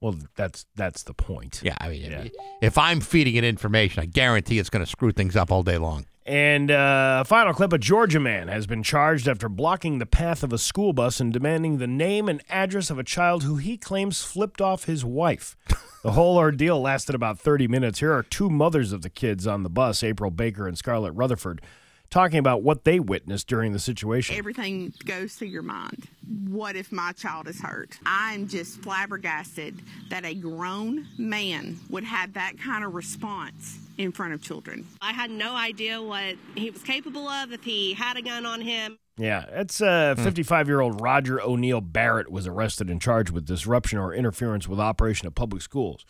[0.00, 1.60] Well, that's that's the point.
[1.64, 2.30] Yeah, I mean,
[2.60, 5.78] if I'm feeding it information, I guarantee it's going to screw things up all day
[5.78, 6.06] long.
[6.26, 10.42] And uh, a final clip a Georgia man has been charged after blocking the path
[10.42, 13.76] of a school bus and demanding the name and address of a child who he
[13.76, 15.56] claims flipped off his wife.
[16.02, 18.00] the whole ordeal lasted about 30 minutes.
[18.00, 21.62] Here are two mothers of the kids on the bus, April Baker and Scarlett Rutherford,
[22.10, 24.34] talking about what they witnessed during the situation.
[24.34, 26.08] Everything goes through your mind.
[26.48, 28.00] What if my child is hurt?
[28.04, 29.78] I'm just flabbergasted
[30.10, 34.86] that a grown man would have that kind of response in front of children.
[35.00, 38.60] I had no idea what he was capable of if he had a gun on
[38.60, 38.98] him.
[39.18, 43.98] Yeah, it's uh, 55 year old Roger O'Neill Barrett was arrested and charged with disruption
[43.98, 46.04] or interference with operation of public schools.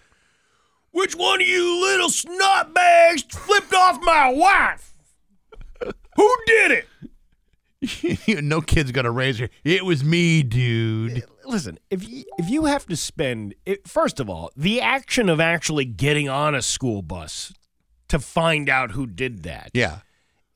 [0.91, 4.95] Which one of you little snot bags flipped off my wife?
[6.17, 6.87] Who did it?
[8.43, 9.51] no kid's gonna raise her.
[9.63, 11.25] It was me, dude.
[11.45, 15.39] Listen, if you, if you have to spend, it, first of all, the action of
[15.39, 17.53] actually getting on a school bus
[18.09, 19.99] to find out who did that Yeah.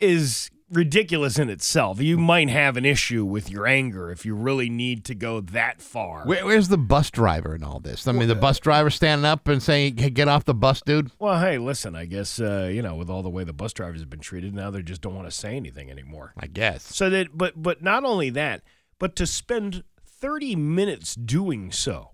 [0.01, 2.01] is ridiculous in itself.
[2.01, 5.83] You might have an issue with your anger if you really need to go that
[5.83, 6.25] far.
[6.25, 8.07] Where, where's the bus driver in all this?
[8.07, 11.11] I mean, the bus driver standing up and saying, "Hey, "Get off the bus, dude."
[11.19, 13.99] Well, hey, listen, I guess uh, you know, with all the way the bus drivers
[14.01, 16.35] have been treated, now they just don't want to say anything anymore.
[16.39, 16.85] I guess.
[16.95, 18.63] So that, but but not only that,
[19.01, 22.10] but to spend thirty minutes doing so.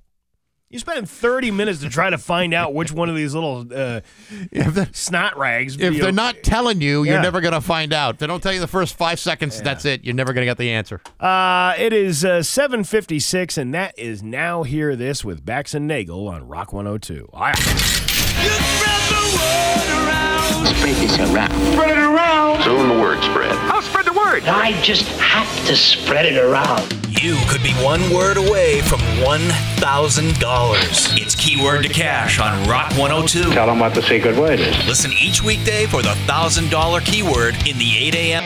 [0.69, 4.01] You spend 30 minutes to try to find out which one of these little uh,
[4.93, 5.77] snot rags.
[5.77, 7.23] If you they're know- not telling you, you're Yeah.
[7.23, 8.19] never gonna find out.
[8.19, 9.63] They don't tell you the first five seconds.
[9.63, 10.03] That's it.
[10.05, 11.01] You're never gonna get the answer.
[11.21, 16.27] Uh, it is uh, 756, and that is now Hear This with Bax and Nagle
[16.27, 17.29] on Rock 102.
[17.33, 17.57] All right.
[17.57, 18.57] Spread
[20.97, 21.53] this around.
[21.75, 22.65] Spread it around.
[22.65, 23.53] Soon the word spread.
[23.53, 24.43] I'll spread the word.
[24.47, 26.93] I just have to spread it around.
[27.23, 31.19] You could be one word away from $1,000.
[31.19, 33.55] It's Keyword to Cash on Rock 102.
[33.55, 34.77] Tell them what the secret word is.
[34.87, 38.45] Listen each weekday for the $1,000 keyword in the 8 a.m.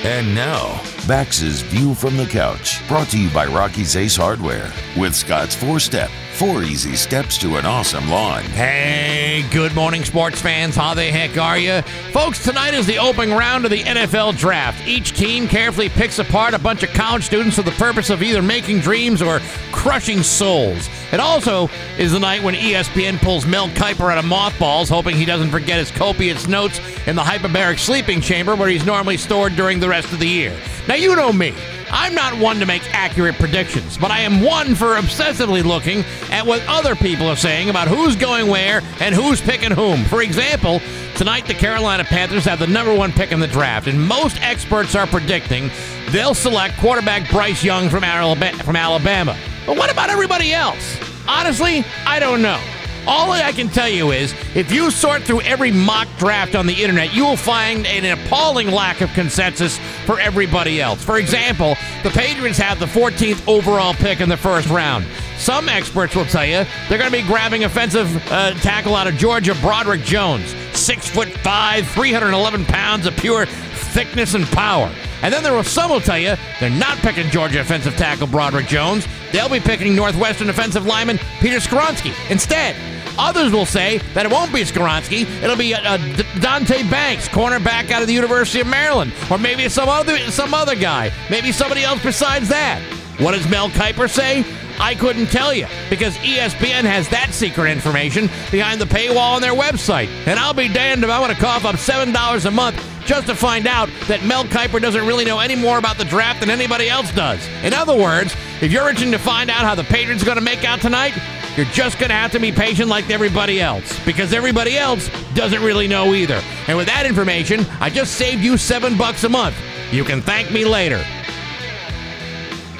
[0.00, 4.72] And now, Bax's View from the Couch, brought to you by Rocky's Ace Hardware.
[4.96, 8.42] With Scott's four step, four easy steps to an awesome lawn.
[8.42, 10.76] Hey, good morning, sports fans.
[10.76, 11.80] How the heck are you?
[12.12, 14.86] Folks, tonight is the opening round of the NFL draft.
[14.86, 18.42] Each team carefully picks apart a bunch of college students for the purpose of either
[18.42, 19.40] making dreams or
[19.72, 20.90] crushing souls.
[21.10, 25.24] It also is the night when ESPN pulls Mel Kiper out of mothballs, hoping he
[25.24, 29.80] doesn't forget his copious notes in the hyperbaric sleeping chamber where he's normally stored during
[29.80, 30.54] the rest of the year.
[30.86, 31.54] Now, you know me.
[31.90, 36.46] I'm not one to make accurate predictions, but I am one for obsessively looking at
[36.46, 40.04] what other people are saying about who's going where and who's picking whom.
[40.04, 40.80] For example,
[41.14, 44.94] tonight the Carolina Panthers have the number one pick in the draft, and most experts
[44.94, 45.70] are predicting
[46.10, 49.36] they'll select quarterback Bryce Young from Alabama.
[49.66, 50.98] But what about everybody else?
[51.28, 52.60] Honestly, I don't know.
[53.06, 56.74] All I can tell you is if you sort through every mock draft on the
[56.74, 61.04] internet, you will find an appalling lack of consensus for everybody else.
[61.04, 65.06] For example, the Patriots have the 14th overall pick in the first round.
[65.36, 69.14] Some experts will tell you they're going to be grabbing offensive uh, tackle out of
[69.14, 70.54] Georgia, Broderick Jones.
[70.72, 74.92] Six foot five, 311 pounds of pure thickness and power.
[75.22, 78.66] And then there will some will tell you they're not picking Georgia offensive tackle Broderick
[78.66, 79.06] Jones.
[79.32, 82.76] They'll be picking Northwestern offensive lineman Peter Skoronski instead.
[83.18, 85.22] Others will say that it won't be Skoronski.
[85.42, 89.68] It'll be uh, uh, Deonte Banks, cornerback out of the University of Maryland, or maybe
[89.68, 92.80] some other some other guy, maybe somebody else besides that.
[93.18, 94.44] What does Mel Kiper say?
[94.78, 99.54] I couldn't tell you because ESPN has that secret information behind the paywall on their
[99.54, 100.08] website.
[100.26, 103.34] And I'll be damned if I want to cough up $7 a month just to
[103.34, 106.88] find out that Mel Kiper doesn't really know any more about the draft than anybody
[106.88, 107.46] else does.
[107.62, 110.44] In other words, if you're itching to find out how the Patriots are going to
[110.44, 111.14] make out tonight,
[111.56, 115.62] you're just going to have to be patient like everybody else because everybody else doesn't
[115.62, 116.42] really know either.
[116.68, 119.56] And with that information, I just saved you seven bucks a month.
[119.90, 121.02] You can thank me later.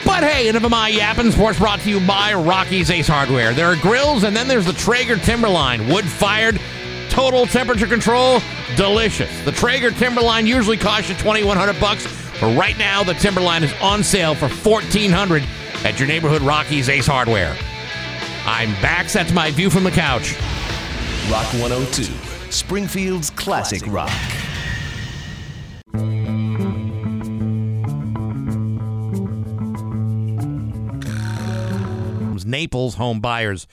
[0.04, 1.32] But hey, enough of my yapping.
[1.32, 3.52] Sports brought to you by Rocky's Ace Hardware.
[3.52, 6.60] There are grills, and then there's the Traeger Timberline, wood fired,
[7.08, 8.40] total temperature control,
[8.76, 9.30] delicious.
[9.44, 12.06] The Traeger Timberline usually costs you 2,100 bucks,
[12.40, 15.42] but right now the Timberline is on sale for 1,400
[15.84, 17.56] at your neighborhood Rocky's Ace Hardware.
[18.46, 19.08] I'm back.
[19.08, 20.34] That's my view from the couch.
[21.30, 22.04] Rock 102,
[22.50, 24.10] Springfield's classic rock.
[32.46, 33.66] Naples home buyers.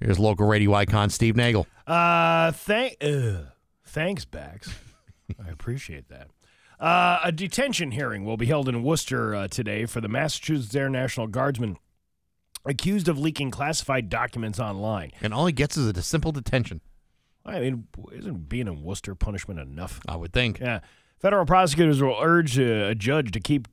[0.00, 1.66] Here's local radio icon Steve Nagle.
[1.86, 3.44] Uh, thank, uh,
[3.86, 4.68] thanks, Bax.
[5.44, 6.28] I appreciate that.
[6.78, 10.88] Uh, a detention hearing will be held in Worcester uh, today for the Massachusetts Air
[10.88, 11.78] National Guardsman
[12.68, 15.10] accused of leaking classified documents online.
[15.20, 16.80] And all he gets is a simple detention.
[17.44, 20.00] I mean, isn't being in Worcester punishment enough?
[20.06, 20.60] I would think.
[20.60, 20.80] Yeah.
[21.18, 23.66] Federal prosecutors will urge a, a judge to keep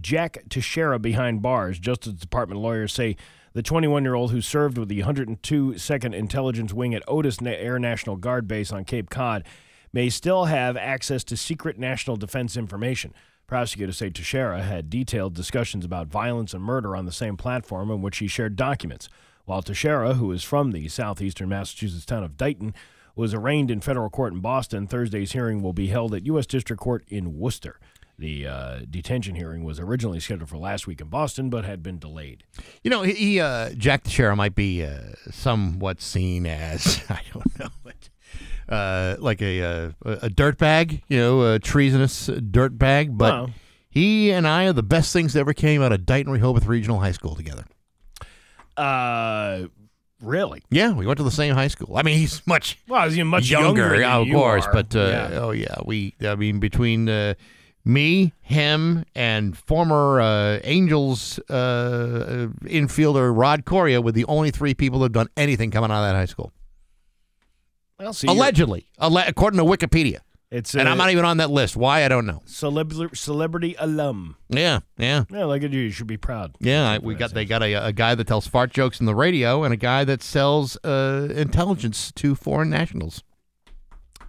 [0.00, 1.78] Jack Teixeira behind bars.
[1.78, 3.16] Justice Department lawyers say
[3.52, 8.16] the 21 year old who served with the 102nd Intelligence Wing at Otis Air National
[8.16, 9.44] Guard Base on Cape Cod
[9.92, 13.14] may still have access to secret national defense information.
[13.50, 18.00] Prosecutors say Teixeira had detailed discussions about violence and murder on the same platform in
[18.00, 19.08] which he shared documents.
[19.44, 22.74] While Teixeira, who is from the southeastern Massachusetts town of Dighton,
[23.16, 26.46] was arraigned in federal court in Boston, Thursday's hearing will be held at U.S.
[26.46, 27.80] District Court in Worcester.
[28.20, 31.98] The uh, detention hearing was originally scheduled for last week in Boston, but had been
[31.98, 32.44] delayed.
[32.84, 37.70] You know, he uh, Jack Teixeira might be uh, somewhat seen as I don't know,
[37.82, 38.10] but
[38.70, 43.16] uh, like a uh, a dirtbag, you know, a treasonous dirt bag.
[43.18, 43.50] But Wow.
[43.90, 47.00] he and I are the best things that ever came out of Dighton Rehoboth Regional
[47.00, 47.64] High School together.
[48.76, 49.64] Uh,
[50.22, 50.62] really?
[50.70, 51.96] Yeah, we went to the same high school.
[51.96, 54.66] I mean, he's much Well, he's much younger yeah, of you course.
[54.66, 54.72] are.
[54.72, 55.00] But uh,
[55.32, 55.38] Yeah.
[55.40, 56.14] oh yeah, we.
[56.22, 57.34] I mean, between uh,
[57.84, 65.00] me, him, and former uh, Angels uh, infielder Rod Correia were the only three people
[65.00, 66.52] who've done anything coming out of that high school.
[68.00, 70.18] Well, see, Allegedly, alle- according to Wikipedia.
[70.50, 71.76] It's and I'm not even on that list.
[71.76, 72.42] Why I don't know.
[73.14, 74.36] celebrity alum.
[74.48, 75.82] Yeah, yeah, Yeah, at you.
[75.82, 76.56] You should be proud.
[76.58, 76.98] yeah.
[76.98, 79.72] We got they got a, a guy that tells fart jokes in the radio and
[79.72, 83.22] a guy that sells uh, intelligence to foreign nationals.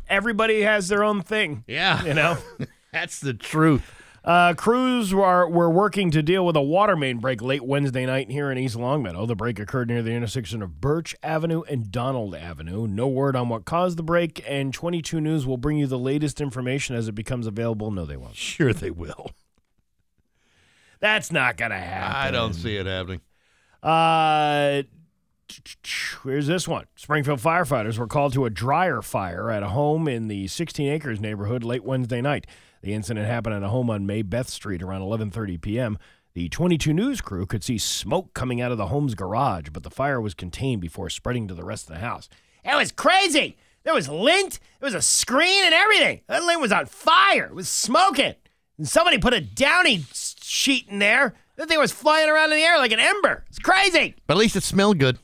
[0.07, 1.64] Everybody has their own thing.
[1.68, 2.03] Yeah.
[2.03, 2.38] You know?
[2.93, 3.91] That's the truth.
[4.23, 8.30] Uh, crews were, were working to deal with a water main break late Wednesday night
[8.30, 9.26] here in East Longmeadow.
[9.26, 12.88] The break occurred near the intersection of Birch Avenue and Donald Avenue.
[12.88, 16.39] No word on what caused the break, and 22 News will bring you the latest
[16.39, 17.89] information as it becomes available.
[17.89, 18.35] No, they won't.
[18.35, 19.31] Sure, they will.
[20.99, 22.15] That's not going to happen.
[22.15, 23.22] I don't see it happening.
[23.81, 24.84] Uh,
[26.23, 26.85] here's this one.
[26.95, 31.19] Springfield firefighters were called to a dryer fire at a home in the 16 Acres
[31.19, 32.45] neighborhood late Wednesday night.
[32.81, 35.97] The incident happened at a home on May Beth Street around 11:30 p.m.
[36.33, 39.89] The 22 News crew could see smoke coming out of the home's garage, but the
[39.89, 42.29] fire was contained before spreading to the rest of the house.
[42.63, 43.57] It was crazy.
[43.83, 46.21] There was lint, there was a screen and everything.
[46.27, 47.45] That lint was on fire.
[47.45, 48.35] It was smoking.
[48.77, 51.33] And somebody put a downy sheet in there.
[51.57, 53.43] That thing was flying around in the air like an ember.
[53.49, 54.15] It's crazy.
[54.25, 55.19] But at least it smelled good.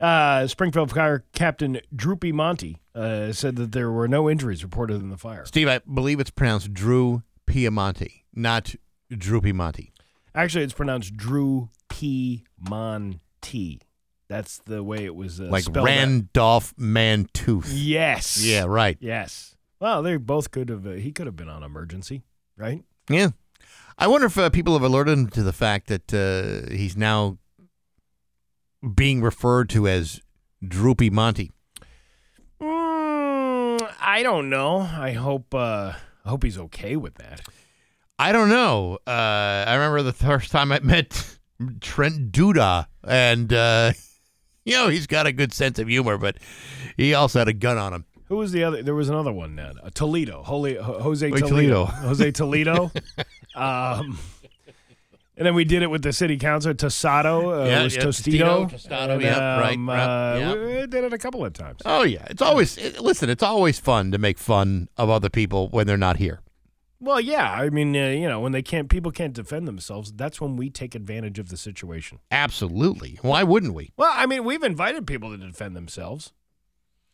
[0.00, 5.10] Uh, Springfield Fire Captain Droopy Monty uh, said that there were no injuries reported in
[5.10, 5.44] the fire.
[5.44, 8.74] Steve, I believe it's pronounced Drew Piemonte, not
[9.10, 9.92] Droopy Monty.
[10.34, 12.44] Actually, it's pronounced Drew P.
[12.58, 13.80] Monty.
[14.28, 15.92] That's the way it was uh, like spelled out.
[15.92, 17.68] Randolph Mantooth.
[17.72, 18.44] Yes.
[18.44, 18.96] Yeah, right.
[19.00, 19.56] Yes.
[19.80, 20.86] Well, they both could have.
[20.86, 22.22] Uh, he could have been on emergency,
[22.56, 22.84] right?
[23.08, 23.30] Yeah.
[23.98, 27.38] I wonder if uh, people have alerted him to the fact that uh, he's now
[28.94, 30.20] being referred to as
[30.66, 31.50] Droopy Monty.
[34.10, 34.80] I don't know.
[34.80, 35.54] I hope.
[35.54, 35.92] Uh,
[36.24, 37.42] I hope he's okay with that.
[38.18, 38.98] I don't know.
[39.06, 41.36] Uh, I remember the first time I met
[41.80, 43.92] Trent Duda, and uh,
[44.64, 46.38] you know he's got a good sense of humor, but
[46.96, 48.04] he also had a gun on him.
[48.24, 48.82] Who was the other?
[48.82, 49.60] There was another one.
[49.60, 50.42] Uh, Toledo.
[50.42, 51.86] Holy, Ho- Jose Wait, Toledo.
[51.86, 52.08] Toledo.
[52.08, 52.90] Jose Toledo.
[53.54, 54.18] um,
[55.40, 56.74] and then we did it with the city council.
[56.74, 58.02] Tosado uh, Yeah, was yeah.
[58.02, 60.54] Tostito, Tostado, And, yeah, right, um, right, uh, yeah.
[60.54, 61.80] we did it a couple of times.
[61.86, 63.30] Oh yeah, it's always it- listen.
[63.30, 66.40] It's always fun to make fun of other people when they're not here.
[67.02, 67.50] Well, yeah.
[67.52, 70.12] I mean, uh, you know, when they can't, people can't defend themselves.
[70.12, 72.18] That's when we take advantage of the situation.
[72.30, 73.18] Absolutely.
[73.22, 73.92] Why wouldn't we?
[73.96, 76.34] Well, I mean, we've invited people to defend themselves.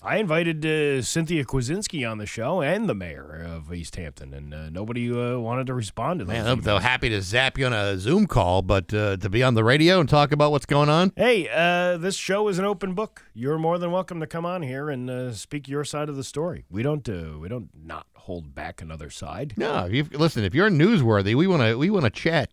[0.06, 4.54] I invited uh, Cynthia Kwasinski on the show and the mayor of East Hampton, and
[4.54, 6.32] uh, nobody uh, wanted to respond to those.
[6.32, 9.54] Man, they're, happy to zap you on a Zoom call, but uh, to be on
[9.54, 11.12] the radio and talk about what's going on.
[11.16, 13.24] Hey, uh, this show is an open book.
[13.34, 16.22] You're more than welcome to come on here and uh, speak your side of the
[16.22, 16.66] story.
[16.70, 19.54] We don't uh, we don't not hold back another side.
[19.56, 20.44] No, if listen.
[20.44, 22.50] If you're newsworthy, we want to we want to chat.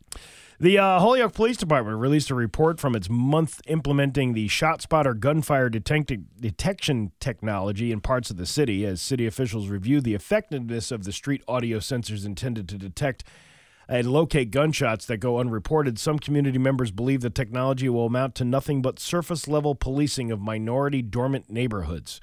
[0.64, 5.70] The uh, Holyoke Police Department released a report from its month implementing the ShotSpotter gunfire
[5.70, 11.04] detecti- detection technology in parts of the city as city officials reviewed the effectiveness of
[11.04, 13.26] the street audio sensors intended to detect
[13.90, 16.00] and locate gunshots that go unreported.
[16.00, 20.40] Some community members believe the technology will amount to nothing but surface level policing of
[20.40, 22.22] minority dormant neighborhoods.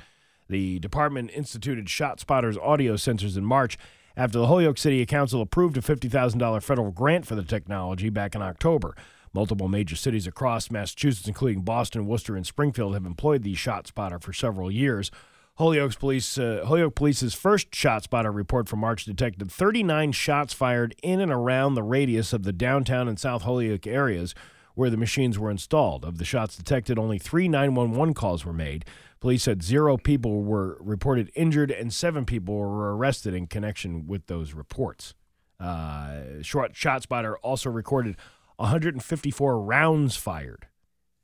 [0.49, 3.77] The department instituted ShotSpotter's audio sensors in March
[4.21, 8.43] after the Holyoke City Council approved a $50,000 federal grant for the technology back in
[8.43, 8.95] October.
[9.33, 14.35] Multiple major cities across Massachusetts, including Boston, Worcester, and Springfield, have employed the ShotSpotter for
[14.35, 15.11] several years.
[15.55, 21.19] Holyoke's police, uh, Holyoke Police's first ShotSpotter report from March detected 39 shots fired in
[21.21, 24.35] and around the radius of the downtown and South Holyoke areas,
[24.75, 26.05] where the machines were installed.
[26.05, 28.85] Of the shots detected, only three 911 calls were made.
[29.21, 34.27] Police said zero people were reported injured and seven people were arrested in connection with
[34.27, 35.15] those reports.
[35.59, 38.17] Uh, short shot spotter also recorded
[38.57, 40.69] 154 rounds fired.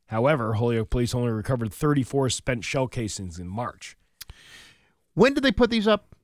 [0.09, 3.97] However, Holyoke police only recovered 34 spent shell casings in March.
[5.15, 6.15] When did they put these up?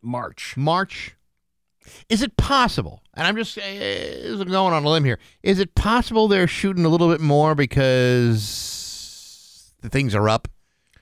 [0.00, 0.56] March.
[0.56, 1.14] March.
[2.08, 3.02] Is it possible?
[3.14, 5.18] And I'm just uh, going on a limb here.
[5.42, 10.48] Is it possible they're shooting a little bit more because the things are up?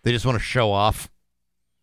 [0.03, 1.11] They just want to show off.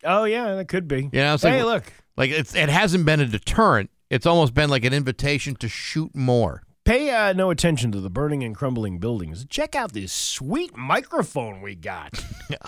[0.04, 1.10] Oh yeah, that could be.
[1.12, 3.90] You know, it's hey, like, look, like it's it hasn't been a deterrent.
[4.10, 6.64] It's almost been like an invitation to shoot more.
[6.86, 9.46] pay uh, no attention to the burning and crumbling buildings.
[9.50, 12.24] Check out this sweet microphone we got.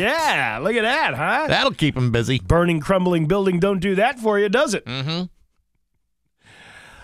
[0.00, 1.46] Yeah, look at that, huh?
[1.48, 2.38] That'll keep them busy.
[2.38, 4.86] burning, crumbling building don't do that for you, does it?
[4.86, 5.24] Mm-hmm.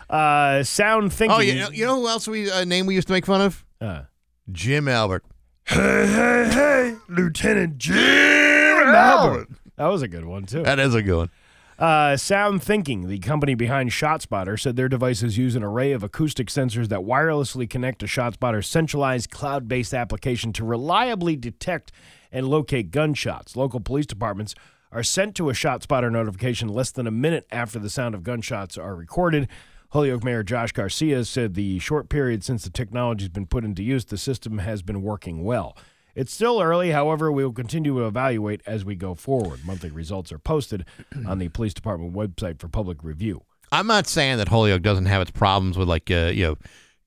[0.09, 1.37] Uh, sound thinking.
[1.37, 3.41] Oh, you know, you know who else we uh, name we used to make fun
[3.43, 3.65] of?
[3.81, 4.03] Uh,
[4.51, 5.25] Jim Albert.
[5.71, 9.49] Hey, hey, hey, Lieutenant Jim Albert.
[9.77, 10.63] That was a good one too.
[10.65, 11.31] That is a good one.
[11.79, 16.49] Uh, Sound Thinking, the company behind ShotSpotter, said their devices use an array of acoustic
[16.49, 21.93] sensors that wirelessly connect to ShotSpotter's centralized cloud based application to reliably detect
[22.31, 23.57] and locate gunshots.
[23.57, 24.55] Local police departments
[24.93, 28.77] are sent to a ShotSpotter notification less than a minute after the sound of gunshots
[28.77, 29.49] are recorded.
[29.93, 33.83] Holyoke Mayor Josh Garcia said the short period since the technology has been put into
[33.83, 35.77] use, the system has been working well.
[36.15, 39.65] It's still early, however, we will continue to evaluate as we go forward.
[39.65, 40.85] Monthly results are posted
[41.27, 43.43] on the police department website for public review.
[43.73, 46.57] I'm not saying that Holyoke doesn't have its problems with like uh, you know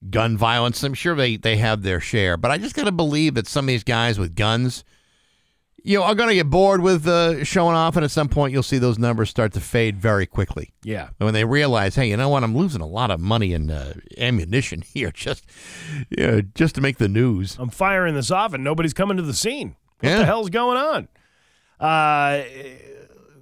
[0.09, 0.83] gun violence.
[0.83, 3.65] I'm sure they they have their share, but I just got to believe that some
[3.65, 4.83] of these guys with guns,
[5.83, 8.53] you know, are going to get bored with uh, showing off, and at some point
[8.53, 10.73] you'll see those numbers start to fade very quickly.
[10.83, 11.07] Yeah.
[11.19, 13.69] And when they realize, hey, you know what, I'm losing a lot of money in
[13.69, 15.45] uh, ammunition here just
[16.09, 17.57] you know, just to make the news.
[17.59, 19.75] I'm firing this off and nobody's coming to the scene.
[19.99, 20.17] What Yeah.
[20.19, 21.07] the hell's going on?
[21.79, 22.43] Uh,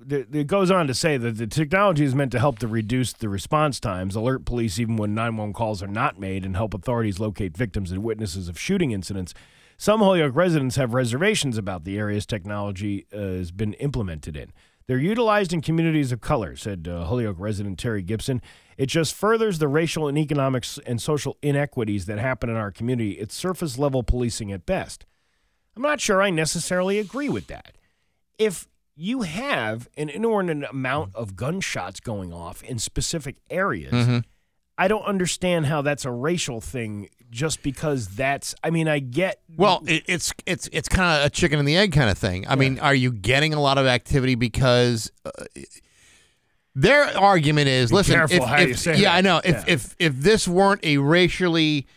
[0.10, 3.30] it goes on to say that the technology is meant to help to reduce the
[3.30, 7.56] response times, alert police even when 911 calls are not made, and help authorities locate
[7.56, 9.34] victims and witnesses of shooting incidents.
[9.82, 14.53] Some Holyoke residents have reservations about the area's technology uh, has been implemented in.
[14.86, 18.44] They're utilized in communities of color, said uh, Holyoke resident Terry Gibson.
[18.78, 23.14] It just furthers the racial and economic and social inequities that happen in our community.
[23.14, 25.08] It's surface level policing at best.
[25.76, 27.76] I'm not sure I necessarily agree with that.
[28.38, 34.26] If you have an inordinate amount of gunshots going off in specific areas, Mhm.
[34.78, 39.40] I don't understand how that's a racial thing just because that's I mean I get
[39.58, 42.45] Well, it, it's it's it's kind of a chicken and the egg kind of thing.
[42.48, 45.32] I mean, are you getting a lot of activity because uh,
[46.76, 49.16] their argument is, Be listen, careful if, how if- you say yeah, that.
[49.18, 49.38] I know.
[49.44, 49.64] If Yeah.
[49.68, 51.88] if if this weren't a racially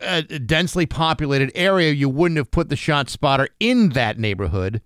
[0.00, 4.80] uh, densely populated area, you wouldn't have put the shot spotter in that neighborhood.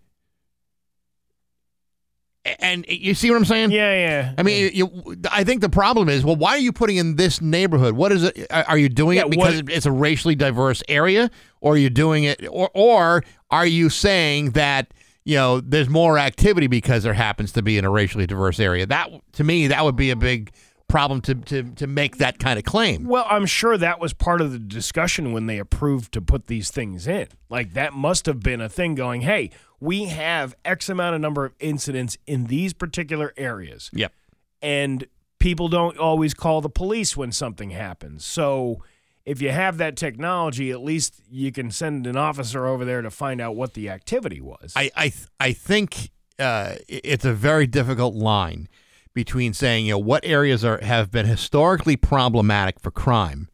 [2.58, 3.70] And you see what I'm saying?
[3.70, 4.32] Yeah, yeah.
[4.36, 7.40] I mean, you, I think the problem is, well, why are you putting in this
[7.40, 7.94] neighborhood?
[7.94, 8.46] What is it?
[8.50, 11.76] Are are you doing Yeah, it because what- it's a racially diverse area, or are
[11.76, 14.92] you doing it, or or are you saying that
[15.24, 18.86] you know there's more activity because there happens to be in a racially diverse area?
[18.86, 20.50] That to me, that would be a big
[20.92, 23.04] problem to to to make that kind of claim.
[23.06, 26.70] Well, I'm sure that was part of the discussion when they approved to put these
[26.70, 27.28] things in.
[27.48, 29.50] Like that must have been a thing going, "Hey,
[29.80, 34.12] we have X amount of number of incidents in these particular areas." Yep.
[34.60, 35.06] And
[35.38, 38.24] people don't always call the police when something happens.
[38.24, 38.84] So,
[39.24, 43.10] if you have that technology, at least you can send an officer over there to
[43.10, 44.74] find out what the activity was.
[44.76, 48.68] I I I think uh, it's a very difficult line
[49.14, 53.48] between saying you know what areas are have been historically problematic for crime,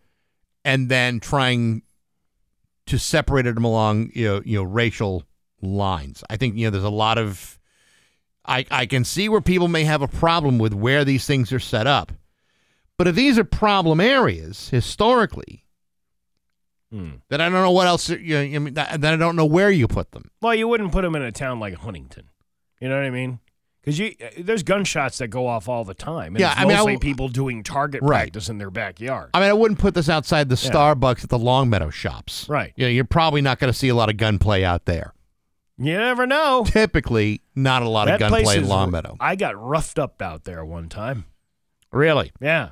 [0.64, 1.82] and then trying
[2.86, 5.24] to separate them along you know you know racial
[5.60, 6.22] lines.
[6.30, 7.58] I think you know there's a lot of
[8.44, 11.60] I I can see where people may have a problem with where these things are
[11.60, 12.12] set up,
[12.96, 15.64] but if these are problem areas historically.
[16.90, 17.16] Hmm.
[17.28, 18.08] Then I don't know what else.
[18.08, 20.30] You know, I mean, then I don't know where you put them.
[20.40, 22.30] Well, you wouldn't put them in a town like Huntington.
[22.80, 23.40] You know what I mean?
[23.80, 26.34] Because you there's gunshots that go off all the time.
[26.34, 28.24] And Yeah, it's I mean, I mostly w- people doing target Right.
[28.32, 29.30] practice in their backyard.
[29.34, 30.70] I mean, I wouldn't put this outside the Yeah.
[30.70, 32.46] Starbucks at the Longmeadow shops.
[32.48, 32.72] Right.
[32.76, 35.14] You know, you're probably not going to see a lot of gunplay out there.
[35.78, 36.64] You never know.
[36.66, 39.16] Typically, not a lot that of gunplay in Longmeadow.
[39.20, 41.24] I got roughed up out there one time.
[41.92, 42.32] Really?
[42.40, 42.70] Yeah.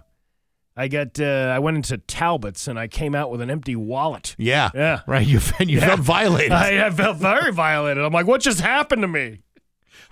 [0.77, 4.35] I got uh, I went into Talbot's and I came out with an empty wallet.
[4.37, 4.71] Yeah.
[4.75, 5.01] Yeah.
[5.07, 5.27] Right.
[5.27, 5.87] You you Yeah.
[5.87, 6.53] felt violated.
[6.53, 8.05] I, I felt very violated.
[8.05, 9.41] I'm like, what just happened to me?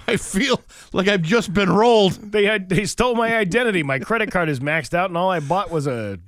[0.09, 0.61] I feel
[0.93, 2.15] like I've just been rolled.
[2.33, 3.83] They had they stole my identity.
[3.83, 6.19] My credit card is maxed out, and all I bought was a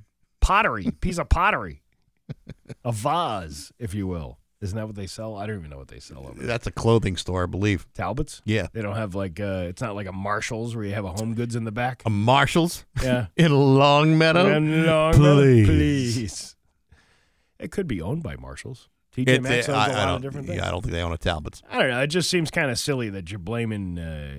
[0.40, 1.82] pottery piece of pottery.
[2.84, 4.38] a vase, if you will.
[4.62, 5.36] Isn't that what they sell?
[5.36, 6.46] I don't even know what they sell over there.
[6.46, 7.86] That's a clothing store, I believe.
[7.92, 8.40] Talbots?
[8.46, 8.68] Yeah.
[8.72, 11.34] They don't have like uh it's not like a Marshalls where you have a home
[11.34, 12.02] goods in the back.
[12.06, 12.84] A Marshalls?
[13.02, 13.26] Yeah.
[13.36, 14.46] In Longmeadow?
[14.56, 16.14] In Longmeadow, Please.
[16.16, 16.56] please.
[17.58, 18.88] It could be owned by Marshalls.
[19.16, 20.66] TJ It- Maxx owns I- a lot of different yeah, things.
[20.66, 21.62] I don't think they own a Talbots.
[21.70, 22.00] I don't know.
[22.02, 23.98] It just seems kind of silly that you're blaming.
[23.98, 24.34] Uh,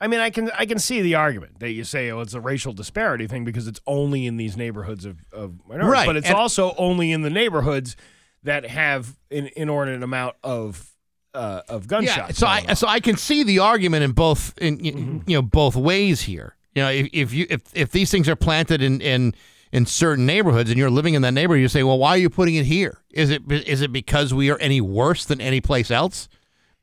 [0.00, 2.40] I mean, I can I can see the argument that you say, oh, it's a
[2.40, 6.26] racial disparity thing because it's only in these neighborhoods of, of minorities, Right, but it's
[6.26, 7.96] and- also only in the neighborhoods
[8.42, 10.90] that have an inordinate amount of
[11.32, 12.16] uh, of gunshots.
[12.16, 15.30] Yeah, so I so I can see the argument in both in y- Mm-hmm.
[15.30, 16.54] you know both ways here.
[16.74, 19.34] You know, if, if you if if these things are planted in in
[19.74, 22.30] in certain neighborhoods and you're living in that neighborhood, you say, well, why are you
[22.30, 23.02] putting it here?
[23.10, 26.28] Is it is it because we are any worse than any place else?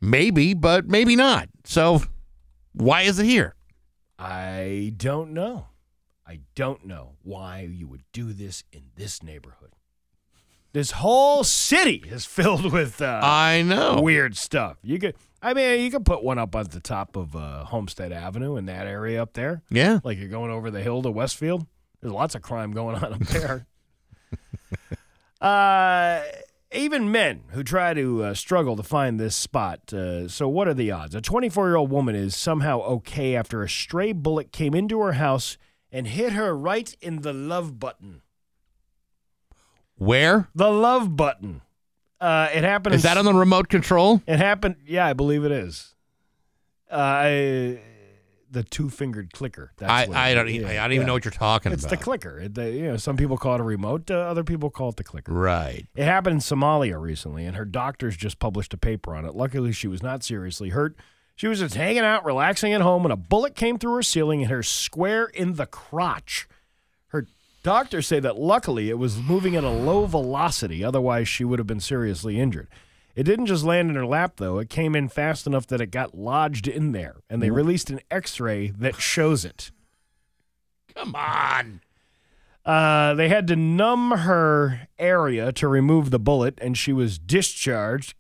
[0.01, 1.47] Maybe, but maybe not.
[1.63, 2.01] So
[2.73, 3.55] why is it here?
[4.19, 5.67] I don't know.
[6.27, 9.71] I don't know why you would do this in this neighborhood.
[10.73, 14.01] This whole city is filled with uh, I know.
[14.01, 14.77] weird stuff.
[14.83, 18.11] You could, I mean, you could put one up at the top of uh, Homestead
[18.11, 19.63] Avenue in that area up there.
[19.69, 19.99] Yeah.
[20.03, 21.65] like you're going over the hill to Westfield.
[22.01, 23.67] There's lots of crime going on up there.
[25.41, 26.21] uh,
[26.71, 29.93] even men who try to uh, struggle to find this spot.
[29.93, 31.15] Uh, so, what are the odds?
[31.15, 35.13] A 24 year old woman is somehow okay after a stray bullet came into her
[35.13, 35.57] house
[35.91, 38.21] and hit her right in the love button.
[39.97, 41.61] Where The love button.
[42.19, 42.95] Uh, it happened.
[42.95, 44.21] is in- that on the remote control?
[44.27, 44.77] It happened.
[44.87, 45.95] Yeah, I believe it is.
[46.91, 47.79] Uh, I,
[48.51, 49.71] the two fingered clicker.
[49.77, 50.65] That's I, what I don't is.
[50.65, 51.07] I don't even yeah.
[51.07, 51.93] know what you're talking It's about.
[51.93, 52.39] It's the clicker.
[52.39, 54.11] It, the, you know, some people call it a remote.
[54.11, 55.31] Uh, other people call it the clicker.
[55.31, 55.87] Right.
[55.95, 59.33] It happened in Somalia recently, and her doctors just published a paper on it.
[59.33, 60.95] Luckily, she was not seriously hurt.
[61.35, 64.41] She was just hanging out, relaxing at home, when a bullet came through her ceiling
[64.41, 66.47] and hit her square in the crotch.
[67.07, 67.25] Her
[67.63, 71.67] doctors say that luckily it was moving at a low velocity, otherwise, she would have
[71.67, 72.67] been seriously injured.
[73.15, 74.59] It didn't just land in her lap, though.
[74.59, 77.99] It came in fast enough that it got lodged in there, and they released an
[78.09, 79.71] x ray that shows it.
[80.95, 81.81] Come on.
[82.65, 88.13] Uh, they had to numb her area to remove the bullet, and she was discharged.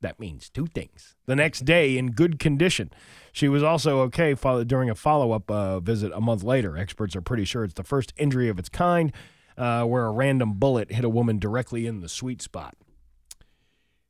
[0.00, 1.14] That means two things.
[1.26, 2.90] The next day, in good condition.
[3.30, 6.76] She was also okay follow- during a follow up uh, visit a month later.
[6.76, 9.12] Experts are pretty sure it's the first injury of its kind
[9.56, 12.74] uh, where a random bullet hit a woman directly in the sweet spot.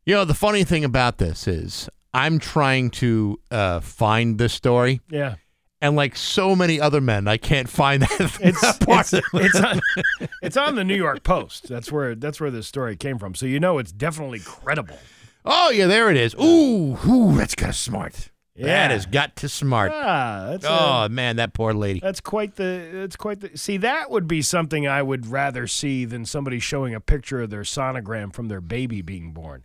[0.05, 5.01] You know, the funny thing about this is I'm trying to uh, find this story.
[5.09, 5.37] Yeah.
[5.81, 8.39] And like so many other men, I can't find that.
[8.41, 9.81] It's that part it's, it's, on,
[10.43, 11.69] it's on the New York Post.
[11.69, 13.35] That's where that's where this story came from.
[13.35, 14.97] So you know it's definitely credible.
[15.45, 16.35] oh yeah, there it is.
[16.37, 18.31] Ooh, ooh, that's got smart.
[18.55, 18.67] Yeah.
[18.67, 19.93] That has got to smart.
[19.93, 22.01] Ah, that's a- oh man, that poor lady.
[22.01, 22.89] That's quite the.
[22.93, 23.57] That's quite the.
[23.57, 27.51] See, that would be something I would rather see than somebody showing a picture of
[27.51, 29.65] their sonogram from their baby being born.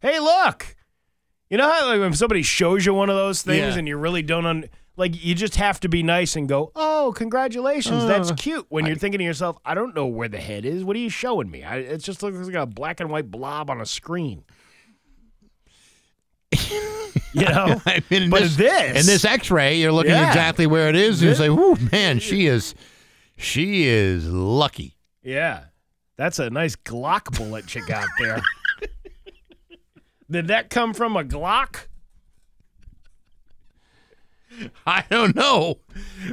[0.00, 0.76] Hey, look.
[1.50, 3.78] You know how like when somebody shows you one of those things Yeah.
[3.78, 4.64] and you really don't un-
[4.96, 8.84] like you just have to be nice and go, "Oh, congratulations, that's Uh, cute." When
[8.84, 10.84] you're thinking to yourself, "I don't know where the head is.
[10.84, 13.70] What are you showing me?" I, it just looks like a black and white blob
[13.70, 14.44] on a screen.
[17.32, 20.28] you know, I mean, but this, this in this X-ray, you're looking Yeah.
[20.28, 22.74] exactly where it is, and you say, "Whoo, man, she is,
[23.36, 25.64] she is lucky." Yeah.
[26.16, 28.42] That's a nice Glock bullet you got there.
[30.30, 31.86] Did that come from a Glock?
[34.86, 35.78] I don't know,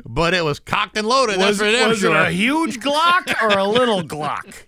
[0.06, 1.38] but it was cocked and loaded.
[1.38, 2.16] Was, that's for was sure.
[2.16, 4.66] it a huge Glock or a little Glock?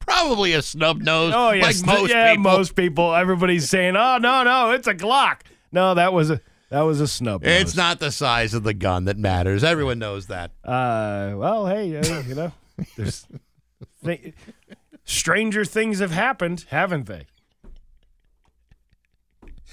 [0.00, 1.32] Probably a snub nose.
[1.34, 1.86] Oh, like yes.
[1.86, 2.42] most yeah, people.
[2.42, 3.14] most people.
[3.14, 5.40] Everybody's saying, "Oh, no, no, it's a Glock."
[5.72, 6.40] No, that was a
[6.70, 7.44] that was a snub.
[7.44, 9.64] It's not the size of the gun that matters.
[9.64, 10.50] Everyone knows that.
[10.62, 12.52] Uh, well, hey, uh, you know,
[12.96, 13.26] there's
[14.04, 14.34] th-
[15.04, 17.26] stranger things have happened, haven't they?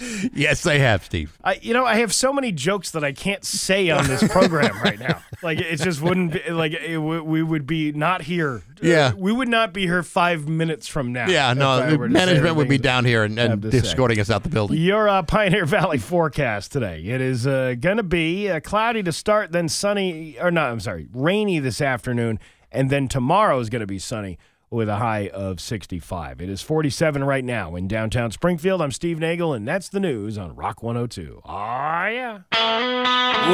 [0.34, 1.38] Yes, they have, Steve.
[1.44, 4.80] I, you know, I have so many jokes that I can't say on this program
[4.82, 5.22] right now.
[5.44, 8.58] Like it just wouldn't be like it, w- we would be not here.
[8.58, 9.14] Uh, Yeah.
[9.14, 11.28] we would not be here five minutes from now.
[11.30, 13.72] Yeah, no, I the were to say management would be down here and, and to
[13.72, 13.78] say.
[13.80, 14.78] escorting us out the building.
[14.78, 17.02] Your uh, Pioneer Valley forecast today.
[17.04, 20.80] It is uh, going to be uh, cloudy to start, then sunny, or no, I'm
[20.80, 22.40] sorry, rainy this afternoon,
[22.72, 24.38] and then tomorrow is going to be sunny
[24.72, 26.40] with a high of 65.
[26.40, 28.82] It is 47 right now in downtown Springfield.
[28.82, 31.42] I'm Steve Nagle, and that's the news on Rock 102.
[31.44, 32.40] Ah, yeah.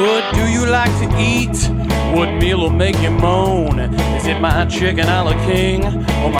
[0.00, 1.56] What do you like to eat?
[2.16, 3.80] What meal will make you moan?
[3.80, 6.36] Is it my chicken a la king or my